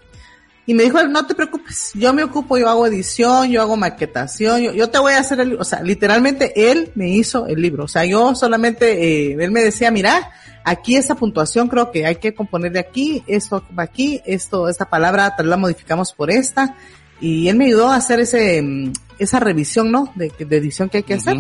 Y 0.64 0.75
me 0.75 0.85
dijo, 0.85 1.03
no 1.03 1.27
te 1.27 1.35
preocupes, 1.35 1.90
yo 1.94 2.12
me 2.12 2.22
ocupo, 2.22 2.57
yo 2.57 2.68
hago 2.68 2.87
edición, 2.87 3.51
yo 3.51 3.61
hago 3.62 3.77
maquetación, 3.77 4.62
yo, 4.62 4.90
te 4.90 4.98
voy 4.98 5.14
a 5.14 5.18
hacer 5.18 5.40
el. 5.40 5.55
O 5.61 5.64
sea, 5.64 5.83
literalmente 5.83 6.70
él 6.70 6.92
me 6.94 7.09
hizo 7.09 7.46
el 7.48 7.61
libro. 7.61 7.85
O 7.85 7.88
sea, 7.88 8.05
yo 8.05 8.35
solamente, 8.37 9.33
eh, 9.33 9.37
él 9.40 9.51
me 9.51 9.61
decía, 9.61 9.90
mira, 9.90 10.31
aquí 10.64 10.94
esta 10.94 11.16
puntuación 11.16 11.66
creo 11.66 11.90
que 11.90 12.07
hay 12.07 12.16
que 12.16 12.33
componer 12.33 12.70
de 12.70 12.79
aquí, 12.79 13.25
esto 13.27 13.64
va 13.77 13.83
aquí, 13.83 14.22
esto, 14.25 14.68
esta 14.68 14.88
palabra 14.88 15.35
tal 15.37 15.51
la 15.51 15.57
modificamos 15.57 16.12
por 16.12 16.31
esta, 16.31 16.77
y 17.20 17.48
él 17.48 17.57
me 17.57 17.66
ayudó 17.66 17.88
a 17.88 17.96
hacer 17.96 18.20
ese, 18.20 18.62
mm, 18.62 18.92
esa 19.18 19.40
revisión, 19.40 19.90
¿no? 19.90 20.12
De, 20.14 20.33
de 20.38 20.57
edición 20.57 20.88
que 20.88 20.98
hay 20.98 21.03
que 21.03 21.14
hacer. 21.14 21.38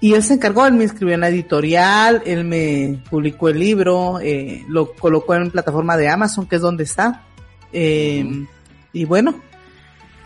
Y 0.00 0.14
él 0.14 0.22
se 0.22 0.34
encargó, 0.34 0.66
él 0.66 0.72
me 0.72 0.84
inscribió 0.84 1.14
en 1.14 1.20
la 1.20 1.28
editorial, 1.28 2.22
él 2.24 2.44
me 2.44 3.02
publicó 3.10 3.50
el 3.50 3.58
libro, 3.58 4.18
eh, 4.20 4.64
lo 4.66 4.94
colocó 4.94 5.34
en 5.34 5.50
plataforma 5.50 5.96
de 5.96 6.08
Amazon, 6.08 6.46
que 6.46 6.56
es 6.56 6.62
donde 6.62 6.84
está. 6.84 7.26
Eh, 7.72 8.46
y 8.92 9.04
bueno, 9.04 9.34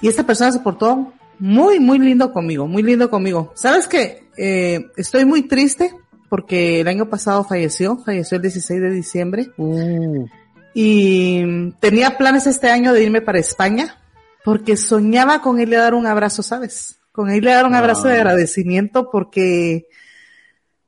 y 0.00 0.08
esta 0.08 0.24
persona 0.24 0.52
se 0.52 0.60
portó 0.60 1.12
muy, 1.38 1.80
muy 1.80 1.98
lindo 1.98 2.32
conmigo, 2.32 2.68
muy 2.68 2.82
lindo 2.82 3.10
conmigo. 3.10 3.52
¿Sabes 3.56 3.88
qué? 3.88 4.28
Eh, 4.36 4.86
estoy 4.96 5.24
muy 5.24 5.42
triste 5.42 5.92
porque 6.28 6.80
el 6.80 6.88
año 6.88 7.08
pasado 7.08 7.44
falleció, 7.44 7.98
falleció 7.98 8.36
el 8.36 8.42
16 8.42 8.80
de 8.80 8.90
diciembre. 8.90 9.50
Uh. 9.56 10.26
Y 10.72 11.70
tenía 11.80 12.18
planes 12.18 12.46
este 12.46 12.68
año 12.68 12.92
de 12.92 13.04
irme 13.04 13.20
para 13.20 13.38
España, 13.38 14.00
porque 14.44 14.76
soñaba 14.76 15.40
con 15.40 15.60
él 15.60 15.72
a 15.74 15.82
dar 15.82 15.94
un 15.94 16.06
abrazo, 16.06 16.42
¿sabes? 16.42 16.98
Con 17.14 17.30
él 17.30 17.46
a 17.46 17.54
dar 17.54 17.66
un 17.66 17.76
abrazo 17.76 18.08
de 18.08 18.16
agradecimiento 18.16 19.08
porque, 19.08 19.86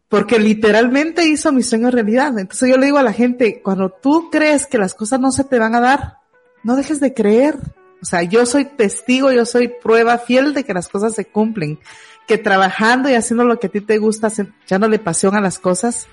porque 0.08 0.40
literalmente 0.40 1.24
hizo 1.24 1.52
mi 1.52 1.62
sueño 1.62 1.88
realidad. 1.92 2.36
Entonces 2.36 2.68
yo 2.68 2.76
le 2.78 2.86
digo 2.86 2.98
a 2.98 3.04
la 3.04 3.12
gente, 3.12 3.62
cuando 3.62 3.90
tú 3.90 4.28
crees 4.28 4.66
que 4.66 4.76
las 4.76 4.92
cosas 4.92 5.20
no 5.20 5.30
se 5.30 5.44
te 5.44 5.60
van 5.60 5.76
a 5.76 5.80
dar, 5.80 6.16
no 6.64 6.74
dejes 6.74 6.98
de 6.98 7.14
creer. 7.14 7.54
O 8.02 8.04
sea, 8.04 8.24
yo 8.24 8.44
soy 8.44 8.64
testigo, 8.64 9.30
yo 9.30 9.46
soy 9.46 9.68
prueba 9.68 10.18
fiel 10.18 10.52
de 10.52 10.64
que 10.64 10.74
las 10.74 10.88
cosas 10.88 11.14
se 11.14 11.26
cumplen, 11.26 11.78
que 12.26 12.38
trabajando 12.38 13.08
y 13.08 13.14
haciendo 13.14 13.44
lo 13.44 13.60
que 13.60 13.68
a 13.68 13.70
ti 13.70 13.80
te 13.80 13.98
gusta, 13.98 14.26
echándole 14.64 14.98
pasión 14.98 15.36
a 15.36 15.40
las 15.40 15.60
cosas, 15.60 16.08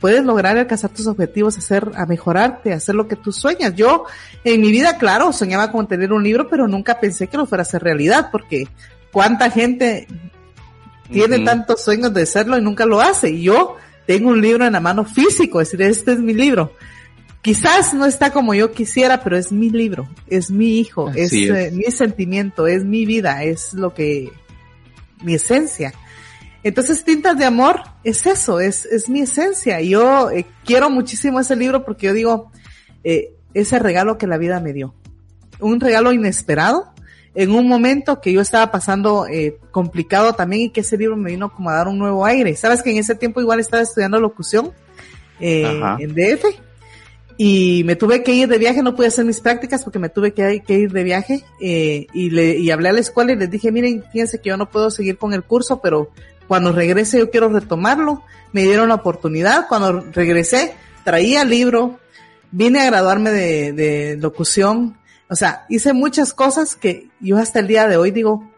puedes 0.00 0.24
lograr 0.24 0.58
alcanzar 0.58 0.90
tus 0.90 1.06
objetivos, 1.06 1.56
hacer, 1.56 1.88
a 1.94 2.04
mejorarte, 2.06 2.72
hacer 2.72 2.96
lo 2.96 3.06
que 3.06 3.14
tú 3.14 3.30
sueñas. 3.30 3.76
Yo, 3.76 4.06
en 4.42 4.60
mi 4.60 4.72
vida, 4.72 4.98
claro, 4.98 5.32
soñaba 5.32 5.70
con 5.70 5.86
tener 5.86 6.12
un 6.12 6.24
libro, 6.24 6.48
pero 6.48 6.66
nunca 6.66 6.98
pensé 6.98 7.28
que 7.28 7.36
lo 7.36 7.46
fuera 7.46 7.62
a 7.62 7.64
ser 7.64 7.84
realidad, 7.84 8.30
porque 8.32 8.66
cuánta 9.12 9.50
gente 9.50 10.08
tiene 11.10 11.40
tantos 11.40 11.84
sueños 11.84 12.12
de 12.14 12.26
serlo 12.26 12.58
y 12.58 12.62
nunca 12.62 12.86
lo 12.86 13.00
hace. 13.00 13.30
Y 13.30 13.42
yo 13.42 13.76
tengo 14.06 14.30
un 14.30 14.40
libro 14.40 14.66
en 14.66 14.72
la 14.72 14.80
mano 14.80 15.04
físico, 15.04 15.60
es 15.60 15.70
decir, 15.70 15.86
este 15.86 16.12
es 16.12 16.18
mi 16.18 16.34
libro. 16.34 16.72
Quizás 17.42 17.92
no 17.92 18.06
está 18.06 18.32
como 18.32 18.54
yo 18.54 18.72
quisiera, 18.72 19.22
pero 19.22 19.36
es 19.36 19.50
mi 19.50 19.68
libro, 19.68 20.08
es 20.28 20.50
mi 20.50 20.78
hijo, 20.78 21.10
es, 21.14 21.32
eh, 21.32 21.72
mi 21.72 21.84
sentimiento, 21.90 22.68
es 22.68 22.84
mi 22.84 23.04
vida, 23.04 23.42
es 23.42 23.74
lo 23.74 23.94
que, 23.94 24.30
mi 25.22 25.34
esencia. 25.34 25.92
Entonces, 26.62 27.04
Tintas 27.04 27.36
de 27.36 27.44
Amor 27.44 27.82
es 28.04 28.26
eso, 28.26 28.60
es, 28.60 28.86
es 28.86 29.08
mi 29.08 29.22
esencia. 29.22 29.80
Yo 29.80 30.30
eh, 30.30 30.46
quiero 30.64 30.88
muchísimo 30.88 31.40
ese 31.40 31.56
libro 31.56 31.84
porque 31.84 32.06
yo 32.06 32.12
digo, 32.12 32.52
eh, 33.02 33.34
ese 33.54 33.80
regalo 33.80 34.18
que 34.18 34.28
la 34.28 34.38
vida 34.38 34.60
me 34.60 34.72
dio. 34.72 34.94
Un 35.58 35.80
regalo 35.80 36.12
inesperado, 36.12 36.92
en 37.34 37.50
un 37.52 37.66
momento 37.66 38.20
que 38.20 38.32
yo 38.32 38.40
estaba 38.40 38.70
pasando 38.70 39.26
eh, 39.26 39.58
complicado 39.70 40.34
también 40.34 40.62
y 40.62 40.70
que 40.70 40.80
ese 40.80 40.96
libro 40.96 41.16
me 41.16 41.30
vino 41.30 41.52
como 41.52 41.70
a 41.70 41.74
dar 41.74 41.88
un 41.88 41.98
nuevo 41.98 42.24
aire. 42.24 42.54
Sabes 42.56 42.82
que 42.82 42.90
en 42.90 42.98
ese 42.98 43.14
tiempo 43.14 43.40
igual 43.40 43.60
estaba 43.60 43.82
estudiando 43.82 44.20
locución 44.20 44.72
eh, 45.40 45.80
en 45.98 46.14
DF 46.14 46.44
y 47.38 47.82
me 47.84 47.96
tuve 47.96 48.22
que 48.22 48.34
ir 48.34 48.48
de 48.48 48.58
viaje, 48.58 48.82
no 48.82 48.94
pude 48.94 49.06
hacer 49.06 49.24
mis 49.24 49.40
prácticas 49.40 49.82
porque 49.82 49.98
me 49.98 50.10
tuve 50.10 50.32
que, 50.32 50.62
ir 50.68 50.92
de 50.92 51.02
viaje 51.02 51.44
eh, 51.60 52.06
y, 52.12 52.30
le, 52.30 52.58
y 52.58 52.70
hablé 52.70 52.90
a 52.90 52.92
la 52.92 53.00
escuela 53.00 53.32
y 53.32 53.36
les 53.36 53.50
dije, 53.50 53.72
miren, 53.72 54.04
fíjense 54.12 54.40
que 54.40 54.50
yo 54.50 54.56
no 54.56 54.70
puedo 54.70 54.90
seguir 54.90 55.16
con 55.16 55.32
el 55.32 55.42
curso, 55.42 55.80
pero 55.80 56.10
cuando 56.46 56.72
regrese 56.72 57.18
yo 57.18 57.30
quiero 57.30 57.48
retomarlo. 57.48 58.22
Me 58.52 58.64
dieron 58.64 58.90
la 58.90 58.96
oportunidad. 58.96 59.66
Cuando 59.68 60.02
regresé, 60.12 60.74
traía 61.04 61.40
el 61.40 61.48
libro, 61.48 61.98
vine 62.50 62.80
a 62.80 62.86
graduarme 62.86 63.30
de, 63.30 63.72
de 63.72 64.18
locución. 64.20 64.98
O 65.32 65.34
sea, 65.34 65.64
hice 65.70 65.94
muchas 65.94 66.34
cosas 66.34 66.76
que 66.76 67.08
yo 67.18 67.38
hasta 67.38 67.60
el 67.60 67.66
día 67.66 67.88
de 67.88 67.96
hoy 67.96 68.10
digo, 68.10 68.52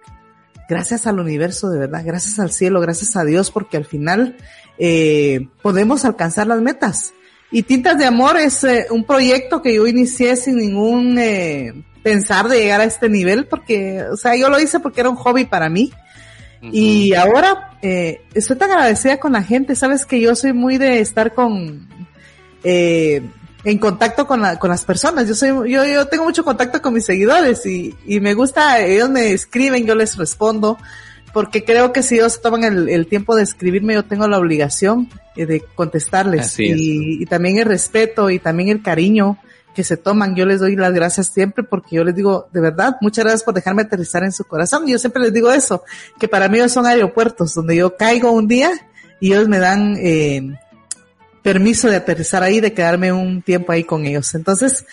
gracias 0.69 1.07
al 1.07 1.21
universo 1.21 1.71
de 1.71 1.79
verdad, 1.79 2.03
gracias 2.05 2.41
al 2.41 2.51
cielo, 2.51 2.81
gracias 2.81 3.15
a 3.15 3.25
Dios, 3.25 3.53
porque 3.53 3.77
al 3.77 3.85
final 3.85 4.37
eh, 4.77 5.47
podemos 5.63 6.05
alcanzar 6.05 6.49
las 6.49 6.61
metas. 6.61 7.13
Y 7.53 7.63
Tintas 7.63 7.97
de 7.97 8.07
Amor 8.07 8.39
es 8.39 8.65
eh, 8.65 8.89
un 8.91 9.05
proyecto 9.05 9.63
que 9.63 9.73
yo 9.73 9.87
inicié 9.87 10.35
sin 10.35 10.57
ningún 10.57 11.17
eh, 11.17 11.85
pensar 12.03 12.49
de 12.49 12.59
llegar 12.59 12.81
a 12.81 12.85
este 12.87 13.09
nivel, 13.09 13.47
porque, 13.47 14.03
o 14.11 14.17
sea, 14.17 14.35
yo 14.35 14.49
lo 14.49 14.59
hice 14.59 14.81
porque 14.81 15.03
era 15.03 15.11
un 15.11 15.17
hobby 15.17 15.45
para 15.45 15.69
mí. 15.69 15.93
Y 16.73 17.15
ahora 17.15 17.79
eh, 17.83 18.23
estoy 18.35 18.57
tan 18.57 18.73
agradecida 18.73 19.21
con 19.21 19.33
la 19.33 19.45
gente, 19.45 19.77
sabes 19.77 20.05
que 20.05 20.19
yo 20.19 20.35
soy 20.35 20.55
muy 20.55 20.79
de 20.79 20.99
estar 20.99 21.35
con 21.35 21.89
eh, 22.65 23.23
en 23.65 23.79
contacto 23.79 24.27
con, 24.27 24.43
la, 24.43 24.59
con 24.59 24.71
las 24.71 24.85
personas. 24.85 25.27
Yo 25.27 25.35
soy, 25.35 25.71
yo, 25.71 25.85
yo 25.85 26.07
tengo 26.07 26.25
mucho 26.25 26.45
contacto 26.45 26.81
con 26.83 26.95
mis 26.95 27.05
seguidores 27.05 27.65
y, 27.67 27.95
y 28.07 28.21
me 28.21 28.35
gusta, 28.35 28.81
ellos 28.81 29.11
me 29.11 29.33
escriben, 29.33 29.87
yo 29.87 29.95
les 29.95 30.17
respondo, 30.17 30.79
porque 31.33 31.65
creo 31.65 31.93
que 31.93 32.03
si 32.03 32.17
ellos 32.17 32.41
toman 32.41 32.63
el, 32.65 32.89
el 32.89 33.07
tiempo 33.07 33.35
de 33.35 33.43
escribirme, 33.43 33.95
yo 33.95 34.05
tengo 34.05 34.29
la 34.29 34.39
obligación 34.39 35.09
eh, 35.35 35.47
de 35.47 35.61
contestarles 35.75 36.61
y, 36.61 37.23
y, 37.23 37.27
también 37.27 37.59
el 37.59 37.65
respeto 37.65 38.31
y 38.31 38.39
también 38.39 38.69
el 38.69 38.83
cariño 38.83 39.39
que 39.75 39.83
se 39.83 39.97
toman. 39.97 40.37
Yo 40.37 40.47
les 40.47 40.61
doy 40.61 40.77
las 40.77 40.93
gracias 40.93 41.29
siempre 41.29 41.65
porque 41.65 41.97
yo 41.97 42.05
les 42.05 42.15
digo, 42.15 42.49
de 42.53 42.61
verdad, 42.61 42.97
muchas 43.01 43.25
gracias 43.25 43.43
por 43.43 43.55
dejarme 43.55 43.83
aterrizar 43.83 44.23
en 44.23 44.33
su 44.33 44.45
corazón. 44.45 44.87
Yo 44.87 44.99
siempre 44.99 45.23
les 45.23 45.33
digo 45.33 45.51
eso, 45.51 45.83
que 46.21 46.29
para 46.29 46.49
mí 46.49 46.59
son 46.69 46.87
aeropuertos 46.87 47.55
donde 47.55 47.77
yo 47.77 47.97
caigo 47.97 48.31
un 48.31 48.47
día 48.47 48.71
y 49.19 49.33
ellos 49.33 49.49
me 49.49 49.59
dan 49.59 49.97
eh, 49.99 50.55
permiso 51.45 51.89
de 51.89 51.95
aterrizar 51.95 52.43
ahí, 52.43 52.59
de 52.59 52.73
quedarme 52.73 53.13
un 53.13 53.41
tiempo 53.41 53.71
ahí 53.71 53.85
con 53.85 54.05
ellos. 54.05 54.35
Entonces, 54.35 54.85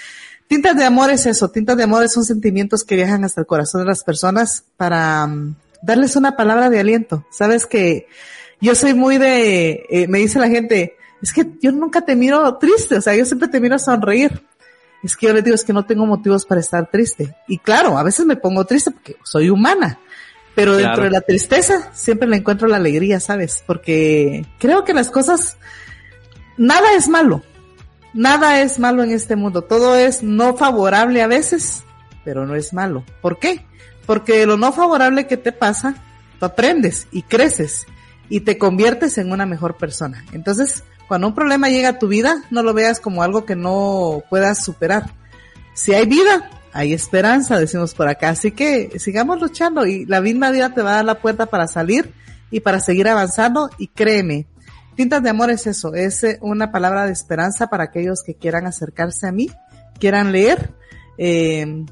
tintas 0.47 0.75
de 0.75 0.85
amor 0.85 1.09
es 1.09 1.25
eso, 1.25 1.49
tintas 1.49 1.77
de 1.77 1.83
amor 1.83 2.07
son 2.09 2.23
sentimientos 2.23 2.83
que 2.83 2.95
viajan 2.95 3.23
hasta 3.23 3.41
el 3.41 3.47
corazón 3.47 3.81
de 3.81 3.87
las 3.87 4.03
personas 4.03 4.65
para 4.77 5.25
um, 5.25 5.55
darles 5.81 6.15
una 6.15 6.35
palabra 6.35 6.69
de 6.69 6.79
aliento. 6.79 7.25
Sabes 7.31 7.65
que 7.65 8.05
yo 8.59 8.75
soy 8.75 8.93
muy 8.93 9.17
de, 9.17 9.87
eh, 9.89 10.07
me 10.07 10.19
dice 10.19 10.37
la 10.37 10.49
gente, 10.49 10.95
es 11.23 11.33
que 11.33 11.47
yo 11.59 11.71
nunca 11.71 12.01
te 12.01 12.15
miro 12.15 12.57
triste, 12.57 12.97
o 12.97 13.01
sea, 13.01 13.15
yo 13.15 13.25
siempre 13.25 13.47
te 13.47 13.59
miro 13.59 13.75
a 13.75 13.79
sonreír 13.79 14.43
es 15.03 15.15
que 15.15 15.27
yo 15.27 15.33
les 15.33 15.43
digo, 15.43 15.55
es 15.55 15.63
que 15.63 15.73
no 15.73 15.85
tengo 15.85 16.05
motivos 16.05 16.45
para 16.45 16.61
estar 16.61 16.89
triste. 16.89 17.35
Y 17.47 17.57
claro, 17.57 17.97
a 17.97 18.03
veces 18.03 18.25
me 18.25 18.35
pongo 18.35 18.65
triste 18.65 18.91
porque 18.91 19.15
soy 19.23 19.49
humana, 19.49 19.99
pero 20.53 20.75
dentro 20.75 21.03
de 21.03 21.09
la 21.09 21.21
tristeza 21.21 21.91
siempre 21.93 22.27
le 22.27 22.37
encuentro 22.37 22.67
la 22.67 22.77
alegría, 22.77 23.19
¿sabes? 23.19 23.63
Porque 23.65 24.45
creo 24.59 24.83
que 24.83 24.93
las 24.93 25.09
cosas, 25.09 25.57
nada 26.57 26.93
es 26.93 27.07
malo. 27.07 27.43
nada 28.13 28.61
es 28.61 28.77
malo 28.79 29.03
en 29.03 29.11
este 29.11 29.35
mundo. 29.35 29.61
Todo 29.61 29.95
es 29.95 30.21
no 30.23 30.55
favorable 30.57 31.21
a 31.21 31.27
veces, 31.27 31.83
pero 32.25 32.45
no 32.45 32.55
es 32.55 32.73
malo. 32.73 33.05
¿Por 33.21 33.39
qué? 33.39 33.65
Porque 34.05 34.45
lo 34.45 34.57
no 34.57 34.73
favorable 34.73 35.27
que 35.27 35.37
te 35.37 35.51
pasa, 35.51 35.95
tú 36.39 36.45
aprendes 36.45 37.07
y 37.11 37.23
creces 37.23 37.85
y 38.29 38.41
te 38.41 38.57
conviertes 38.57 39.17
en 39.17 39.31
una 39.31 39.45
mejor 39.45 39.77
persona. 39.77 40.25
Entonces, 40.33 40.83
cuando 41.07 41.27
un 41.27 41.35
problema 41.35 41.69
llega 41.69 41.89
a 41.89 41.99
tu 41.99 42.07
vida, 42.07 42.43
no 42.49 42.63
lo 42.63 42.73
veas 42.73 42.99
como 42.99 43.23
algo 43.23 43.45
que 43.45 43.55
no 43.55 44.23
puedas 44.29 44.63
superar. 44.63 45.11
Si 45.73 45.93
hay 45.93 46.05
vida, 46.05 46.49
hay 46.73 46.93
esperanza, 46.93 47.59
decimos 47.59 47.93
por 47.93 48.07
acá. 48.07 48.29
Así 48.29 48.51
que 48.51 48.97
sigamos 48.99 49.41
luchando 49.41 49.85
y 49.85 50.05
la 50.05 50.21
misma 50.21 50.51
vida 50.51 50.73
te 50.73 50.81
va 50.81 50.91
a 50.91 50.95
dar 50.95 51.05
la 51.05 51.19
puerta 51.19 51.47
para 51.47 51.67
salir 51.67 52.13
y 52.49 52.61
para 52.61 52.79
seguir 52.79 53.07
avanzando 53.07 53.69
y 53.77 53.87
créeme, 53.87 54.47
De 55.09 55.29
Amor 55.29 55.49
es 55.49 55.67
eso, 55.67 55.93
es 55.93 56.23
eh, 56.23 56.37
una 56.41 56.71
palabra 56.71 57.05
de 57.05 57.11
esperanza 57.11 57.67
para 57.67 57.85
aquellos 57.85 58.23
que 58.23 58.35
quieran 58.35 58.67
acercarse 58.67 59.27
a 59.27 59.31
mí, 59.31 59.49
quieran 59.99 60.31
leer. 60.31 60.73
Eh, 61.17 61.85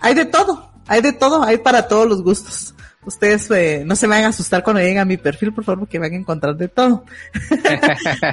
hay 0.00 0.14
de 0.14 0.24
todo, 0.24 0.72
hay 0.86 1.02
de 1.02 1.12
todo, 1.12 1.42
hay 1.42 1.58
para 1.58 1.86
todos 1.88 2.08
los 2.08 2.22
gustos. 2.22 2.74
Ustedes 3.04 3.48
eh, 3.52 3.84
no 3.86 3.94
se 3.94 4.06
vayan 4.06 4.24
a 4.24 4.28
asustar 4.28 4.64
cuando 4.64 4.80
lleguen 4.80 4.98
a 4.98 5.04
mi 5.04 5.16
perfil, 5.16 5.52
por 5.52 5.64
favor, 5.64 5.80
porque 5.80 5.98
van 5.98 6.12
a 6.12 6.16
encontrar 6.16 6.56
de 6.56 6.68
todo. 6.68 7.04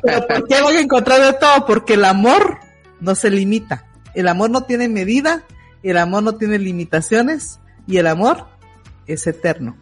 Pero 0.04 0.28
¿por 0.28 0.48
qué 0.48 0.62
van 0.62 0.76
a 0.76 0.82
encontrar 0.82 1.22
de 1.22 1.34
todo? 1.34 1.66
Porque 1.66 1.94
el 1.94 2.06
amor 2.06 2.58
no 3.00 3.14
se 3.14 3.30
limita. 3.30 3.86
El 4.16 4.28
amor 4.28 4.50
no 4.50 4.64
tiene 4.64 4.90
medida, 4.90 5.44
el 5.84 5.98
amor 5.98 6.24
no 6.24 6.36
tiene 6.36 6.58
limitaciones 6.58 7.60
y 7.86 7.98
el 7.98 8.08
amor 8.08 8.48
es 9.06 9.28
eterno, 9.28 9.76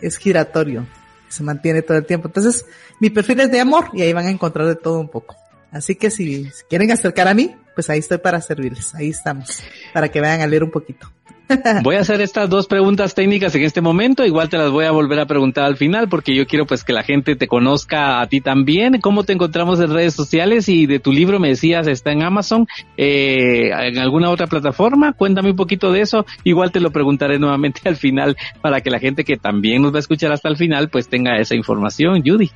es 0.00 0.16
giratorio, 0.16 0.86
se 1.32 1.42
mantiene 1.42 1.82
todo 1.82 1.98
el 1.98 2.06
tiempo. 2.06 2.28
Entonces, 2.28 2.64
mi 3.00 3.10
perfil 3.10 3.40
es 3.40 3.50
de 3.50 3.60
amor 3.60 3.88
y 3.92 4.02
ahí 4.02 4.12
van 4.12 4.26
a 4.26 4.30
encontrar 4.30 4.66
de 4.66 4.76
todo 4.76 5.00
un 5.00 5.08
poco. 5.08 5.36
Así 5.72 5.94
que 5.96 6.10
si, 6.10 6.48
quieren 6.68 6.92
acercar 6.92 7.28
a 7.28 7.34
mí, 7.34 7.54
pues 7.74 7.88
ahí 7.90 7.98
estoy 7.98 8.18
para 8.18 8.40
servirles. 8.40 8.94
Ahí 8.94 9.08
estamos, 9.08 9.62
para 9.92 10.08
que 10.08 10.20
vayan 10.20 10.42
a 10.42 10.46
leer 10.46 10.62
un 10.62 10.70
poquito. 10.70 11.10
Voy 11.82 11.96
a 11.96 12.00
hacer 12.00 12.20
estas 12.20 12.48
dos 12.48 12.66
preguntas 12.66 13.14
técnicas 13.14 13.54
en 13.54 13.62
este 13.62 13.80
momento, 13.80 14.24
igual 14.24 14.48
te 14.48 14.58
las 14.58 14.70
voy 14.70 14.84
a 14.84 14.90
volver 14.90 15.18
a 15.20 15.26
preguntar 15.26 15.64
al 15.64 15.76
final 15.76 16.08
porque 16.08 16.34
yo 16.34 16.46
quiero 16.46 16.66
pues 16.66 16.84
que 16.84 16.92
la 16.92 17.02
gente 17.02 17.36
te 17.36 17.46
conozca 17.46 18.20
a 18.20 18.26
ti 18.26 18.40
también, 18.40 19.00
cómo 19.00 19.24
te 19.24 19.32
encontramos 19.32 19.80
en 19.80 19.92
redes 19.92 20.14
sociales 20.14 20.68
y 20.68 20.86
de 20.86 20.98
tu 20.98 21.12
libro 21.12 21.40
me 21.40 21.48
decías 21.48 21.86
está 21.86 22.12
en 22.12 22.22
Amazon, 22.22 22.66
eh, 22.96 23.70
en 23.70 23.98
alguna 23.98 24.30
otra 24.30 24.46
plataforma, 24.46 25.12
cuéntame 25.12 25.50
un 25.50 25.56
poquito 25.56 25.92
de 25.92 26.00
eso, 26.00 26.24
igual 26.44 26.72
te 26.72 26.80
lo 26.80 26.90
preguntaré 26.90 27.38
nuevamente 27.38 27.80
al 27.88 27.96
final 27.96 28.36
para 28.60 28.80
que 28.80 28.90
la 28.90 28.98
gente 28.98 29.24
que 29.24 29.36
también 29.36 29.82
nos 29.82 29.92
va 29.92 29.96
a 29.96 30.00
escuchar 30.00 30.32
hasta 30.32 30.48
el 30.48 30.56
final 30.56 30.88
pues 30.88 31.08
tenga 31.08 31.38
esa 31.38 31.54
información, 31.54 32.22
Judy. 32.24 32.50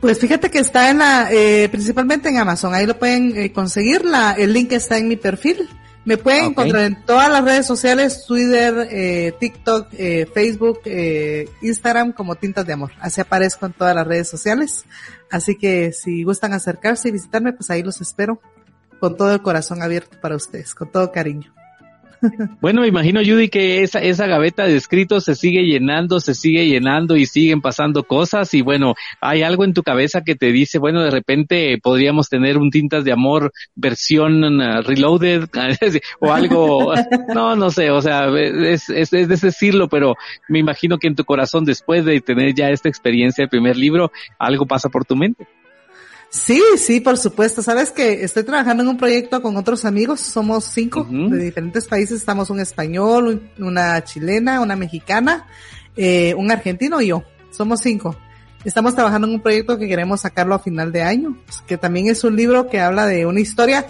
Pues 0.00 0.20
fíjate 0.20 0.50
que 0.50 0.58
está 0.58 0.90
en 0.90 0.98
la, 0.98 1.28
eh, 1.32 1.68
principalmente 1.70 2.28
en 2.28 2.38
Amazon, 2.38 2.74
ahí 2.74 2.86
lo 2.86 2.98
pueden 2.98 3.36
eh, 3.36 3.52
conseguir, 3.52 4.04
la, 4.04 4.32
el 4.32 4.52
link 4.52 4.72
está 4.72 4.96
en 4.96 5.08
mi 5.08 5.16
perfil, 5.16 5.68
me 6.08 6.16
pueden 6.16 6.46
encontrar 6.46 6.84
en 6.84 7.04
todas 7.04 7.30
las 7.30 7.44
redes 7.44 7.66
sociales, 7.66 8.24
Twitter, 8.26 8.88
eh, 8.90 9.34
TikTok, 9.38 9.88
eh, 9.92 10.26
Facebook, 10.32 10.80
eh, 10.86 11.50
Instagram 11.60 12.12
como 12.12 12.34
Tintas 12.34 12.66
de 12.66 12.72
Amor. 12.72 12.92
Así 12.98 13.20
aparezco 13.20 13.66
en 13.66 13.74
todas 13.74 13.94
las 13.94 14.06
redes 14.06 14.26
sociales. 14.26 14.86
Así 15.30 15.58
que 15.58 15.92
si 15.92 16.22
gustan 16.22 16.54
acercarse 16.54 17.08
y 17.08 17.12
visitarme, 17.12 17.52
pues 17.52 17.68
ahí 17.68 17.82
los 17.82 18.00
espero 18.00 18.40
con 19.00 19.18
todo 19.18 19.34
el 19.34 19.42
corazón 19.42 19.82
abierto 19.82 20.18
para 20.18 20.34
ustedes, 20.34 20.74
con 20.74 20.90
todo 20.90 21.12
cariño. 21.12 21.52
Bueno, 22.60 22.82
me 22.82 22.88
imagino, 22.88 23.20
Judy, 23.20 23.48
que 23.48 23.82
esa, 23.82 24.00
esa 24.00 24.26
gaveta 24.26 24.64
de 24.64 24.76
escritos 24.76 25.24
se 25.24 25.34
sigue 25.34 25.62
llenando, 25.64 26.20
se 26.20 26.34
sigue 26.34 26.66
llenando 26.66 27.16
y 27.16 27.26
siguen 27.26 27.60
pasando 27.60 28.02
cosas. 28.04 28.52
Y 28.54 28.62
bueno, 28.62 28.94
hay 29.20 29.42
algo 29.42 29.64
en 29.64 29.74
tu 29.74 29.82
cabeza 29.82 30.22
que 30.22 30.34
te 30.34 30.52
dice, 30.52 30.78
bueno, 30.78 31.02
de 31.02 31.10
repente 31.10 31.78
podríamos 31.82 32.28
tener 32.28 32.58
un 32.58 32.70
Tintas 32.70 33.04
de 33.04 33.12
Amor 33.12 33.52
versión 33.74 34.44
uh, 34.44 34.82
reloaded 34.82 35.44
o 36.20 36.32
algo, 36.32 36.94
no, 37.34 37.56
no 37.56 37.70
sé, 37.70 37.90
o 37.90 38.02
sea, 38.02 38.28
es, 38.28 38.88
es, 38.90 39.12
es 39.12 39.40
decirlo, 39.40 39.88
pero 39.88 40.16
me 40.48 40.58
imagino 40.58 40.98
que 40.98 41.08
en 41.08 41.14
tu 41.14 41.24
corazón, 41.24 41.64
después 41.64 42.04
de 42.04 42.20
tener 42.20 42.54
ya 42.54 42.70
esta 42.70 42.88
experiencia 42.88 43.42
del 43.42 43.50
primer 43.50 43.76
libro, 43.76 44.10
algo 44.38 44.66
pasa 44.66 44.88
por 44.88 45.04
tu 45.04 45.16
mente. 45.16 45.46
Sí, 46.30 46.62
sí, 46.76 47.00
por 47.00 47.16
supuesto. 47.16 47.62
Sabes 47.62 47.90
que 47.90 48.22
estoy 48.22 48.42
trabajando 48.42 48.82
en 48.82 48.90
un 48.90 48.98
proyecto 48.98 49.40
con 49.40 49.56
otros 49.56 49.84
amigos. 49.84 50.20
Somos 50.20 50.64
cinco 50.64 51.04
de 51.04 51.38
diferentes 51.38 51.86
países. 51.86 52.18
Estamos 52.20 52.50
un 52.50 52.60
español, 52.60 53.50
una 53.58 54.04
chilena, 54.04 54.60
una 54.60 54.76
mexicana, 54.76 55.46
eh, 55.96 56.34
un 56.34 56.50
argentino 56.50 57.00
y 57.00 57.08
yo. 57.08 57.24
Somos 57.50 57.80
cinco. 57.80 58.14
Estamos 58.64 58.94
trabajando 58.94 59.26
en 59.26 59.34
un 59.34 59.40
proyecto 59.40 59.78
que 59.78 59.88
queremos 59.88 60.20
sacarlo 60.20 60.54
a 60.54 60.58
final 60.58 60.92
de 60.92 61.02
año, 61.02 61.38
que 61.66 61.78
también 61.78 62.08
es 62.08 62.24
un 62.24 62.36
libro 62.36 62.68
que 62.68 62.80
habla 62.80 63.06
de 63.06 63.24
una 63.24 63.40
historia, 63.40 63.86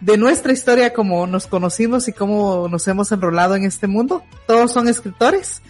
de 0.00 0.16
nuestra 0.16 0.52
historia, 0.52 0.94
como 0.94 1.26
nos 1.26 1.46
conocimos 1.46 2.08
y 2.08 2.12
cómo 2.12 2.68
nos 2.68 2.88
hemos 2.88 3.12
enrolado 3.12 3.54
en 3.56 3.64
este 3.64 3.86
mundo. 3.86 4.22
Todos 4.46 4.72
son 4.72 4.88
escritores 4.88 5.60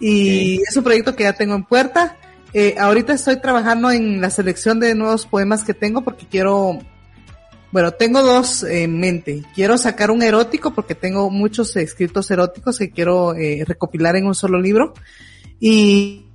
y 0.00 0.62
es 0.66 0.76
un 0.76 0.84
proyecto 0.84 1.16
que 1.16 1.24
ya 1.24 1.34
tengo 1.34 1.54
en 1.54 1.64
puerta 1.64 2.16
eh, 2.58 2.74
ahorita 2.78 3.12
estoy 3.12 3.36
trabajando 3.36 3.90
en 3.90 4.18
la 4.18 4.30
selección 4.30 4.80
de 4.80 4.94
nuevos 4.94 5.26
poemas 5.26 5.62
que 5.62 5.74
tengo 5.74 6.00
porque 6.00 6.26
quiero, 6.26 6.78
bueno, 7.70 7.92
tengo 7.92 8.22
dos 8.22 8.62
en 8.62 8.98
mente. 8.98 9.42
Quiero 9.54 9.76
sacar 9.76 10.10
un 10.10 10.22
erótico 10.22 10.72
porque 10.72 10.94
tengo 10.94 11.28
muchos 11.28 11.76
escritos 11.76 12.30
eróticos 12.30 12.78
que 12.78 12.90
quiero 12.90 13.34
eh, 13.34 13.62
recopilar 13.66 14.16
en 14.16 14.24
un 14.24 14.34
solo 14.34 14.58
libro. 14.58 14.94
Y 15.60 16.30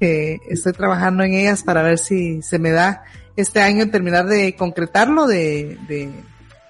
eh, 0.00 0.38
estoy 0.48 0.72
trabajando 0.72 1.22
en 1.22 1.34
ellas 1.34 1.62
para 1.62 1.82
ver 1.82 1.98
si 1.98 2.42
se 2.42 2.58
me 2.58 2.72
da 2.72 3.04
este 3.36 3.60
año 3.60 3.88
terminar 3.88 4.26
de 4.26 4.56
concretarlo, 4.56 5.28
de, 5.28 5.78
de 5.86 6.10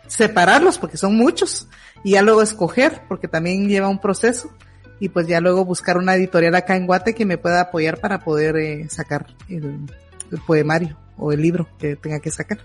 separarlos 0.07 0.79
porque 0.79 0.99
son 0.99 1.17
muchos 1.17 1.67
y 2.05 2.11
ya 2.11 2.21
luego 2.21 2.43
escoger 2.43 3.05
porque 3.09 3.27
también 3.27 3.71
lleva 3.71 3.89
un 3.89 4.03
proceso 4.03 4.51
y 5.01 5.09
pues 5.09 5.27
ya 5.27 5.41
luego 5.41 5.65
buscar 5.65 5.99
una 5.99 6.15
editorial 6.15 6.55
acá 6.55 6.77
en 6.77 6.87
Guate 6.87 7.15
que 7.15 7.25
me 7.25 7.39
pueda 7.39 7.61
apoyar 7.61 7.99
para 7.99 8.21
poder 8.21 8.57
eh, 8.57 8.87
sacar 8.89 9.27
el, 9.49 9.79
poemario 10.47 10.97
o 11.17 11.33
el 11.33 11.41
libro 11.41 11.69
que 11.79 11.97
tenga 11.97 12.21
que 12.21 12.31
sacar. 12.31 12.59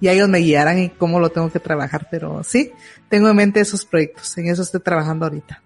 Y 0.00 0.08
ellos 0.08 0.28
me 0.28 0.38
guiarán 0.38 0.78
en 0.78 0.88
cómo 0.90 1.20
lo 1.20 1.30
tengo 1.30 1.50
que 1.50 1.60
trabajar, 1.60 2.08
pero 2.10 2.42
sí, 2.42 2.72
tengo 3.08 3.28
en 3.28 3.36
mente 3.36 3.60
esos 3.60 3.84
proyectos, 3.84 4.36
en 4.38 4.48
eso 4.48 4.62
estoy 4.62 4.80
trabajando 4.80 5.26
ahorita. 5.26 5.62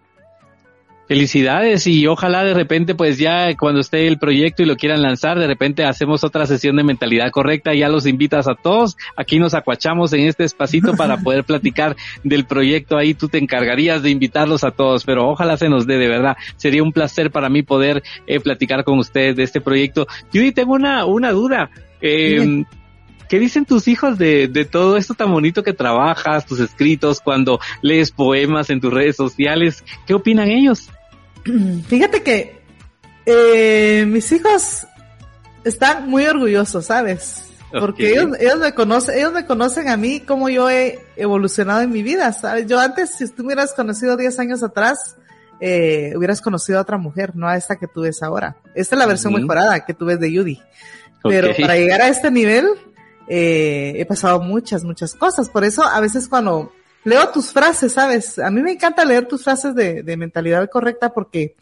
Felicidades 1.07 1.87
y 1.87 2.07
ojalá 2.07 2.45
de 2.45 2.55
repente 2.55 2.95
pues 2.95 3.19
ya 3.19 3.55
cuando 3.57 3.81
esté 3.81 4.07
el 4.07 4.19
proyecto 4.19 4.63
y 4.63 4.67
lo 4.67 4.77
quieran 4.77 5.03
lanzar, 5.03 5.39
de 5.39 5.47
repente 5.47 5.85
hacemos 5.85 6.25
otra 6.25 6.47
sesión 6.47 6.77
de 6.77 6.83
mentalidad 6.83 7.31
correcta 7.31 7.75
y 7.75 7.81
ya 7.81 7.91
los 7.91 8.07
invitas 8.07 8.49
a 8.49 8.55
todos. 8.55 8.97
Aquí 9.17 9.39
nos 9.39 9.53
acuachamos 9.53 10.13
en 10.15 10.21
este 10.21 10.45
espacito 10.45 10.95
para 10.97 11.19
poder 11.19 11.45
platicar 11.45 11.95
del 12.23 12.47
proyecto. 12.47 12.97
Ahí 12.97 13.13
tú 13.13 13.29
te 13.29 13.39
encargarías 13.39 14.03
de 14.03 14.11
invitarlos 14.11 14.65
a 14.65 14.71
todos, 14.71 15.05
pero 15.05 15.29
ojalá 15.29 15.59
se 15.59 15.69
nos 15.69 15.87
dé 15.87 15.99
de 15.99 16.09
verdad. 16.09 16.37
Sería 16.57 16.83
un 16.83 16.93
placer 16.93 17.31
para 17.31 17.51
mí 17.51 17.63
poder 17.63 18.03
eh, 18.27 18.41
platicar 18.41 18.85
con 18.85 18.99
ustedes 18.99 19.37
de 19.37 19.43
este 19.43 19.61
proyecto. 19.61 20.07
Judy, 20.33 20.53
tengo 20.53 20.73
una, 20.73 21.05
una 21.05 21.33
duda. 21.33 21.71
Eh, 22.01 22.65
¿Qué 23.29 23.39
dicen 23.39 23.65
tus 23.65 23.89
hijos 23.89 24.19
de, 24.19 24.49
de 24.49 24.65
todo 24.65 24.97
esto 24.97 25.15
tan 25.15 25.33
bonito 25.33 25.63
que 25.63 25.73
trabajas, 25.73 26.47
tus 26.47 26.61
escritos, 26.61 27.21
cuando 27.21 27.61
lees 27.83 28.11
poemas 28.11 28.71
en 28.71 28.81
tus 28.81 28.93
redes 28.93 29.17
sociales? 29.17 29.83
¿Qué 30.07 30.15
opinan 30.15 30.49
ellos? 30.49 30.89
Fíjate 31.89 32.23
que 32.23 32.61
eh, 33.27 34.05
mis 34.07 34.31
hijos 34.33 34.87
están 35.65 36.09
muy 36.09 36.27
orgullosos, 36.27 36.87
¿sabes? 36.87 37.51
Porque 37.71 38.11
ellos, 38.11 38.37
ellos 38.39 38.61
me 38.61 38.73
conocen, 38.73 39.19
ellos 39.19 39.33
me 39.33 39.47
conocen 39.47 39.89
a 39.89 39.97
mí 39.97 40.21
como 40.21 40.49
yo 40.49 40.71
he 40.71 41.01
evolucionado 41.17 41.81
en 41.81 41.91
mi 41.91 42.03
vida, 42.03 42.33
¿sabes? 42.33 42.67
Yo 42.67 42.79
antes, 42.79 43.11
si 43.11 43.29
tú 43.29 43.43
me 43.43 43.49
hubieras 43.49 43.75
conocido 43.75 44.17
10 44.17 44.39
años 44.39 44.63
atrás, 44.63 45.17
eh, 45.61 46.13
hubieras 46.17 46.41
conocido 46.41 46.79
a 46.79 46.83
otra 46.83 46.99
mujer, 46.99 47.35
no 47.35 47.49
a 47.49 47.57
esta 47.57 47.77
que 47.77 47.89
tú 47.89 48.03
ves 48.03 48.23
ahora. 48.23 48.57
Esta 48.75 48.95
es 48.95 48.99
la 48.99 49.07
versión 49.07 49.33
mejorada 49.33 49.85
que 49.85 49.95
tú 49.95 50.05
ves 50.05 50.21
de 50.21 50.37
Judy. 50.37 50.63
Pero 51.25 51.49
para 51.59 51.75
llegar 51.75 52.03
a 52.03 52.09
este 52.09 52.31
nivel, 52.31 52.67
eh, 53.29 53.95
he 53.97 54.05
pasado 54.07 54.41
muchas, 54.41 54.85
muchas 54.85 55.15
cosas. 55.15 55.49
Por 55.49 55.65
eso 55.65 55.83
a 55.83 56.01
veces 56.01 56.29
cuando 56.29 56.73
leo 57.05 57.29
tus 57.31 57.53
frases, 57.53 57.93
¿sabes? 57.93 58.39
A 58.39 58.51
mí 58.51 58.63
me 58.63 58.73
encanta 58.73 59.05
leer 59.05 59.27
tus 59.27 59.45
frases 59.45 59.75
de, 59.75 60.03
de 60.03 60.17
mentalidad 60.17 60.69
correcta 60.71 61.13
porque 61.13 61.55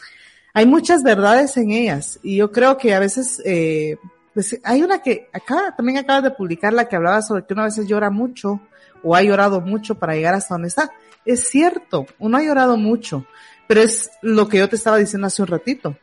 hay 0.55 0.67
muchas 0.67 1.03
verdades 1.03 1.57
en 1.57 1.71
ellas 1.71 2.21
y 2.23 2.37
yo 2.37 2.53
creo 2.53 2.77
que 2.77 2.95
a 2.95 3.01
veces, 3.01 3.41
eh, 3.45 3.97
pues 4.35 4.59
hay 4.65 4.83
una 4.83 5.03
que 5.03 5.29
acá 5.33 5.75
también 5.77 5.99
acabas 5.99 6.25
de 6.25 6.31
publicar 6.31 6.73
la 6.73 6.89
que 6.89 6.97
hablaba 6.97 7.23
sobre 7.23 7.47
que 7.47 7.55
uno 7.55 7.63
a 7.63 7.67
veces 7.67 7.87
llora 7.87 8.11
mucho 8.11 8.61
o 9.03 9.17
ha 9.17 9.23
llorado 9.23 9.61
mucho 9.61 9.95
para 9.97 10.15
llegar 10.15 10.35
hasta 10.35 10.55
donde 10.55 10.69
está. 10.69 10.91
Es 11.25 11.49
cierto, 11.49 12.07
uno 12.19 12.37
ha 12.37 12.43
llorado 12.43 12.77
mucho, 12.77 13.27
pero 13.67 13.81
es 13.81 14.11
lo 14.21 14.49
que 14.49 14.59
yo 14.59 14.69
te 14.69 14.77
estaba 14.77 14.99
diciendo 14.99 15.27
hace 15.27 15.43
un 15.43 15.49
ratito. 15.49 15.97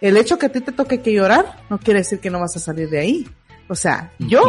El 0.00 0.16
hecho 0.16 0.36
que 0.36 0.46
a 0.46 0.52
ti 0.52 0.60
te 0.60 0.72
toque 0.72 1.00
que 1.00 1.12
llorar 1.12 1.60
no 1.70 1.78
quiere 1.78 2.00
decir 2.00 2.18
que 2.18 2.30
no 2.30 2.40
vas 2.40 2.56
a 2.56 2.60
salir 2.60 2.90
de 2.90 2.98
ahí. 2.98 3.28
O 3.68 3.76
sea, 3.76 4.12
yo 4.18 4.42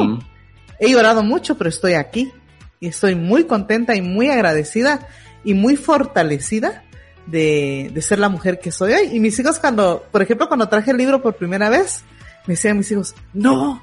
he 0.85 0.91
llorado 0.91 1.23
mucho, 1.23 1.57
pero 1.57 1.69
estoy 1.69 1.93
aquí 1.93 2.31
y 2.79 2.87
estoy 2.87 3.15
muy 3.15 3.45
contenta 3.45 3.95
y 3.95 4.01
muy 4.01 4.29
agradecida 4.29 5.07
y 5.43 5.53
muy 5.53 5.75
fortalecida 5.75 6.83
de, 7.25 7.89
de 7.93 8.01
ser 8.01 8.19
la 8.19 8.29
mujer 8.29 8.59
que 8.59 8.71
soy 8.71 8.93
hoy. 8.93 9.09
Y 9.13 9.19
mis 9.19 9.39
hijos 9.39 9.59
cuando, 9.59 10.05
por 10.11 10.21
ejemplo, 10.21 10.47
cuando 10.47 10.67
traje 10.67 10.91
el 10.91 10.97
libro 10.97 11.21
por 11.21 11.35
primera 11.35 11.69
vez, 11.69 12.03
me 12.45 12.55
decían 12.55 12.77
mis 12.77 12.91
hijos, 12.91 13.15
no, 13.33 13.81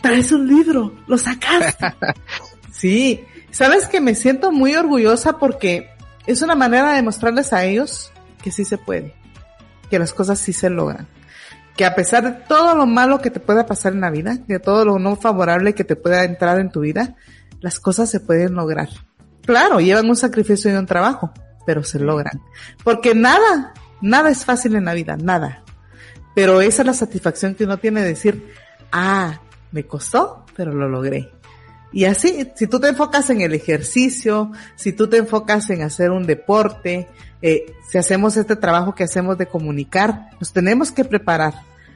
traes 0.00 0.30
un 0.30 0.46
libro, 0.46 0.94
lo 1.08 1.18
sacaste. 1.18 1.84
sí, 2.72 3.24
sabes 3.50 3.88
que 3.88 4.00
me 4.00 4.14
siento 4.14 4.52
muy 4.52 4.76
orgullosa 4.76 5.38
porque 5.38 5.90
es 6.26 6.42
una 6.42 6.54
manera 6.54 6.92
de 6.92 7.02
mostrarles 7.02 7.52
a 7.52 7.64
ellos 7.64 8.12
que 8.42 8.52
sí 8.52 8.64
se 8.64 8.78
puede, 8.78 9.14
que 9.90 9.98
las 9.98 10.14
cosas 10.14 10.38
sí 10.38 10.52
se 10.52 10.70
logran, 10.70 11.08
que 11.76 11.84
a 11.84 11.94
pesar 11.94 12.24
de 12.24 12.32
todo 12.32 12.74
lo 12.74 12.86
malo 12.86 13.20
que 13.20 13.30
te 13.30 13.40
pueda 13.40 13.66
pasar 13.66 13.92
en 13.92 14.00
la 14.00 14.10
vida, 14.10 14.38
de 14.46 14.58
todo 14.58 14.84
lo 14.84 14.98
no 14.98 15.16
favorable 15.16 15.74
que 15.74 15.84
te 15.84 15.94
pueda 15.94 16.24
entrar 16.24 16.58
en 16.58 16.70
tu 16.70 16.80
vida, 16.80 17.16
las 17.60 17.80
cosas 17.80 18.10
se 18.10 18.20
pueden 18.20 18.54
lograr. 18.54 18.88
Claro, 19.44 19.80
llevan 19.80 20.08
un 20.08 20.16
sacrificio 20.16 20.70
y 20.72 20.74
un 20.74 20.86
trabajo, 20.86 21.32
pero 21.66 21.84
se 21.84 21.98
logran. 21.98 22.40
Porque 22.82 23.14
nada, 23.14 23.74
nada 24.00 24.30
es 24.30 24.44
fácil 24.44 24.74
en 24.74 24.86
la 24.86 24.94
vida, 24.94 25.16
nada. 25.16 25.62
Pero 26.34 26.60
esa 26.60 26.82
es 26.82 26.86
la 26.86 26.94
satisfacción 26.94 27.54
que 27.54 27.64
uno 27.64 27.78
tiene 27.78 28.02
de 28.02 28.08
decir, 28.08 28.52
ah, 28.90 29.40
me 29.70 29.86
costó, 29.86 30.44
pero 30.56 30.72
lo 30.72 30.88
logré. 30.88 31.30
Y 31.92 32.04
así, 32.04 32.50
si 32.56 32.66
tú 32.66 32.80
te 32.80 32.88
enfocas 32.88 33.30
en 33.30 33.40
el 33.40 33.54
ejercicio, 33.54 34.50
si 34.74 34.92
tú 34.92 35.08
te 35.08 35.18
enfocas 35.18 35.70
en 35.70 35.82
hacer 35.82 36.10
un 36.10 36.26
deporte, 36.26 37.08
eh, 37.42 37.74
si 37.88 37.98
hacemos 37.98 38.36
este 38.36 38.56
trabajo 38.56 38.94
que 38.94 39.04
hacemos 39.04 39.38
de 39.38 39.46
comunicar, 39.46 40.30
nos 40.40 40.52
tenemos 40.52 40.90
que 40.90 41.04
preparar. 41.04 41.54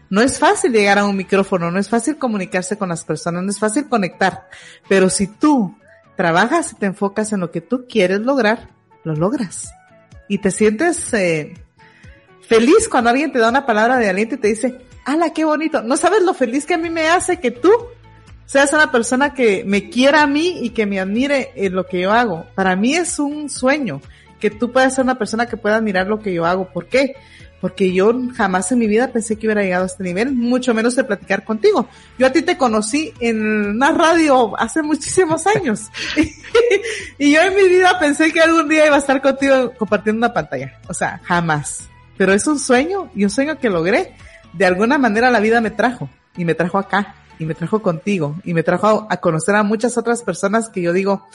No 0.08 0.20
es 0.22 0.38
fácil 0.38 0.72
llegar 0.72 0.98
a 0.98 1.04
un 1.04 1.16
micrófono, 1.16 1.70
no 1.70 1.78
es 1.78 1.88
fácil 1.88 2.18
comunicarse 2.18 2.76
con 2.76 2.88
las 2.88 3.04
personas, 3.04 3.44
no 3.44 3.50
es 3.50 3.58
fácil 3.58 3.88
conectar, 3.88 4.48
pero 4.88 5.08
si 5.08 5.26
tú 5.26 5.76
trabajas 6.16 6.72
y 6.72 6.76
te 6.76 6.86
enfocas 6.86 7.32
en 7.32 7.40
lo 7.40 7.50
que 7.50 7.60
tú 7.60 7.86
quieres 7.88 8.20
lograr, 8.20 8.70
lo 9.04 9.14
logras. 9.14 9.72
Y 10.28 10.38
te 10.38 10.50
sientes 10.50 11.12
eh, 11.14 11.54
feliz 12.46 12.88
cuando 12.88 13.10
alguien 13.10 13.32
te 13.32 13.38
da 13.38 13.48
una 13.48 13.66
palabra 13.66 13.98
de 13.98 14.08
aliento 14.08 14.34
y 14.34 14.38
te 14.38 14.48
dice, 14.48 14.80
¡hala, 15.04 15.32
qué 15.32 15.44
bonito! 15.44 15.82
No 15.82 15.96
sabes 15.96 16.22
lo 16.22 16.34
feliz 16.34 16.66
que 16.66 16.74
a 16.74 16.78
mí 16.78 16.90
me 16.90 17.08
hace 17.08 17.38
que 17.38 17.50
tú 17.50 17.70
seas 18.50 18.72
una 18.72 18.90
persona 18.90 19.32
que 19.32 19.62
me 19.64 19.90
quiera 19.90 20.22
a 20.22 20.26
mí 20.26 20.58
y 20.62 20.70
que 20.70 20.84
me 20.84 20.98
admire 20.98 21.52
en 21.54 21.72
lo 21.72 21.86
que 21.86 22.00
yo 22.00 22.10
hago. 22.10 22.46
Para 22.56 22.74
mí 22.74 22.94
es 22.94 23.20
un 23.20 23.48
sueño 23.48 24.02
que 24.40 24.50
tú 24.50 24.72
puedas 24.72 24.92
ser 24.92 25.04
una 25.04 25.16
persona 25.16 25.46
que 25.46 25.56
pueda 25.56 25.76
admirar 25.76 26.08
lo 26.08 26.18
que 26.18 26.34
yo 26.34 26.44
hago. 26.44 26.68
¿Por 26.72 26.86
qué? 26.86 27.14
Porque 27.60 27.92
yo 27.92 28.12
jamás 28.34 28.72
en 28.72 28.80
mi 28.80 28.88
vida 28.88 29.12
pensé 29.12 29.36
que 29.36 29.46
hubiera 29.46 29.62
llegado 29.62 29.84
a 29.84 29.86
este 29.86 30.02
nivel, 30.02 30.32
mucho 30.32 30.74
menos 30.74 30.96
de 30.96 31.04
platicar 31.04 31.44
contigo. 31.44 31.88
Yo 32.18 32.26
a 32.26 32.32
ti 32.32 32.42
te 32.42 32.56
conocí 32.56 33.14
en 33.20 33.40
una 33.76 33.92
radio 33.92 34.58
hace 34.58 34.82
muchísimos 34.82 35.46
años. 35.46 35.88
y 37.18 37.32
yo 37.32 37.42
en 37.42 37.54
mi 37.54 37.68
vida 37.68 38.00
pensé 38.00 38.32
que 38.32 38.40
algún 38.40 38.68
día 38.68 38.84
iba 38.84 38.96
a 38.96 38.98
estar 38.98 39.22
contigo 39.22 39.74
compartiendo 39.78 40.26
una 40.26 40.34
pantalla. 40.34 40.80
O 40.88 40.94
sea, 40.94 41.20
jamás. 41.22 41.88
Pero 42.16 42.32
es 42.32 42.44
un 42.48 42.58
sueño 42.58 43.12
y 43.14 43.22
un 43.22 43.30
sueño 43.30 43.60
que 43.60 43.70
logré. 43.70 44.16
De 44.54 44.66
alguna 44.66 44.98
manera 44.98 45.30
la 45.30 45.38
vida 45.38 45.60
me 45.60 45.70
trajo 45.70 46.10
y 46.36 46.44
me 46.44 46.56
trajo 46.56 46.78
acá 46.78 47.14
y 47.40 47.46
me 47.46 47.54
trajo 47.54 47.80
contigo 47.80 48.36
y 48.44 48.52
me 48.52 48.62
trajo 48.62 49.06
a, 49.08 49.16
conocer 49.16 49.56
a 49.56 49.62
muchas 49.62 49.96
otras 49.96 50.22
personas 50.22 50.68
que 50.68 50.82
yo 50.82 50.92
digo, 50.92 51.26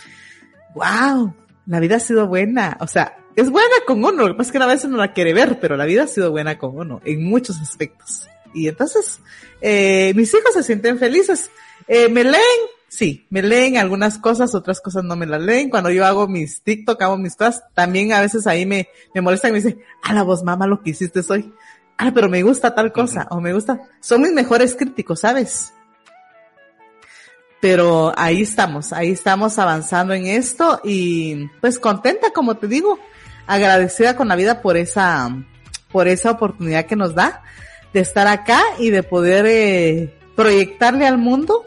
wow, 0.76 1.34
la 1.66 1.80
vida 1.80 1.95
ha 1.95 1.99
sido 1.99 2.28
buena. 2.28 2.78
O 2.80 2.88
sea, 2.88 3.18
es 3.36 3.49
buena 3.49 3.74
con 3.88 4.06
uno, 4.06 4.28
lo 4.28 4.28
que 4.28 4.34
pasa 4.36 4.49
es 4.49 4.51
que 4.51 4.64
a 4.64 4.68
veces 4.68 4.89
no 4.91 4.97
la 4.97 5.14
quiere 5.14 5.34
ver, 5.34 5.60
pero 5.60 5.76
la 5.76 5.86
vida 5.86 6.03
ha 6.03 6.08
sido 6.08 6.30
buena 6.30 6.60
con 6.60 6.78
uno 6.78 7.01
en 7.06 7.26
muchos 7.26 7.60
aspectos. 7.60 8.30
Y 8.53 8.68
entonces, 8.68 9.20
eh, 9.62 10.14
mis 10.16 10.32
hijos 10.32 10.53
se 10.53 10.62
sienten 10.62 10.99
felices. 10.99 11.49
Eh, 11.88 12.08
¿Me 12.08 12.24
leen? 12.24 12.43
Sí, 12.88 13.26
me 13.32 13.41
leen 13.41 13.78
algunas 13.78 14.20
cosas, 14.20 14.53
otras 14.53 14.80
cosas 14.80 15.03
no 15.03 15.16
me 15.16 15.26
las 15.26 15.41
leen. 15.41 15.72
Cuando 15.72 15.89
yo 15.89 16.06
hago 16.06 16.28
mis 16.28 16.62
TikTok, 16.62 17.01
hago 17.01 17.18
mis 17.18 17.36
cosas, 17.36 17.64
también 17.74 18.14
a 18.14 18.22
veces 18.22 18.45
ahí 18.45 18.68
me, 18.68 18.89
me 19.16 19.22
molestan 19.22 19.49
y 19.49 19.53
me 19.53 19.58
dicen, 19.58 19.82
a 20.03 20.14
la 20.14 20.22
voz 20.22 20.43
mamá 20.43 20.68
lo 20.68 20.84
que 20.84 20.91
hiciste 20.91 21.22
hoy. 21.30 21.51
Ah, 21.97 22.12
pero 22.14 22.30
me 22.30 22.43
gusta 22.43 22.76
tal 22.76 22.93
cosa, 22.93 23.28
o 23.32 23.41
me 23.41 23.53
gusta. 23.53 23.82
Son 24.01 24.22
mis 24.22 24.34
mejores 24.34 24.76
críticos, 24.76 25.22
¿sabes? 25.22 25.74
Pero 27.66 28.13
ahí 28.16 28.43
estamos, 28.43 28.93
ahí 28.93 29.09
estamos 29.09 29.57
avanzando 29.57 30.13
en 30.13 30.28
esto 30.28 30.82
y 30.84 31.47
pues 31.61 31.80
contenta, 31.80 32.30
como 32.30 32.57
te 32.57 32.68
digo, 32.68 32.99
agradecida 33.47 34.16
con 34.16 34.28
la 34.28 34.36
vida 34.36 34.61
por 34.61 34.78
esa, 34.78 35.36
por 35.91 36.07
esa 36.07 36.30
oportunidad 36.30 36.86
que 36.86 36.95
nos 36.95 37.16
da 37.16 37.41
de 37.91 38.01
estar 38.01 38.28
acá 38.28 38.61
y 38.78 38.91
de 38.91 39.01
poder 39.01 39.47
eh, 39.47 40.13
proyectarle 40.36 41.07
al 41.07 41.18
mundo 41.18 41.66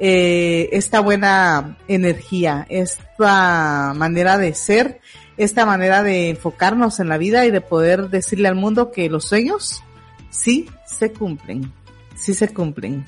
eh, 0.00 0.70
esta 0.72 0.98
buena 0.98 1.78
energía, 1.86 2.66
esta 2.68 3.92
manera 3.94 4.38
de 4.38 4.54
ser, 4.54 5.00
esta 5.36 5.64
manera 5.64 6.02
de 6.02 6.30
enfocarnos 6.30 6.98
en 6.98 7.08
la 7.08 7.16
vida 7.16 7.46
y 7.46 7.52
de 7.52 7.60
poder 7.60 8.10
decirle 8.10 8.48
al 8.48 8.56
mundo 8.56 8.90
que 8.90 9.08
los 9.08 9.26
sueños 9.26 9.84
sí 10.30 10.68
se 10.84 11.12
cumplen, 11.12 11.72
sí 12.16 12.34
se 12.34 12.48
cumplen 12.48 13.04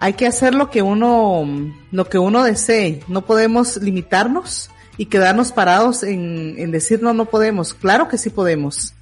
hay 0.00 0.14
que 0.14 0.26
hacer 0.26 0.54
lo 0.54 0.70
que 0.70 0.80
uno, 0.80 1.46
lo 1.92 2.04
que 2.06 2.18
uno 2.18 2.42
desee. 2.42 3.00
No 3.06 3.26
podemos 3.26 3.76
limitarnos 3.76 4.70
y 4.96 5.06
quedarnos 5.06 5.52
parados 5.52 6.02
en, 6.02 6.54
en 6.56 6.70
decir 6.72 7.02
no, 7.02 7.12
no 7.12 7.26
podemos. 7.26 7.74
Claro 7.74 8.08
que 8.08 8.16
sí 8.18 8.30
podemos. 8.30 8.94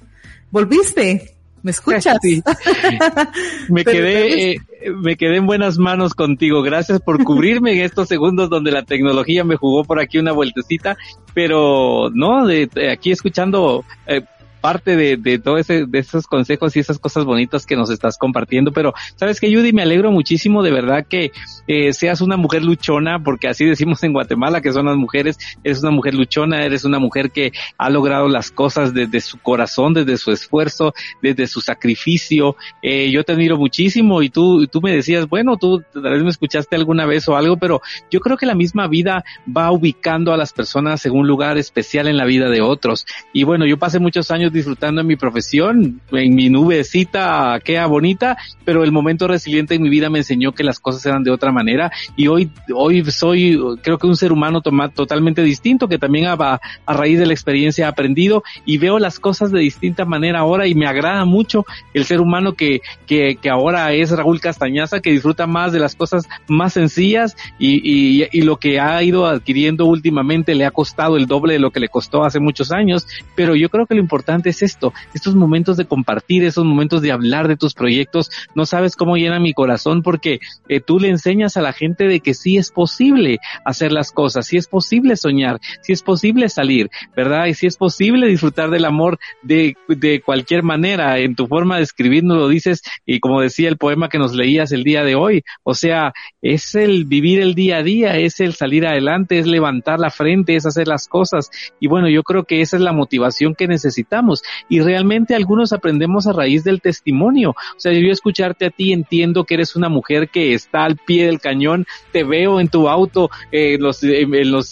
Volviste. 0.51 1.35
¿Me 1.61 1.71
escuchas? 1.71 2.17
me 3.69 3.83
quedé, 3.83 4.51
eh, 4.51 4.61
me 4.95 5.17
quedé 5.17 5.37
en 5.37 5.45
buenas 5.45 5.77
manos 5.77 6.13
contigo. 6.13 6.61
Gracias 6.61 7.01
por 7.01 7.23
cubrirme 7.23 7.73
en 7.73 7.81
estos 7.81 8.07
segundos 8.07 8.49
donde 8.49 8.71
la 8.71 8.83
tecnología 8.83 9.43
me 9.43 9.57
jugó 9.57 9.83
por 9.83 9.99
aquí 9.99 10.17
una 10.19 10.31
vueltecita. 10.31 10.97
Pero 11.33 12.09
no, 12.13 12.45
de, 12.45 12.69
aquí 12.91 13.11
escuchando 13.11 13.83
eh, 14.07 14.21
parte 14.59 14.95
de, 14.95 15.17
de 15.17 15.39
todo 15.39 15.57
ese, 15.57 15.85
de 15.85 15.99
esos 15.99 16.27
consejos 16.27 16.75
y 16.75 16.79
esas 16.79 16.99
cosas 16.99 17.25
bonitas 17.25 17.65
que 17.65 17.75
nos 17.75 17.89
estás 17.89 18.17
compartiendo. 18.17 18.71
Pero, 18.71 18.93
¿sabes 19.15 19.39
que 19.39 19.53
Judy? 19.53 19.73
Me 19.73 19.81
alegro 19.81 20.11
muchísimo 20.11 20.63
de 20.63 20.71
verdad 20.71 21.05
que 21.07 21.31
eh, 21.67 21.93
seas 21.93 22.21
una 22.21 22.37
mujer 22.37 22.63
luchona, 22.63 23.23
porque 23.23 23.47
así 23.47 23.65
decimos 23.65 24.03
en 24.03 24.13
Guatemala 24.13 24.61
que 24.61 24.73
son 24.73 24.85
las 24.85 24.97
mujeres. 24.97 25.37
Eres 25.63 25.81
una 25.81 25.91
mujer 25.91 26.13
luchona, 26.13 26.63
eres 26.65 26.85
una 26.85 26.99
mujer 26.99 27.31
que 27.31 27.51
ha 27.77 27.89
logrado 27.89 28.27
las 28.27 28.51
cosas 28.51 28.93
desde 28.93 29.21
su 29.21 29.39
corazón, 29.39 29.93
desde 29.93 30.17
su 30.17 30.31
esfuerzo, 30.31 30.93
desde 31.21 31.47
su 31.47 31.61
sacrificio. 31.61 32.55
Eh, 32.81 33.11
yo 33.11 33.23
te 33.23 33.33
admiro 33.33 33.57
muchísimo 33.57 34.21
y 34.21 34.29
tú, 34.29 34.67
tú 34.67 34.81
me 34.81 34.91
decías, 34.91 35.27
bueno, 35.27 35.57
tú 35.57 35.83
tal 35.93 36.13
vez 36.13 36.23
me 36.23 36.29
escuchaste 36.29 36.75
alguna 36.75 37.05
vez 37.05 37.27
o 37.27 37.35
algo, 37.35 37.57
pero 37.57 37.81
yo 38.11 38.19
creo 38.19 38.37
que 38.37 38.45
la 38.45 38.55
misma 38.55 38.87
vida 38.87 39.23
va 39.45 39.71
ubicando 39.71 40.33
a 40.33 40.37
las 40.37 40.53
personas 40.53 41.05
en 41.05 41.13
un 41.13 41.27
lugar 41.27 41.57
especial 41.57 42.07
en 42.07 42.17
la 42.17 42.25
vida 42.25 42.49
de 42.49 42.61
otros. 42.61 43.05
Y 43.33 43.43
bueno, 43.43 43.65
yo 43.65 43.77
pasé 43.77 43.99
muchos 43.99 44.31
años 44.31 44.48
disfrutando 44.51 45.01
en 45.01 45.07
mi 45.07 45.15
profesión, 45.15 46.01
en 46.11 46.35
mi 46.35 46.49
nubecita, 46.49 47.59
queda 47.63 47.85
bonita, 47.87 48.37
pero 48.65 48.83
el 48.83 48.91
momento 48.91 49.27
resiliente 49.27 49.75
en 49.75 49.81
mi 49.81 49.89
vida 49.89 50.09
me 50.09 50.19
enseñó 50.19 50.51
que 50.51 50.63
las 50.63 50.79
cosas 50.79 51.05
eran 51.05 51.23
de 51.23 51.31
otra 51.31 51.51
manera. 51.51 51.91
Y 52.15 52.27
hoy, 52.27 52.51
hoy 52.73 53.03
soy, 53.11 53.59
creo 53.81 53.97
que 53.97 54.07
un 54.07 54.15
ser 54.15 54.31
humano 54.31 54.61
totalmente 54.61 55.43
distinto, 55.43 55.87
que 55.87 55.97
también 55.97 56.27
a, 56.27 56.59
a 56.85 56.93
raíz 56.93 57.19
de 57.19 57.25
la 57.25 57.33
experiencia 57.33 57.85
he 57.85 57.87
aprendido 57.87 58.43
y 58.65 58.77
veo 58.77 58.99
las 58.99 59.19
cosas 59.19 59.51
de 59.51 59.59
distinta 59.59 60.05
manera 60.05 60.39
ahora 60.39 60.67
y 60.67 60.75
me 60.75 60.87
agrada 60.87 61.25
mucho 61.25 61.65
el 61.93 62.05
ser 62.05 62.21
humano 62.21 62.53
que, 62.53 62.81
que, 63.05 63.37
que 63.41 63.49
ahora 63.49 63.93
es 63.93 64.11
Raúl 64.11 64.39
Castañaza, 64.39 64.99
que 64.99 65.11
disfruta 65.11 65.47
más 65.47 65.71
de 65.71 65.79
las 65.79 65.95
cosas 65.95 66.27
más 66.47 66.73
sencillas 66.73 67.35
y, 67.57 67.81
y, 67.83 68.27
y 68.31 68.41
lo 68.41 68.57
que 68.57 68.79
ha 68.79 69.01
ido 69.03 69.25
adquiriendo 69.25 69.85
últimamente 69.85 70.55
le 70.55 70.65
ha 70.65 70.71
costado 70.71 71.17
el 71.17 71.25
doble 71.25 71.53
de 71.53 71.59
lo 71.59 71.71
que 71.71 71.79
le 71.79 71.89
costó 71.89 72.23
hace 72.23 72.39
muchos 72.39 72.71
años, 72.71 73.07
pero 73.35 73.55
yo 73.55 73.69
creo 73.69 73.85
que 73.85 73.95
lo 73.95 74.01
importante 74.01 74.38
es 74.47 74.61
esto, 74.61 74.93
estos 75.13 75.35
momentos 75.35 75.75
de 75.75 75.85
compartir, 75.85 76.43
esos 76.43 76.63
momentos 76.63 77.01
de 77.01 77.11
hablar 77.11 77.47
de 77.47 77.57
tus 77.57 77.73
proyectos, 77.73 78.29
no 78.55 78.65
sabes 78.65 78.95
cómo 78.95 79.17
llena 79.17 79.39
mi 79.39 79.53
corazón 79.53 80.03
porque 80.03 80.39
eh, 80.67 80.79
tú 80.79 80.99
le 80.99 81.09
enseñas 81.09 81.57
a 81.57 81.61
la 81.61 81.73
gente 81.73 82.07
de 82.07 82.21
que 82.21 82.33
sí 82.33 82.57
es 82.57 82.71
posible 82.71 83.39
hacer 83.65 83.91
las 83.91 84.11
cosas, 84.11 84.47
sí 84.47 84.55
es 84.55 84.67
posible 84.67 85.17
soñar, 85.17 85.59
sí 85.81 85.91
es 85.91 86.03
posible 86.03 86.47
salir, 86.47 86.89
¿verdad? 87.15 87.47
Y 87.47 87.53
sí 87.55 87.67
es 87.67 87.75
posible 87.75 88.27
disfrutar 88.27 88.69
del 88.69 88.85
amor 88.85 89.19
de, 89.41 89.75
de 89.87 90.21
cualquier 90.21 90.63
manera, 90.63 91.19
en 91.19 91.35
tu 91.35 91.47
forma 91.47 91.77
de 91.77 91.83
escribir 91.83 92.23
no 92.23 92.35
lo 92.35 92.47
dices 92.47 92.81
y 93.05 93.19
como 93.19 93.41
decía 93.41 93.67
el 93.67 93.77
poema 93.77 94.09
que 94.09 94.19
nos 94.19 94.33
leías 94.33 94.71
el 94.71 94.83
día 94.83 95.03
de 95.03 95.15
hoy, 95.15 95.43
o 95.63 95.73
sea, 95.73 96.13
es 96.41 96.75
el 96.75 97.05
vivir 97.05 97.41
el 97.41 97.55
día 97.55 97.77
a 97.77 97.83
día, 97.83 98.17
es 98.17 98.39
el 98.39 98.53
salir 98.53 98.85
adelante, 98.85 99.39
es 99.39 99.47
levantar 99.47 99.99
la 99.99 100.09
frente, 100.09 100.55
es 100.55 100.65
hacer 100.65 100.87
las 100.87 101.07
cosas. 101.07 101.49
Y 101.79 101.87
bueno, 101.87 102.09
yo 102.09 102.23
creo 102.23 102.43
que 102.43 102.61
esa 102.61 102.77
es 102.77 102.83
la 102.83 102.93
motivación 102.93 103.55
que 103.55 103.67
necesitamos 103.67 104.28
y 104.67 104.81
realmente 104.81 105.35
algunos 105.35 105.73
aprendemos 105.73 106.27
a 106.27 106.33
raíz 106.33 106.63
del 106.63 106.81
testimonio. 106.81 107.51
O 107.51 107.79
sea, 107.79 107.91
yo 107.93 108.11
escucharte 108.11 108.65
a 108.65 108.69
ti 108.69 108.93
entiendo 108.93 109.43
que 109.43 109.55
eres 109.55 109.75
una 109.75 109.89
mujer 109.89 110.29
que 110.29 110.53
está 110.53 110.83
al 110.83 110.97
pie 110.97 111.25
del 111.25 111.39
cañón, 111.39 111.85
te 112.11 112.23
veo 112.23 112.59
en 112.59 112.69
tu 112.69 112.89
auto, 112.89 113.29
eh, 113.51 113.77
los, 113.79 114.03
en 114.03 114.51
los 114.51 114.69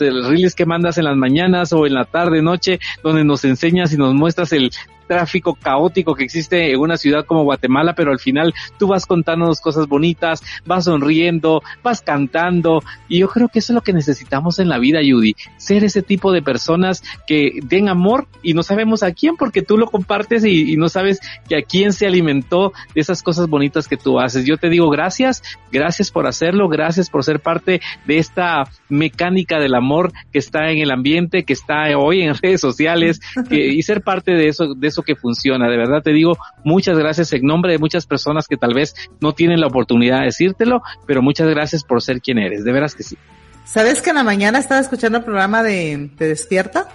que 0.56 0.66
mandas 0.66 0.98
en 0.98 1.06
las 1.06 1.16
mañanas 1.16 1.74
o 1.74 1.86
en 1.86 1.94
la 1.94 2.06
tarde, 2.06 2.42
noche, 2.42 2.80
donde 3.04 3.24
nos 3.24 3.44
enseñas 3.46 3.94
y 3.94 3.98
nos 3.98 4.14
muestras 4.14 4.52
el 4.54 4.72
tráfico 5.08 5.56
caótico 5.56 6.16
que 6.16 6.24
existe 6.24 6.72
en 6.72 6.80
una 6.80 6.98
ciudad 6.98 7.26
como 7.26 7.44
Guatemala, 7.44 7.94
pero 7.96 8.12
al 8.12 8.20
final 8.20 8.54
tú 8.78 8.88
vas 8.88 9.06
contándonos 9.06 9.62
cosas 9.62 9.88
bonitas, 9.88 10.42
vas 10.66 10.86
sonriendo, 10.86 11.62
vas 11.84 12.02
cantando, 12.02 12.84
y 13.08 13.20
yo 13.20 13.30
creo 13.30 13.48
que 13.48 13.60
eso 13.60 13.74
es 13.74 13.76
lo 13.76 13.82
que 13.82 13.94
necesitamos 13.94 14.60
en 14.60 14.70
la 14.70 14.80
vida, 14.80 15.00
Judy, 15.00 15.36
ser 15.58 15.84
ese 15.84 16.02
tipo 16.02 16.32
de 16.32 16.42
personas 16.42 17.04
que 17.26 17.60
den 17.64 17.90
amor 17.90 18.28
y 18.44 18.54
no 18.54 18.64
sabemos 18.64 19.04
a 19.04 19.12
quién 19.12 19.36
porque 19.36 19.62
tú 19.62 19.78
lo 19.78 19.88
compartes 19.88 20.46
y, 20.46 20.78
no 20.78 20.90
sabes 20.90 21.20
que 21.50 21.58
a 21.58 21.62
quién 21.62 21.92
se 21.92 22.06
alimentó 22.06 22.72
de 22.94 23.02
esas 23.02 23.24
cosas 23.24 23.48
bonitas 23.48 23.88
que 23.88 23.98
tú 23.98 24.20
haces. 24.20 24.46
Yo 24.46 24.58
te 24.58 24.70
digo 24.70 24.90
gracias, 24.90 25.42
gracias 25.72 26.12
por 26.12 26.28
hacerlo, 26.28 26.68
gracias 26.68 27.10
por 27.10 27.24
ser 27.24 27.40
parte 27.40 27.82
de 28.06 28.18
esta 28.18 28.70
mecánica 28.90 29.60
del 29.60 29.74
amor 29.74 30.12
que 30.32 30.40
está 30.40 30.70
en 30.70 30.80
el 30.80 30.92
ambiente, 30.92 31.44
que 31.44 31.54
está 31.54 31.98
hoy 31.98 32.22
en 32.22 32.36
redes 32.42 32.62
sociales 32.62 33.20
y 33.50 33.82
ser 33.82 34.02
parte 34.02 34.32
de 34.32 34.48
eso, 34.50 34.74
de 34.76 34.88
eso 34.88 34.97
que 35.04 35.16
funciona. 35.16 35.70
De 35.70 35.78
verdad 35.78 36.02
te 36.02 36.12
digo 36.12 36.38
muchas 36.64 36.98
gracias 36.98 37.34
en 37.34 37.46
nombre 37.46 37.72
de 37.72 37.80
muchas 37.80 38.06
personas 38.06 38.48
que 38.48 38.58
tal 38.58 38.74
vez 38.74 38.96
no 39.20 39.34
tienen 39.34 39.62
la 39.62 39.68
oportunidad 39.68 40.20
de 40.20 40.26
decírtelo, 40.26 40.82
pero 41.06 41.22
muchas 41.22 41.48
gracias 41.48 41.84
por 41.84 42.02
ser 42.02 42.22
quien 42.22 42.38
eres. 42.38 42.64
De 42.64 42.72
veras 42.72 42.96
que 42.96 43.04
sí. 43.04 43.18
¿Sabes 43.66 44.02
que 44.02 44.12
en 44.12 44.16
la 44.16 44.24
mañana 44.24 44.60
estaba 44.60 44.80
escuchando 44.80 45.18
el 45.18 45.24
programa 45.24 45.62
de, 45.62 46.10
de 46.18 46.28
Despierta? 46.30 46.88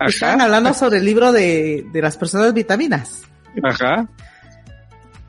Estaban 0.00 0.40
hablando 0.40 0.74
sobre 0.74 0.98
el 0.98 1.04
libro 1.04 1.32
de, 1.32 1.86
de 1.92 2.02
las 2.02 2.16
personas 2.16 2.52
vitaminas. 2.52 3.22
Ajá. 3.62 4.08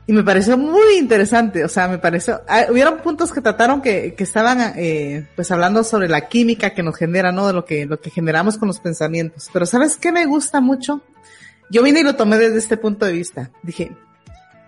Y 0.08 0.14
me 0.14 0.24
pareció 0.24 0.56
muy 0.56 0.96
interesante, 0.96 1.62
o 1.62 1.68
sea, 1.68 1.86
me 1.86 1.98
pareció, 1.98 2.40
ah, 2.48 2.64
hubieron 2.70 3.00
puntos 3.00 3.30
que 3.30 3.42
trataron 3.42 3.82
que, 3.82 4.14
que 4.14 4.24
estaban, 4.24 4.72
eh, 4.76 5.26
pues 5.36 5.50
hablando 5.50 5.84
sobre 5.84 6.08
la 6.08 6.28
química 6.28 6.70
que 6.70 6.82
nos 6.82 6.96
genera, 6.96 7.30
¿no? 7.30 7.46
De 7.46 7.52
lo 7.52 7.66
que, 7.66 7.84
lo 7.84 8.00
que 8.00 8.08
generamos 8.08 8.56
con 8.56 8.68
los 8.68 8.80
pensamientos. 8.80 9.50
Pero 9.52 9.66
¿sabes 9.66 9.98
qué 9.98 10.10
me 10.10 10.24
gusta 10.24 10.62
mucho? 10.62 11.02
Yo 11.70 11.82
vine 11.82 12.00
y 12.00 12.02
lo 12.02 12.16
tomé 12.16 12.38
desde 12.38 12.58
este 12.58 12.76
punto 12.76 13.04
de 13.06 13.12
vista. 13.12 13.50
Dije, 13.62 13.92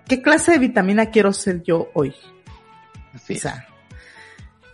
¿qué 0.06 0.20
clase 0.20 0.52
de 0.52 0.58
vitamina 0.58 1.06
quiero 1.06 1.32
ser 1.32 1.62
yo 1.62 1.90
hoy? 1.94 2.14
Así. 3.14 3.36
O 3.36 3.38
sea, 3.38 3.66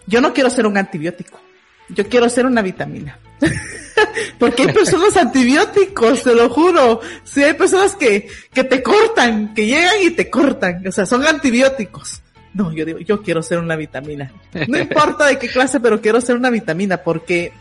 yo 0.06 0.20
no 0.20 0.32
quiero 0.32 0.50
ser 0.50 0.66
un 0.66 0.76
antibiótico. 0.76 1.40
Yo 1.88 2.08
quiero 2.08 2.28
ser 2.28 2.46
una 2.46 2.62
vitamina. 2.62 3.18
Porque 4.38 4.64
hay 4.64 4.72
personas 4.72 5.16
antibióticos, 5.16 6.22
te 6.22 6.34
lo 6.34 6.48
juro. 6.50 7.00
Sí, 7.22 7.42
hay 7.42 7.54
personas 7.54 7.94
que, 7.94 8.28
que 8.52 8.64
te 8.64 8.82
cortan, 8.82 9.54
que 9.54 9.66
llegan 9.66 9.94
y 10.02 10.10
te 10.10 10.28
cortan. 10.28 10.86
O 10.86 10.92
sea, 10.92 11.06
son 11.06 11.24
antibióticos. 11.26 12.22
No, 12.54 12.72
yo 12.72 12.84
digo, 12.84 12.98
yo 13.00 13.22
quiero 13.22 13.42
ser 13.42 13.58
una 13.58 13.76
vitamina. 13.76 14.32
No 14.66 14.78
importa 14.80 15.26
de 15.26 15.38
qué 15.38 15.48
clase, 15.48 15.78
pero 15.78 16.00
quiero 16.00 16.20
ser 16.20 16.36
una 16.36 16.50
vitamina 16.50 16.96
porque 16.98 17.52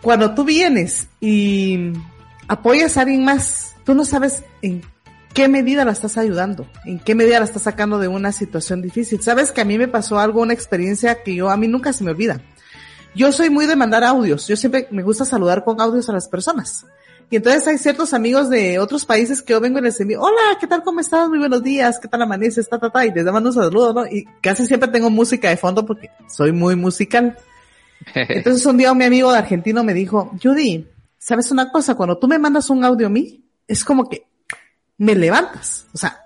cuando 0.00 0.34
tú 0.34 0.44
vienes 0.44 1.08
y 1.20 1.92
apoyas 2.48 2.96
a 2.96 3.02
alguien 3.02 3.24
más, 3.24 3.74
tú 3.84 3.94
no 3.94 4.04
sabes 4.04 4.42
en 4.62 4.82
qué 5.32 5.48
medida 5.48 5.84
la 5.84 5.92
estás 5.92 6.16
ayudando, 6.16 6.66
en 6.84 6.98
qué 6.98 7.14
medida 7.14 7.38
la 7.38 7.44
estás 7.44 7.62
sacando 7.62 7.98
de 7.98 8.08
una 8.08 8.32
situación 8.32 8.82
difícil. 8.82 9.20
Sabes 9.20 9.52
que 9.52 9.60
a 9.60 9.64
mí 9.64 9.78
me 9.78 9.88
pasó 9.88 10.18
algo, 10.18 10.42
una 10.42 10.52
experiencia 10.52 11.22
que 11.22 11.34
yo, 11.34 11.50
a 11.50 11.56
mí 11.56 11.68
nunca 11.68 11.92
se 11.92 12.04
me 12.04 12.10
olvida. 12.10 12.40
Yo 13.14 13.30
soy 13.32 13.50
muy 13.50 13.66
de 13.66 13.76
mandar 13.76 14.02
audios. 14.04 14.46
Yo 14.48 14.56
siempre 14.56 14.88
me 14.90 15.02
gusta 15.02 15.24
saludar 15.24 15.64
con 15.64 15.80
audios 15.80 16.08
a 16.08 16.12
las 16.12 16.28
personas. 16.28 16.84
Y 17.30 17.36
entonces 17.36 17.66
hay 17.66 17.78
ciertos 17.78 18.12
amigos 18.12 18.50
de 18.50 18.78
otros 18.78 19.04
países 19.04 19.40
que 19.40 19.52
yo 19.52 19.60
vengo 19.60 19.78
y 19.78 19.82
les 19.82 19.98
envío, 20.00 20.20
hola, 20.20 20.58
¿qué 20.60 20.66
tal? 20.66 20.82
¿Cómo 20.82 21.00
estás? 21.00 21.28
Muy 21.28 21.38
buenos 21.38 21.62
días, 21.62 21.98
¿qué 21.98 22.06
tal 22.06 22.22
amaneces? 22.22 22.68
Ta, 22.68 22.78
ta, 22.78 22.90
ta, 22.90 23.06
y 23.06 23.12
les 23.12 23.24
mando 23.24 23.48
un 23.48 23.54
saludo, 23.54 23.94
¿no? 23.94 24.06
Y 24.06 24.26
casi 24.40 24.66
siempre 24.66 24.88
tengo 24.88 25.10
música 25.10 25.48
de 25.48 25.56
fondo 25.56 25.86
porque 25.86 26.10
soy 26.28 26.52
muy 26.52 26.76
musical. 26.76 27.36
Entonces 28.14 28.64
un 28.66 28.76
día 28.76 28.92
mi 28.94 29.04
amigo 29.04 29.32
de 29.32 29.38
argentino 29.38 29.82
me 29.82 29.94
dijo, 29.94 30.32
Judy, 30.42 30.86
¿sabes 31.24 31.50
una 31.50 31.72
cosa? 31.72 31.94
Cuando 31.94 32.18
tú 32.18 32.28
me 32.28 32.38
mandas 32.38 32.68
un 32.68 32.84
audio 32.84 33.06
a 33.06 33.10
mí, 33.10 33.42
es 33.66 33.82
como 33.82 34.10
que 34.10 34.26
me 34.98 35.14
levantas. 35.14 35.86
O 35.94 35.96
sea, 35.96 36.22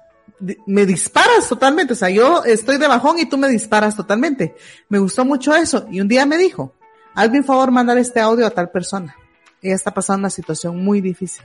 me 0.67 0.87
disparas 0.87 1.49
totalmente. 1.49 1.93
O 1.93 1.97
sea, 1.97 2.11
yo 2.11 2.43
estoy 2.45 2.79
de 2.79 2.89
bajón 2.89 3.21
y 3.21 3.27
tú 3.27 3.39
me 3.39 3.49
disparas 3.49 3.95
totalmente. 3.95 4.57
Me 4.89 4.99
gustó 4.99 5.25
mucho 5.25 5.55
eso. 5.55 5.87
Y 5.89 6.01
un 6.01 6.09
día 6.09 6.27
me 6.27 6.37
dijo, 6.37 6.75
hazme 7.15 7.39
un 7.39 7.45
favor 7.45 7.71
mandar 7.71 7.97
este 7.97 8.19
audio 8.19 8.45
a 8.45 8.51
tal 8.51 8.71
persona. 8.71 9.15
Ella 9.63 9.77
está 9.77 9.95
pasando 9.95 10.21
una 10.21 10.31
situación 10.31 10.83
muy 10.83 11.01
difícil. 11.01 11.45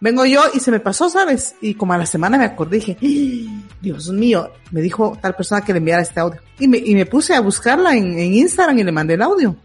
Vengo 0.00 0.24
yo 0.24 0.42
y 0.52 0.58
se 0.58 0.72
me 0.72 0.80
pasó, 0.80 1.08
¿sabes? 1.08 1.54
Y 1.60 1.74
como 1.74 1.92
a 1.92 1.98
la 1.98 2.06
semana 2.06 2.36
me 2.36 2.46
acordé, 2.46 2.78
dije, 2.78 2.96
¡Ah! 3.00 3.66
Dios 3.80 4.10
mío, 4.10 4.50
me 4.72 4.80
dijo 4.80 5.16
tal 5.20 5.36
persona 5.36 5.60
que 5.60 5.72
le 5.72 5.78
enviara 5.78 6.02
este 6.02 6.18
audio. 6.18 6.40
Y 6.58 6.66
me, 6.66 6.78
y 6.78 6.96
me 6.96 7.06
puse 7.06 7.32
a 7.32 7.40
buscarla 7.40 7.94
en, 7.94 8.18
en 8.18 8.34
Instagram 8.34 8.76
y 8.78 8.82
le 8.82 8.90
mandé 8.90 9.14
el 9.14 9.22
audio. 9.22 9.56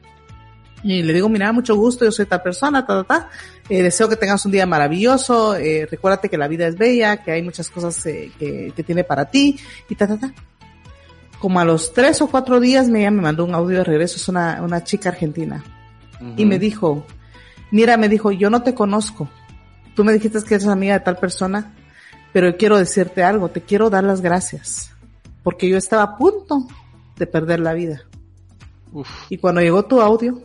Y 0.86 1.01
le 1.01 1.13
digo, 1.13 1.27
mira, 1.29 1.51
mucho 1.51 1.75
gusto, 1.75 2.05
yo 2.05 2.11
soy 2.11 2.27
tal 2.27 2.43
persona, 2.43 2.86
ta, 2.86 3.03
ta, 3.03 3.03
ta. 3.03 3.29
Eh, 3.69 3.81
deseo 3.81 4.07
que 4.07 4.17
tengas 4.17 4.45
un 4.45 4.51
día 4.51 4.67
maravilloso, 4.67 5.55
eh, 5.55 5.88
recuérdate 5.89 6.29
que 6.29 6.38
la 6.38 6.47
vida 6.47 6.67
es 6.67 6.77
bella, 6.77 7.23
que 7.23 7.31
hay 7.31 7.41
muchas 7.41 7.71
cosas 7.71 8.05
eh, 8.05 8.31
que, 8.38 8.71
que, 8.75 8.83
tiene 8.83 9.03
para 9.03 9.25
ti, 9.25 9.59
y 9.89 9.95
ta, 9.95 10.07
ta, 10.07 10.19
ta. 10.19 10.31
Como 11.39 11.59
a 11.59 11.65
los 11.65 11.91
tres 11.91 12.21
o 12.21 12.27
cuatro 12.27 12.59
días 12.59 12.88
me, 12.88 12.99
ella 12.99 13.09
me 13.09 13.23
mandó 13.23 13.45
un 13.45 13.55
audio 13.55 13.79
de 13.79 13.83
regreso, 13.83 14.17
es 14.17 14.29
una, 14.29 14.61
una 14.61 14.83
chica 14.83 15.09
argentina. 15.09 15.63
Uh 16.21 16.23
-huh. 16.23 16.33
Y 16.38 16.45
me 16.45 16.59
dijo, 16.59 17.03
mira, 17.71 17.97
me 17.97 18.07
dijo, 18.07 18.31
yo 18.31 18.51
no 18.51 18.61
te 18.61 18.75
conozco. 18.75 19.27
Tú 19.95 20.03
me 20.03 20.13
dijiste 20.13 20.38
que 20.43 20.53
eres 20.53 20.67
amiga 20.67 20.93
de 20.93 21.03
tal 21.03 21.17
persona, 21.17 21.73
pero 22.31 22.55
quiero 22.57 22.77
decirte 22.77 23.23
algo, 23.23 23.49
te 23.49 23.61
quiero 23.61 23.89
dar 23.89 24.03
las 24.03 24.21
gracias. 24.21 24.91
Porque 25.41 25.67
yo 25.67 25.77
estaba 25.77 26.03
a 26.03 26.15
punto 26.15 26.67
de 27.17 27.25
perder 27.25 27.59
la 27.59 27.73
vida. 27.73 28.03
Uf. 28.93 29.09
Y 29.31 29.39
cuando 29.39 29.61
llegó 29.61 29.83
tu 29.86 29.99
audio, 29.99 30.43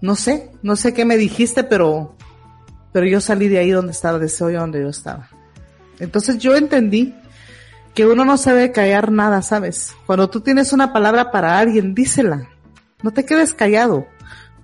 no 0.00 0.14
sé, 0.14 0.50
no 0.62 0.76
sé 0.76 0.94
qué 0.94 1.04
me 1.04 1.16
dijiste, 1.16 1.64
pero, 1.64 2.16
pero 2.92 3.06
yo 3.06 3.20
salí 3.20 3.48
de 3.48 3.58
ahí 3.58 3.70
donde 3.70 3.92
estaba, 3.92 4.18
de 4.18 4.26
ese 4.26 4.44
hoyo 4.44 4.60
donde 4.60 4.80
yo 4.80 4.88
estaba. 4.88 5.28
Entonces 5.98 6.38
yo 6.38 6.54
entendí 6.54 7.14
que 7.94 8.06
uno 8.06 8.24
no 8.24 8.36
se 8.38 8.52
debe 8.52 8.72
callar 8.72 9.10
nada, 9.10 9.42
¿sabes? 9.42 9.94
Cuando 10.06 10.30
tú 10.30 10.40
tienes 10.40 10.72
una 10.72 10.92
palabra 10.92 11.30
para 11.30 11.58
alguien, 11.58 11.94
dísela. 11.94 12.48
No 13.02 13.12
te 13.12 13.24
quedes 13.24 13.54
callado. 13.54 14.06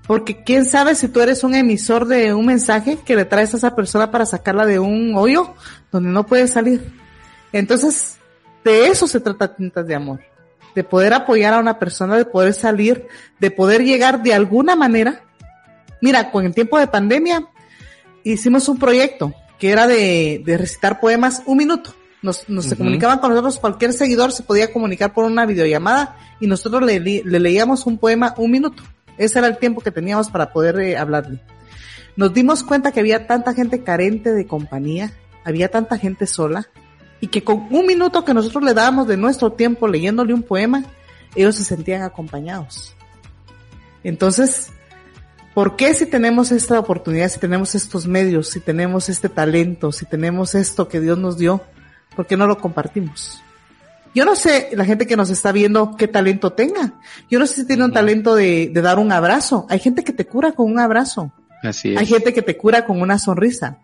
Porque 0.07 0.45
quién 0.45 0.66
sabe 0.66 0.95
si 0.95 1.09
tú 1.09 1.20
eres 1.20 1.45
un 1.45 1.55
emisor 1.55 2.07
de 2.07 2.35
un 2.35 2.47
mensaje 2.47 2.99
que 3.05 3.16
le 3.16 3.24
traes 3.24 3.55
a 3.55 3.57
esa 3.57 3.74
persona 3.74 4.11
para 4.11 4.26
sacarla 4.26 4.66
de 4.66 4.78
un 4.78 5.14
hoyo 5.16 5.55
donde 5.91 6.11
no 6.11 6.26
puede 6.26 6.47
salir. 6.47 6.93
Entonces, 7.53 8.18
de 8.64 8.89
eso 8.89 9.09
se 9.09 9.20
trata 9.20 9.55
Tintas 9.55 9.87
de 9.87 9.95
Amor. 9.95 10.20
De 10.74 10.84
poder 10.84 11.14
apoyar 11.14 11.54
a 11.54 11.58
una 11.58 11.78
persona, 11.78 12.16
de 12.16 12.24
poder 12.24 12.54
salir, 12.54 13.06
de 13.38 13.50
poder 13.50 13.84
llegar 13.84 14.22
de 14.22 14.34
alguna 14.34 14.76
manera. 14.76 15.22
Mira, 16.00 16.30
con 16.30 16.44
el 16.44 16.54
tiempo 16.54 16.78
de 16.78 16.86
pandemia, 16.86 17.46
hicimos 18.24 18.68
un 18.68 18.78
proyecto 18.78 19.32
que 19.58 19.70
era 19.70 19.86
de, 19.86 20.42
de 20.44 20.58
recitar 20.58 21.00
poemas 21.00 21.42
un 21.46 21.58
minuto. 21.58 21.94
Nos, 22.22 22.48
nos 22.48 22.64
uh 22.64 22.66
-huh. 22.66 22.70
se 22.70 22.76
comunicaban 22.76 23.18
con 23.18 23.30
nosotros, 23.30 23.58
cualquier 23.58 23.92
seguidor 23.92 24.32
se 24.32 24.42
podía 24.42 24.72
comunicar 24.72 25.12
por 25.12 25.24
una 25.26 25.44
videollamada 25.44 26.16
y 26.40 26.46
nosotros 26.46 26.82
le, 26.82 26.98
le 26.98 27.38
leíamos 27.38 27.86
un 27.86 27.98
poema 27.98 28.34
un 28.38 28.50
minuto. 28.50 28.82
Ese 29.18 29.38
era 29.38 29.48
el 29.48 29.58
tiempo 29.58 29.80
que 29.80 29.90
teníamos 29.90 30.30
para 30.30 30.52
poder 30.52 30.80
eh, 30.80 30.96
hablarle. 30.96 31.40
Nos 32.16 32.32
dimos 32.32 32.62
cuenta 32.62 32.92
que 32.92 33.00
había 33.00 33.26
tanta 33.26 33.54
gente 33.54 33.82
carente 33.82 34.32
de 34.32 34.46
compañía, 34.46 35.12
había 35.44 35.68
tanta 35.68 35.98
gente 35.98 36.26
sola, 36.26 36.68
y 37.24 37.28
que 37.28 37.42
con 37.42 37.68
un 37.70 37.86
minuto 37.86 38.22
que 38.22 38.34
nosotros 38.34 38.62
le 38.62 38.74
dábamos 38.74 39.08
de 39.08 39.16
nuestro 39.16 39.50
tiempo 39.50 39.88
leyéndole 39.88 40.34
un 40.34 40.42
poema, 40.42 40.84
ellos 41.34 41.56
se 41.56 41.64
sentían 41.64 42.02
acompañados. 42.02 42.94
Entonces, 44.02 44.68
¿por 45.54 45.74
qué 45.74 45.94
si 45.94 46.04
tenemos 46.04 46.52
esta 46.52 46.78
oportunidad, 46.78 47.30
si 47.30 47.40
tenemos 47.40 47.74
estos 47.74 48.06
medios, 48.06 48.50
si 48.50 48.60
tenemos 48.60 49.08
este 49.08 49.30
talento, 49.30 49.90
si 49.90 50.04
tenemos 50.04 50.54
esto 50.54 50.86
que 50.86 51.00
Dios 51.00 51.16
nos 51.16 51.38
dio, 51.38 51.62
por 52.14 52.26
qué 52.26 52.36
no 52.36 52.46
lo 52.46 52.58
compartimos? 52.58 53.42
Yo 54.14 54.26
no 54.26 54.36
sé 54.36 54.68
la 54.74 54.84
gente 54.84 55.06
que 55.06 55.16
nos 55.16 55.30
está 55.30 55.50
viendo 55.50 55.96
qué 55.96 56.08
talento 56.08 56.52
tenga. 56.52 56.92
Yo 57.30 57.38
no 57.38 57.46
sé 57.46 57.54
si 57.62 57.66
tiene 57.66 57.86
un 57.86 57.92
talento 57.94 58.34
de, 58.34 58.70
de 58.70 58.82
dar 58.82 58.98
un 58.98 59.12
abrazo. 59.12 59.66
Hay 59.70 59.78
gente 59.78 60.04
que 60.04 60.12
te 60.12 60.26
cura 60.26 60.52
con 60.52 60.70
un 60.70 60.78
abrazo. 60.78 61.32
Así 61.62 61.94
es. 61.94 61.98
Hay 61.98 62.04
gente 62.04 62.34
que 62.34 62.42
te 62.42 62.58
cura 62.58 62.84
con 62.84 63.00
una 63.00 63.18
sonrisa. 63.18 63.78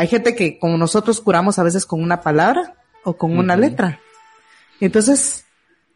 Hay 0.00 0.06
gente 0.06 0.34
que 0.34 0.58
como 0.58 0.78
nosotros 0.78 1.20
curamos 1.20 1.58
a 1.58 1.62
veces 1.62 1.84
con 1.84 2.02
una 2.02 2.22
palabra 2.22 2.74
o 3.04 3.18
con 3.18 3.32
uh 3.32 3.34
-huh. 3.34 3.40
una 3.40 3.54
letra. 3.54 4.00
Entonces, 4.80 5.44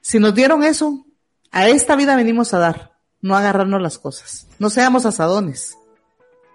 si 0.02 0.18
nos 0.18 0.34
dieron 0.34 0.62
eso, 0.62 1.06
a 1.50 1.68
esta 1.68 1.96
vida 1.96 2.14
venimos 2.14 2.52
a 2.52 2.58
dar, 2.58 2.92
no 3.22 3.34
a 3.34 3.38
agarrarnos 3.38 3.80
las 3.80 3.98
cosas. 3.98 4.46
No 4.58 4.68
seamos 4.68 5.06
asadones. 5.06 5.78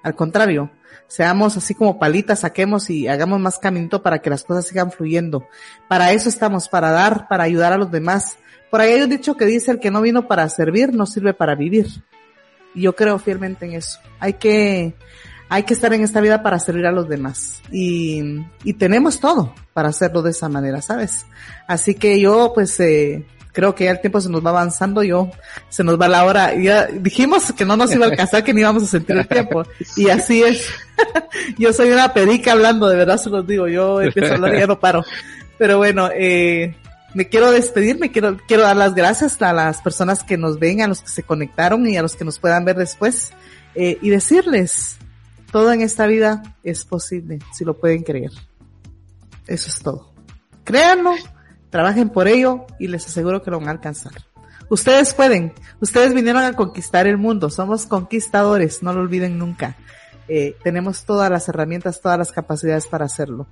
Al 0.04 0.14
contrario, 0.14 0.70
seamos 1.08 1.58
así 1.58 1.74
como 1.74 1.98
palitas, 1.98 2.42
saquemos 2.42 2.92
y 2.92 3.08
hagamos 3.08 3.40
más 3.40 3.58
caminito 3.58 4.04
para 4.04 4.20
que 4.20 4.30
las 4.30 4.44
cosas 4.44 4.68
sigan 4.68 4.92
fluyendo. 4.92 5.48
Para 5.88 6.12
eso 6.12 6.30
estamos, 6.30 6.70
para 6.70 6.92
dar, 6.92 7.28
para 7.28 7.46
ayudar 7.46 7.74
a 7.74 7.78
los 7.78 7.90
demás. 7.90 8.38
Por 8.70 8.80
ahí 8.80 8.94
hay 8.94 9.02
un 9.02 9.10
dicho 9.10 9.38
que 9.38 9.46
dice 9.46 9.72
el 9.72 9.80
que 9.80 9.90
no 9.90 10.02
vino 10.02 10.28
para 10.28 10.48
servir, 10.50 10.94
no 10.94 11.08
sirve 11.08 11.34
para 11.34 11.56
vivir. 11.56 11.88
Y 12.76 12.82
yo 12.84 12.96
creo 12.96 13.18
fielmente 13.18 13.66
en 13.66 13.74
eso. 13.74 14.00
Hay 14.20 14.34
que, 14.34 14.94
hay 15.50 15.64
que 15.64 15.74
estar 15.74 15.92
en 15.94 16.04
esta 16.04 16.22
vida 16.22 16.44
para 16.44 16.60
servir 16.60 16.86
a 16.86 16.92
los 16.92 17.10
demás. 17.10 17.62
Y, 17.72 18.46
y 18.64 18.74
tenemos 18.74 19.20
todo 19.20 19.54
para 19.74 19.90
hacerlo 19.90 20.22
de 20.22 20.32
esa 20.32 20.48
manera, 20.48 20.82
¿sabes? 20.82 21.26
Así 21.68 21.96
que 21.96 22.20
yo, 22.20 22.52
pues, 22.54 22.80
eh, 22.80 23.26
creo 23.52 23.74
que 23.74 23.86
ya 23.86 23.92
el 23.92 24.00
tiempo 24.00 24.22
se 24.22 24.30
nos 24.30 24.46
va 24.46 24.52
avanzando, 24.52 25.04
yo, 25.04 25.32
se 25.70 25.84
nos 25.84 26.00
va 26.00 26.08
la 26.08 26.24
hora, 26.24 26.56
ya 26.56 26.86
dijimos 26.86 27.52
que 27.54 27.66
no 27.66 27.76
nos 27.76 27.92
iba 27.92 28.06
a 28.06 28.10
alcanzar, 28.10 28.44
que 28.44 28.54
ni 28.54 28.62
íbamos 28.62 28.84
a 28.84 28.88
sentir 28.88 29.18
el 29.18 29.28
tiempo, 29.28 29.64
y 29.98 30.10
así 30.10 30.44
es. 30.44 30.70
yo 31.58 31.74
soy 31.74 31.90
una 31.92 32.14
perica 32.14 32.52
hablando, 32.52 32.88
de 32.88 32.96
verdad 32.96 33.18
se 33.18 33.30
los 33.30 33.46
digo, 33.48 33.68
yo 33.68 34.02
empiezo 34.02 34.34
a 34.34 34.36
hablar 34.36 34.56
y 34.56 34.60
ya 34.60 34.68
no 34.68 34.80
paro. 34.80 35.04
Pero 35.58 35.78
bueno, 35.78 36.10
eh, 36.14 36.76
me 37.14 37.28
quiero 37.28 37.52
despedir, 37.52 38.00
me 38.00 38.12
quiero, 38.12 38.38
quiero 38.48 38.64
dar 38.64 38.78
las 38.78 38.94
gracias 38.94 39.42
a 39.42 39.52
las 39.52 39.82
personas 39.82 40.24
que 40.24 40.38
nos 40.38 40.60
ven, 40.60 40.82
a 40.82 40.88
los 40.88 41.02
que 41.02 41.10
se 41.10 41.24
conectaron 41.24 41.88
y 41.88 41.98
a 41.98 42.02
los 42.04 42.16
que 42.16 42.26
nos 42.26 42.40
puedan 42.40 42.66
ver 42.66 42.78
después, 42.78 43.34
eh, 43.74 43.98
y 44.02 44.10
decirles, 44.10 44.99
todo 45.52 45.72
en 45.72 45.82
esta 45.82 46.08
vida 46.08 46.56
es 46.64 46.86
posible, 46.86 47.40
si 47.54 47.66
lo 47.66 47.78
pueden 47.78 48.04
creer. 48.04 48.32
Eso 49.48 49.70
es 49.70 49.82
todo. 49.82 50.12
Créanlo, 50.64 51.14
trabajen 51.70 52.10
por 52.10 52.28
ello 52.28 52.66
y 52.80 52.88
les 52.88 53.06
aseguro 53.06 53.42
que 53.42 53.52
lo 53.52 53.60
van 53.60 53.70
a 53.70 53.72
alcanzar. 53.72 54.14
Ustedes 54.70 55.16
pueden, 55.16 55.54
ustedes 55.82 56.14
vinieron 56.14 56.44
a 56.44 56.54
conquistar 56.54 57.08
el 57.08 57.18
mundo, 57.18 57.50
somos 57.50 57.88
conquistadores, 57.88 58.84
no 58.84 58.94
lo 58.94 59.02
olviden 59.02 59.40
nunca. 59.40 59.76
Eh, 60.28 60.56
tenemos 60.64 61.06
todas 61.06 61.32
las 61.32 61.50
herramientas, 61.50 62.02
todas 62.02 62.20
las 62.20 62.32
capacidades 62.32 62.86
para 62.86 63.06
hacerlo. 63.06 63.48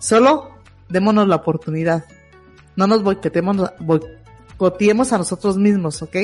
Solo 0.00 0.50
démonos 0.88 1.28
la 1.28 1.36
oportunidad. 1.36 2.04
No 2.74 2.88
nos 2.88 3.04
boicoteemos, 3.04 5.12
a 5.12 5.18
nosotros 5.18 5.56
mismos, 5.56 6.02
¿ok? 6.02 6.16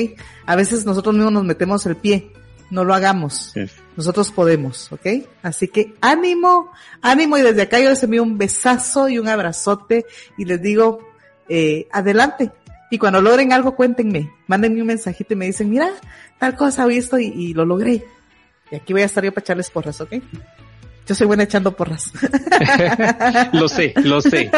A 0.45 0.57
veces 0.57 0.85
nosotros 0.85 1.15
mismos 1.15 1.31
nos 1.31 1.45
metemos 1.45 1.85
el 1.85 1.95
pie. 1.95 2.33
No 2.69 2.83
lo 2.83 2.93
hagamos. 2.93 3.53
Nosotros 3.95 4.31
podemos, 4.31 4.91
¿ok? 4.91 5.07
Así 5.41 5.67
que 5.67 5.95
ánimo, 6.01 6.71
ánimo 7.01 7.37
y 7.37 7.41
desde 7.41 7.61
acá 7.63 7.79
yo 7.79 7.89
les 7.89 8.03
envío 8.03 8.23
un 8.23 8.37
besazo 8.37 9.09
y 9.09 9.19
un 9.19 9.27
abrazote 9.27 10.05
y 10.37 10.45
les 10.45 10.61
digo, 10.61 10.99
eh, 11.47 11.87
adelante. 11.91 12.51
Y 12.89 12.97
cuando 12.97 13.21
logren 13.21 13.53
algo, 13.53 13.75
cuéntenme, 13.75 14.31
mándenme 14.47 14.81
un 14.81 14.87
mensajito 14.87 15.33
y 15.33 15.37
me 15.37 15.45
dicen, 15.45 15.69
mira, 15.69 15.89
tal 16.39 16.55
cosa 16.55 16.85
he 16.85 16.87
visto 16.87 17.19
y, 17.19 17.25
y 17.25 17.53
lo 17.53 17.65
logré. 17.65 18.05
Y 18.71 18.75
aquí 18.75 18.93
voy 18.93 19.03
a 19.03 19.05
estar 19.05 19.23
yo 19.23 19.31
para 19.31 19.43
echarles 19.43 19.69
porras, 19.69 20.01
¿ok? 20.01 20.13
Yo 21.07 21.15
soy 21.15 21.27
buena 21.27 21.43
echando 21.43 21.73
porras. 21.73 22.11
lo 23.53 23.67
sé, 23.67 23.93
lo 24.03 24.21
sé. 24.21 24.49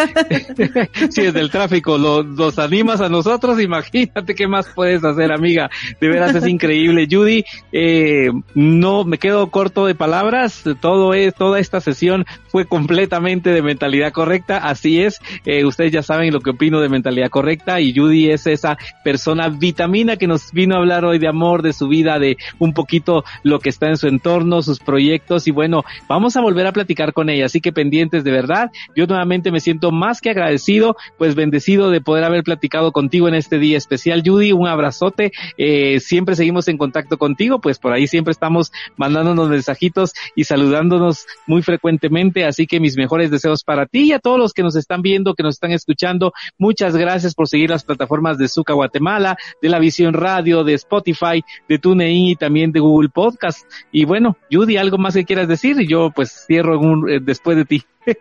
si 1.10 1.24
desde 1.24 1.40
el 1.40 1.50
tráfico 1.50 1.98
lo, 1.98 2.22
los 2.22 2.60
animas 2.60 3.02
a 3.02 3.10
nosotros, 3.10 3.60
imagínate 3.60 4.36
qué 4.36 4.48
más 4.48 4.68
puedes 4.76 5.04
hacer, 5.04 5.32
amiga. 5.32 5.70
De 6.00 6.08
veras 6.08 6.36
es 6.36 6.48
increíble. 6.48 7.08
Judy, 7.10 7.44
eh, 7.72 8.30
no 8.54 9.06
me 9.06 9.18
quedo 9.18 9.48
corto 9.48 9.88
de 9.88 9.96
palabras. 9.96 10.64
Todo 10.82 11.14
es, 11.14 11.34
toda 11.34 11.60
esta 11.60 11.82
sesión 11.82 12.26
fue 12.48 12.66
completamente 12.66 13.50
de 13.50 13.62
mentalidad 13.62 14.12
correcta. 14.12 14.58
Así 14.58 15.02
es. 15.02 15.20
Eh, 15.46 15.66
ustedes 15.66 15.92
ya 15.92 16.04
saben 16.04 16.32
lo 16.32 16.42
que 16.42 16.52
opino 16.52 16.80
de 16.80 16.90
mentalidad 16.90 17.30
correcta 17.30 17.82
y 17.82 17.96
Judy 17.96 18.30
es 18.30 18.46
esa 18.48 18.78
persona 19.04 19.50
vitamina 19.50 20.18
que 20.18 20.28
nos 20.28 20.52
vino 20.52 20.76
a 20.76 20.80
hablar 20.80 21.06
hoy 21.06 21.18
de 21.18 21.28
amor, 21.28 21.62
de 21.62 21.74
su 21.74 21.88
vida, 21.88 22.20
de 22.20 22.38
un 22.60 22.74
poquito 22.74 23.24
lo 23.44 23.60
que 23.60 23.70
está 23.70 23.88
en 23.88 23.98
su 23.98 24.08
entorno, 24.08 24.62
sus 24.62 24.80
proyectos 24.80 25.48
y 25.48 25.52
bueno, 25.52 25.84
vamos 26.08 26.35
a 26.38 26.42
volver 26.42 26.68
a 26.68 26.72
platicar 26.72 27.14
con 27.14 27.30
ella, 27.30 27.46
así 27.46 27.62
que 27.62 27.72
pendientes 27.72 28.24
de 28.24 28.32
verdad. 28.32 28.72
Yo 28.96 29.06
nuevamente 29.08 29.52
me 29.52 29.60
siento 29.60 29.92
más 29.92 30.22
que 30.22 30.30
agradecido, 30.30 30.96
pues 31.18 31.36
bendecido 31.36 31.90
de 31.90 32.02
poder 32.02 32.24
haber 32.24 32.44
platicado 32.44 32.92
contigo 32.92 33.28
en 33.28 33.36
este 33.36 33.60
día 33.60 33.78
especial. 33.78 34.24
Judy, 34.26 34.52
un 34.52 34.68
abrazote. 34.68 35.32
Eh, 35.58 36.00
siempre 36.00 36.36
seguimos 36.36 36.68
en 36.68 36.78
contacto 36.78 37.18
contigo, 37.18 37.60
pues 37.60 37.80
por 37.80 37.94
ahí 37.94 38.08
siempre 38.08 38.32
estamos 38.32 38.72
mandándonos 38.98 39.50
mensajitos 39.50 40.14
y 40.36 40.44
saludándonos 40.46 41.26
muy 41.48 41.62
frecuentemente, 41.62 42.46
así 42.46 42.68
que 42.68 42.80
mis 42.80 42.98
mejores 42.98 43.32
deseos 43.32 43.64
para 43.64 43.86
ti 43.86 44.06
y 44.06 44.14
a 44.14 44.20
todos 44.20 44.40
los 44.40 44.54
que 44.54 44.64
nos 44.64 44.76
están 44.76 45.02
viendo, 45.02 45.36
que 45.36 45.44
nos 45.44 45.56
están 45.56 45.72
escuchando. 45.72 46.34
Muchas 46.58 46.96
gracias 46.96 47.34
por 47.34 47.48
seguir 47.48 47.70
las 47.70 47.84
plataformas 47.84 48.38
de 48.38 48.48
Zuca 48.48 48.74
Guatemala, 48.74 49.38
de 49.62 49.70
la 49.70 49.80
Visión 49.80 50.14
Radio, 50.14 50.64
de 50.64 50.74
Spotify, 50.74 51.44
de 51.68 51.80
TuneIn 51.80 52.28
y 52.28 52.36
también 52.36 52.72
de 52.72 52.80
Google 52.80 53.10
Podcast. 53.10 53.66
Y 53.92 54.06
bueno, 54.06 54.38
Judy, 54.52 54.78
algo 54.78 54.98
más 54.98 55.14
que 55.14 55.26
quieras 55.26 55.48
decir? 55.48 55.78
Yo 55.88 56.12
pues 56.16 56.25
cierro 56.26 57.08
eh, 57.08 57.20
después 57.22 57.58
de 57.58 57.66
ti. 57.66 57.86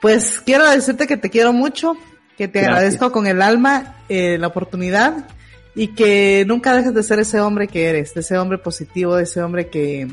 pues 0.00 0.40
quiero 0.44 0.68
decirte 0.68 1.06
que 1.06 1.16
te 1.16 1.30
quiero 1.30 1.52
mucho, 1.52 1.96
que 2.36 2.48
te 2.48 2.60
agradezco 2.60 3.12
con 3.12 3.26
el 3.26 3.42
alma 3.42 3.96
eh, 4.08 4.38
la 4.38 4.48
oportunidad 4.48 5.26
y 5.74 5.88
que 5.88 6.44
nunca 6.46 6.74
dejes 6.74 6.94
de 6.94 7.02
ser 7.02 7.18
ese 7.18 7.40
hombre 7.40 7.68
que 7.68 7.88
eres, 7.88 8.14
de 8.14 8.20
ese 8.20 8.38
hombre 8.38 8.58
positivo, 8.58 9.16
de 9.16 9.24
ese 9.24 9.42
hombre 9.42 9.68
que, 9.68 10.08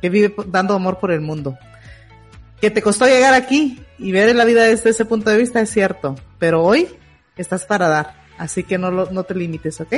que 0.00 0.08
vive 0.08 0.34
dando 0.46 0.74
amor 0.74 0.98
por 0.98 1.10
el 1.10 1.20
mundo. 1.20 1.58
Que 2.60 2.70
te 2.70 2.82
costó 2.82 3.06
llegar 3.06 3.34
aquí 3.34 3.80
y 3.98 4.12
ver 4.12 4.34
la 4.36 4.44
vida 4.44 4.64
desde 4.64 4.90
ese 4.90 5.04
punto 5.04 5.30
de 5.30 5.38
vista 5.38 5.60
es 5.60 5.70
cierto, 5.70 6.16
pero 6.38 6.62
hoy 6.62 6.88
estás 7.36 7.64
para 7.64 7.88
dar, 7.88 8.14
así 8.38 8.64
que 8.64 8.78
no, 8.78 8.90
lo, 8.90 9.10
no 9.10 9.24
te 9.24 9.34
limites, 9.34 9.80
¿ok? 9.80 9.94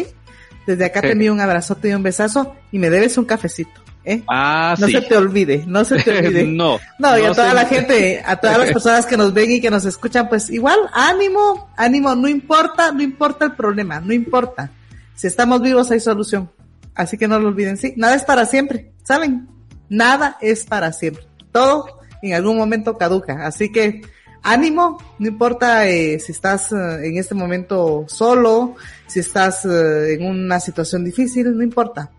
Desde 0.66 0.84
acá 0.84 1.00
te 1.00 1.12
envío 1.12 1.32
un 1.32 1.40
abrazote 1.40 1.88
y 1.88 1.94
un 1.94 2.02
besazo 2.02 2.54
y 2.70 2.78
me 2.78 2.88
debes 2.88 3.18
un 3.18 3.24
cafecito. 3.24 3.82
¿Eh? 4.04 4.22
Ah, 4.28 4.74
no 4.78 4.88
se 4.88 5.00
te 5.02 5.16
olvide, 5.16 5.64
no 5.66 5.84
se 5.84 5.96
te 6.02 6.18
olvide. 6.18 6.44
no. 6.44 6.78
No, 6.98 7.18
y 7.18 7.24
a 7.24 7.32
toda 7.32 7.54
la 7.54 7.66
gente, 7.66 8.22
a 8.24 8.36
todas 8.36 8.58
las 8.58 8.68
personas 8.72 9.06
que 9.06 9.16
nos 9.16 9.32
ven 9.32 9.50
y 9.50 9.60
que 9.60 9.70
nos 9.70 9.84
escuchan, 9.84 10.28
pues 10.28 10.50
igual, 10.50 10.78
ánimo, 10.92 11.70
ánimo, 11.76 12.14
no 12.14 12.28
importa, 12.28 12.92
no 12.92 13.02
importa 13.02 13.44
el 13.44 13.52
problema, 13.52 14.00
no 14.00 14.12
importa. 14.12 14.70
Si 15.14 15.26
estamos 15.26 15.60
vivos 15.62 15.90
hay 15.90 16.00
solución. 16.00 16.50
Así 16.94 17.16
que 17.16 17.26
no 17.26 17.38
lo 17.38 17.48
olviden, 17.48 17.76
sí, 17.76 17.94
nada 17.96 18.14
es 18.14 18.24
para 18.24 18.44
siempre, 18.44 18.92
¿saben? 19.02 19.48
Nada 19.88 20.36
es 20.40 20.64
para 20.64 20.92
siempre. 20.92 21.24
Todo 21.50 21.86
en 22.22 22.34
algún 22.34 22.58
momento 22.58 22.98
caduca. 22.98 23.46
Así 23.46 23.72
que 23.72 24.02
ánimo, 24.42 24.98
no 25.18 25.28
importa 25.28 25.88
eh, 25.88 26.18
si 26.18 26.32
estás 26.32 26.70
eh, 26.72 27.06
en 27.06 27.16
este 27.16 27.34
momento 27.34 28.04
solo, 28.08 28.74
si 29.06 29.20
estás 29.20 29.64
eh, 29.64 30.14
en 30.14 30.26
una 30.26 30.60
situación 30.60 31.04
difícil, 31.04 31.56
no 31.56 31.62
importa 31.62 32.10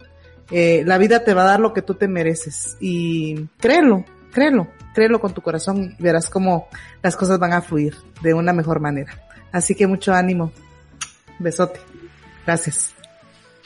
eh, 0.52 0.84
la 0.86 0.98
vida 0.98 1.24
te 1.24 1.34
va 1.34 1.44
a 1.44 1.48
dar 1.48 1.60
lo 1.60 1.74
que 1.74 1.82
tú 1.82 1.96
te 1.96 2.08
mereces. 2.08 2.78
Y 2.80 3.48
créelo, 3.60 4.06
créelo, 4.32 4.68
créelo 4.94 5.20
con 5.20 5.34
tu 5.34 5.42
corazón 5.42 5.96
y 5.98 6.04
verás 6.04 6.30
cómo 6.30 6.68
las 7.02 7.16
cosas 7.16 7.40
van 7.40 7.54
a 7.54 7.62
fluir 7.62 7.96
de 8.22 8.34
una 8.34 8.54
mejor 8.54 8.80
manera. 8.80 9.14
Así 9.52 9.76
que 9.76 9.88
mucho 9.88 10.14
ánimo. 10.14 10.52
Besote. 11.40 11.80
Gracias. 12.46 12.94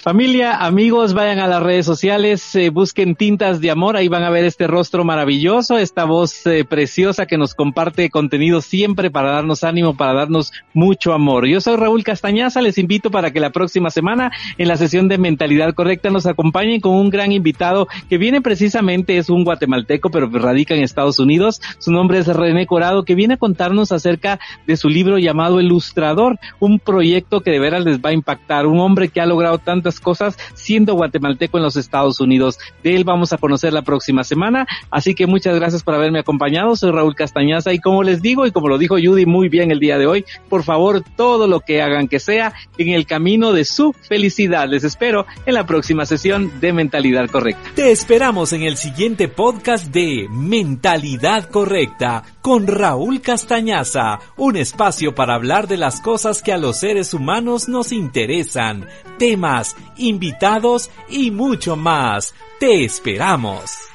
Familia, 0.08 0.55
amigos, 0.66 1.14
vayan 1.14 1.39
a 1.39 1.47
las 1.47 1.62
redes 1.62 1.86
sociales, 1.86 2.55
eh, 2.55 2.70
busquen 2.70 3.18
tintas 3.18 3.60
de 3.60 3.70
amor, 3.72 3.97
ahí 3.97 4.08
van 4.08 4.24
a 4.24 4.30
ver 4.30 4.45
este 4.45 4.66
rostro 4.66 5.03
maravilloso, 5.03 5.78
esta 5.78 6.05
voz 6.05 6.47
eh, 6.47 6.64
preciosa 6.64 7.26
que 7.26 7.38
nos 7.38 7.53
comparte 7.53 8.10
contenido 8.10 8.62
siempre 8.62 9.12
para 9.12 9.32
darnos 9.32 9.66
ánimo, 9.66 9.97
para 9.97 10.14
darnos 10.14 10.53
mucho 10.74 11.12
amor. 11.12 11.45
Yo 11.45 11.60
soy 11.60 11.76
Raúl 11.76 12.05
Castañaza, 12.05 12.62
les 12.62 12.78
invito 12.78 13.12
para 13.12 13.32
que 13.32 13.41
la 13.41 13.49
próxima 13.49 13.89
semana 13.89 14.32
en 14.58 14.70
la 14.70 14.78
sesión 14.78 15.10
de 15.10 15.18
Mentalidad 15.18 15.74
Correcta 15.74 16.10
nos 16.10 16.26
acompañen 16.26 16.80
con 16.80 16.93
un 16.93 17.10
gran 17.10 17.34
invitado 17.34 17.89
que 18.10 18.18
viene 18.18 18.41
precisamente, 18.41 19.18
es 19.18 19.30
un 19.30 19.43
guatemalteco, 19.43 20.10
pero 20.10 20.30
radica 20.30 20.74
en 20.74 20.84
Estados 20.84 21.20
Unidos. 21.20 21.62
Su 21.80 21.91
nombre 21.91 22.20
es 22.20 22.28
René 22.28 22.66
Corado, 22.66 23.03
que 23.03 23.14
viene 23.14 23.34
a 23.34 23.38
contarnos 23.38 23.91
acerca 23.91 24.39
de 24.66 24.78
su 24.78 24.88
libro 24.88 25.18
llamado 25.18 25.60
Ilustrador, 25.60 26.39
un 26.62 26.80
proyecto 26.80 27.41
que 27.41 27.51
de 27.51 27.60
veras 27.60 27.84
les 27.84 27.99
va 27.99 28.12
a 28.12 28.14
impactar, 28.14 28.68
un 28.68 28.80
hombre 28.80 29.10
que 29.10 29.20
ha 29.20 29.26
logrado 29.26 29.58
tantas 29.58 29.97
cosas 30.00 30.38
siendo 30.54 30.93
guatemalteco 30.95 31.58
en 31.58 31.64
los 31.64 31.76
Estados 31.76 32.20
Unidos. 32.20 32.60
De 32.84 32.95
él 32.95 33.04
vamos 33.04 33.34
a 33.34 33.38
conocer 33.38 33.74
la 33.74 33.82
próxima 33.82 34.24
semana, 34.24 34.68
así 34.91 35.16
que 35.16 35.28
muchas 35.28 35.56
gracias 35.56 35.84
por 35.84 35.95
haberme 35.95 36.20
acompañado. 36.20 36.76
Soy 36.76 36.91
Raúl 36.91 37.16
Castañaza 37.16 37.74
y 37.74 37.80
como 37.80 38.04
les 38.04 38.22
digo 38.22 38.45
y 38.45 38.52
como 38.52 38.68
lo 38.68 38.78
dijo 38.78 38.95
Judy 38.95 39.26
muy 39.26 39.50
bien 39.50 39.72
el 39.72 39.80
día 39.80 39.98
de 39.98 40.08
hoy, 40.08 40.26
por 40.50 40.64
favor, 40.64 41.04
todo 41.16 41.48
lo 41.48 41.62
que 41.62 41.82
hagan 41.82 42.08
que 42.08 42.20
sea 42.20 42.54
en 42.78 42.89
el 42.89 43.06
camino 43.06 43.54
de 43.54 43.66
su 43.66 43.93
felicidad. 43.93 44.68
Les 44.68 44.84
espero 44.84 45.26
en 45.45 45.54
la 45.54 45.66
próxima 45.66 46.06
sesión 46.06 46.60
de 46.60 46.74
Mentalidad 46.74 47.30
Correcta. 47.30 47.72
Te 47.76 47.91
esperamos 47.91 48.54
en 48.54 48.64
el 48.64 48.78
siguiente 48.78 49.28
podcast 49.28 49.88
de 49.88 50.28
Mentalidad 50.30 51.50
Correcta 51.50 52.24
con 52.48 52.66
Raúl 52.66 53.20
Castañaza, 53.20 54.22
un 54.38 54.56
espacio 54.56 55.14
para 55.14 55.36
hablar 55.36 55.68
de 55.68 55.76
las 55.76 56.00
cosas 56.00 56.41
que 56.41 56.54
a 56.54 56.58
los 56.58 56.80
seres 56.80 57.14
humanos 57.14 57.68
nos 57.68 57.91
interesan, 57.91 58.88
temas 59.20 59.76
invitados 59.98 60.89
y 61.10 61.30
mucho 61.30 61.76
más. 61.76 62.34
Te 62.58 62.86
esperamos. 62.86 63.87